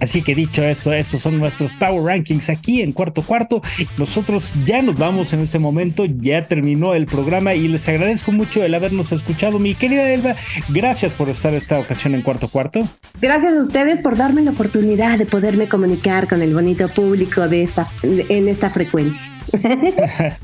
Así 0.00 0.22
que 0.22 0.34
dicho 0.34 0.62
esto, 0.62 0.92
estos 0.92 1.22
son 1.22 1.38
nuestros 1.38 1.72
Power 1.72 2.02
Rankings 2.02 2.48
aquí 2.50 2.82
en 2.82 2.92
cuarto 2.92 3.22
cuarto. 3.22 3.62
Nosotros 3.96 4.52
ya 4.64 4.82
nos 4.82 4.96
vamos 4.96 5.32
en 5.32 5.40
este 5.40 5.58
momento, 5.58 6.04
ya 6.04 6.46
terminó 6.46 6.94
el 6.94 7.06
programa 7.06 7.54
y 7.54 7.68
les 7.68 7.88
agradezco 7.88 8.32
mucho 8.32 8.62
el 8.64 8.74
habernos 8.74 9.12
escuchado. 9.12 9.58
Mi 9.58 9.74
querida 9.74 10.08
Elba, 10.10 10.36
gracias 10.68 11.12
por 11.12 11.28
estar 11.28 11.54
esta 11.54 11.78
ocasión 11.78 12.14
en 12.14 12.22
cuarto 12.22 12.48
cuarto. 12.48 12.88
Gracias 13.20 13.54
a 13.54 13.60
ustedes 13.60 14.00
por 14.00 14.16
darme 14.16 14.42
la 14.42 14.52
oportunidad 14.52 15.18
de 15.18 15.26
poderme 15.26 15.68
comunicar 15.68 16.28
con 16.28 16.42
el 16.42 16.54
bonito 16.54 16.88
público 16.88 17.48
de 17.48 17.62
esta, 17.62 17.88
en 18.02 18.48
esta 18.48 18.70
frecuencia. 18.70 19.20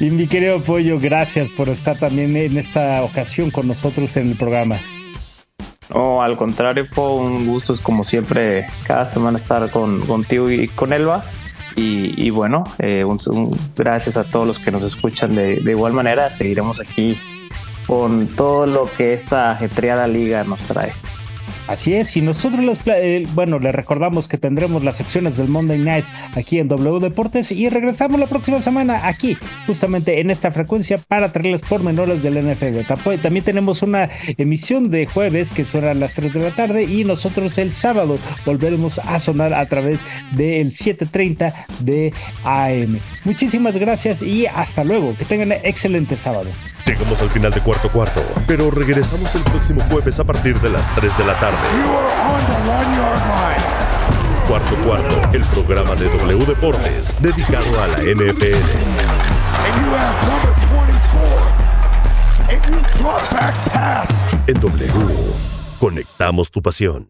y 0.00 0.10
mi 0.10 0.26
querido 0.26 0.60
Pollo, 0.62 0.98
gracias 0.98 1.50
por 1.50 1.68
estar 1.68 1.98
también 1.98 2.36
en 2.36 2.56
esta 2.56 3.02
ocasión 3.02 3.50
con 3.50 3.68
nosotros 3.68 4.16
en 4.16 4.30
el 4.30 4.36
programa. 4.36 4.78
No, 5.94 6.22
al 6.22 6.36
contrario, 6.36 6.84
fue 6.86 7.14
un 7.14 7.46
gusto, 7.46 7.72
es 7.72 7.80
como 7.80 8.04
siempre, 8.04 8.66
cada 8.86 9.06
semana 9.06 9.38
estar 9.38 9.70
con, 9.70 10.00
contigo 10.06 10.50
y 10.50 10.68
con 10.68 10.92
Elba. 10.92 11.24
Y, 11.78 12.30
bueno, 12.30 12.64
eh, 12.78 13.04
gracias 13.76 14.16
a 14.16 14.24
todos 14.24 14.46
los 14.46 14.58
que 14.58 14.70
nos 14.70 14.82
escuchan 14.82 15.34
de, 15.34 15.56
de 15.60 15.70
igual 15.72 15.92
manera. 15.92 16.30
Seguiremos 16.30 16.80
aquí 16.80 17.18
con 17.86 18.28
todo 18.28 18.66
lo 18.66 18.88
que 18.96 19.12
esta 19.12 19.50
ajetreada 19.50 20.06
liga 20.06 20.42
nos 20.44 20.64
trae. 20.64 20.92
Así 21.68 21.94
es, 21.94 22.16
y 22.16 22.20
nosotros 22.20 22.64
los, 22.64 22.78
eh, 22.86 23.26
bueno, 23.34 23.58
les 23.58 23.74
recordamos 23.74 24.28
que 24.28 24.38
tendremos 24.38 24.84
las 24.84 24.96
secciones 24.96 25.36
del 25.36 25.48
Monday 25.48 25.78
Night 25.78 26.04
aquí 26.36 26.60
en 26.60 26.68
W 26.68 27.00
Deportes 27.00 27.50
y 27.50 27.68
regresamos 27.68 28.20
la 28.20 28.26
próxima 28.26 28.62
semana 28.62 29.06
aquí, 29.08 29.36
justamente 29.66 30.20
en 30.20 30.30
esta 30.30 30.52
frecuencia 30.52 30.98
para 30.98 31.32
traerles 31.32 31.62
pormenores 31.62 32.22
del 32.22 32.36
NFL. 32.36 32.80
También 33.20 33.44
tenemos 33.44 33.82
una 33.82 34.08
emisión 34.38 34.90
de 34.90 35.06
jueves 35.06 35.50
que 35.50 35.64
suena 35.64 35.90
a 35.90 35.94
las 35.94 36.14
3 36.14 36.34
de 36.34 36.40
la 36.40 36.50
tarde 36.50 36.84
y 36.84 37.04
nosotros 37.04 37.58
el 37.58 37.72
sábado 37.72 38.18
volveremos 38.44 39.00
a 39.00 39.18
sonar 39.18 39.52
a 39.52 39.66
través 39.68 40.00
del 40.32 40.70
7:30 40.70 41.52
de 41.80 42.12
AM. 42.44 43.00
Muchísimas 43.24 43.76
gracias 43.76 44.22
y 44.22 44.46
hasta 44.46 44.84
luego. 44.84 45.14
Que 45.16 45.24
tengan 45.24 45.52
excelente 45.52 46.16
sábado. 46.16 46.50
Llegamos 46.86 47.20
al 47.20 47.30
final 47.30 47.50
de 47.50 47.60
cuarto 47.60 47.90
cuarto, 47.90 48.22
pero 48.46 48.70
regresamos 48.70 49.34
el 49.34 49.42
próximo 49.42 49.82
jueves 49.90 50.20
a 50.20 50.24
partir 50.24 50.60
de 50.60 50.70
las 50.70 50.94
3 50.94 51.18
de 51.18 51.24
la 51.24 51.38
tarde. 51.40 51.58
Cuarto 54.48 54.76
cuarto, 54.82 55.30
el 55.32 55.44
programa 55.46 55.96
de 55.96 56.08
W 56.08 56.46
Deportes 56.46 57.16
dedicado 57.20 57.82
a 57.82 57.88
la 57.88 57.98
NFL. 57.98 58.56
En 64.46 64.60
W, 64.60 64.92
conectamos 65.80 66.50
tu 66.52 66.62
pasión. 66.62 67.08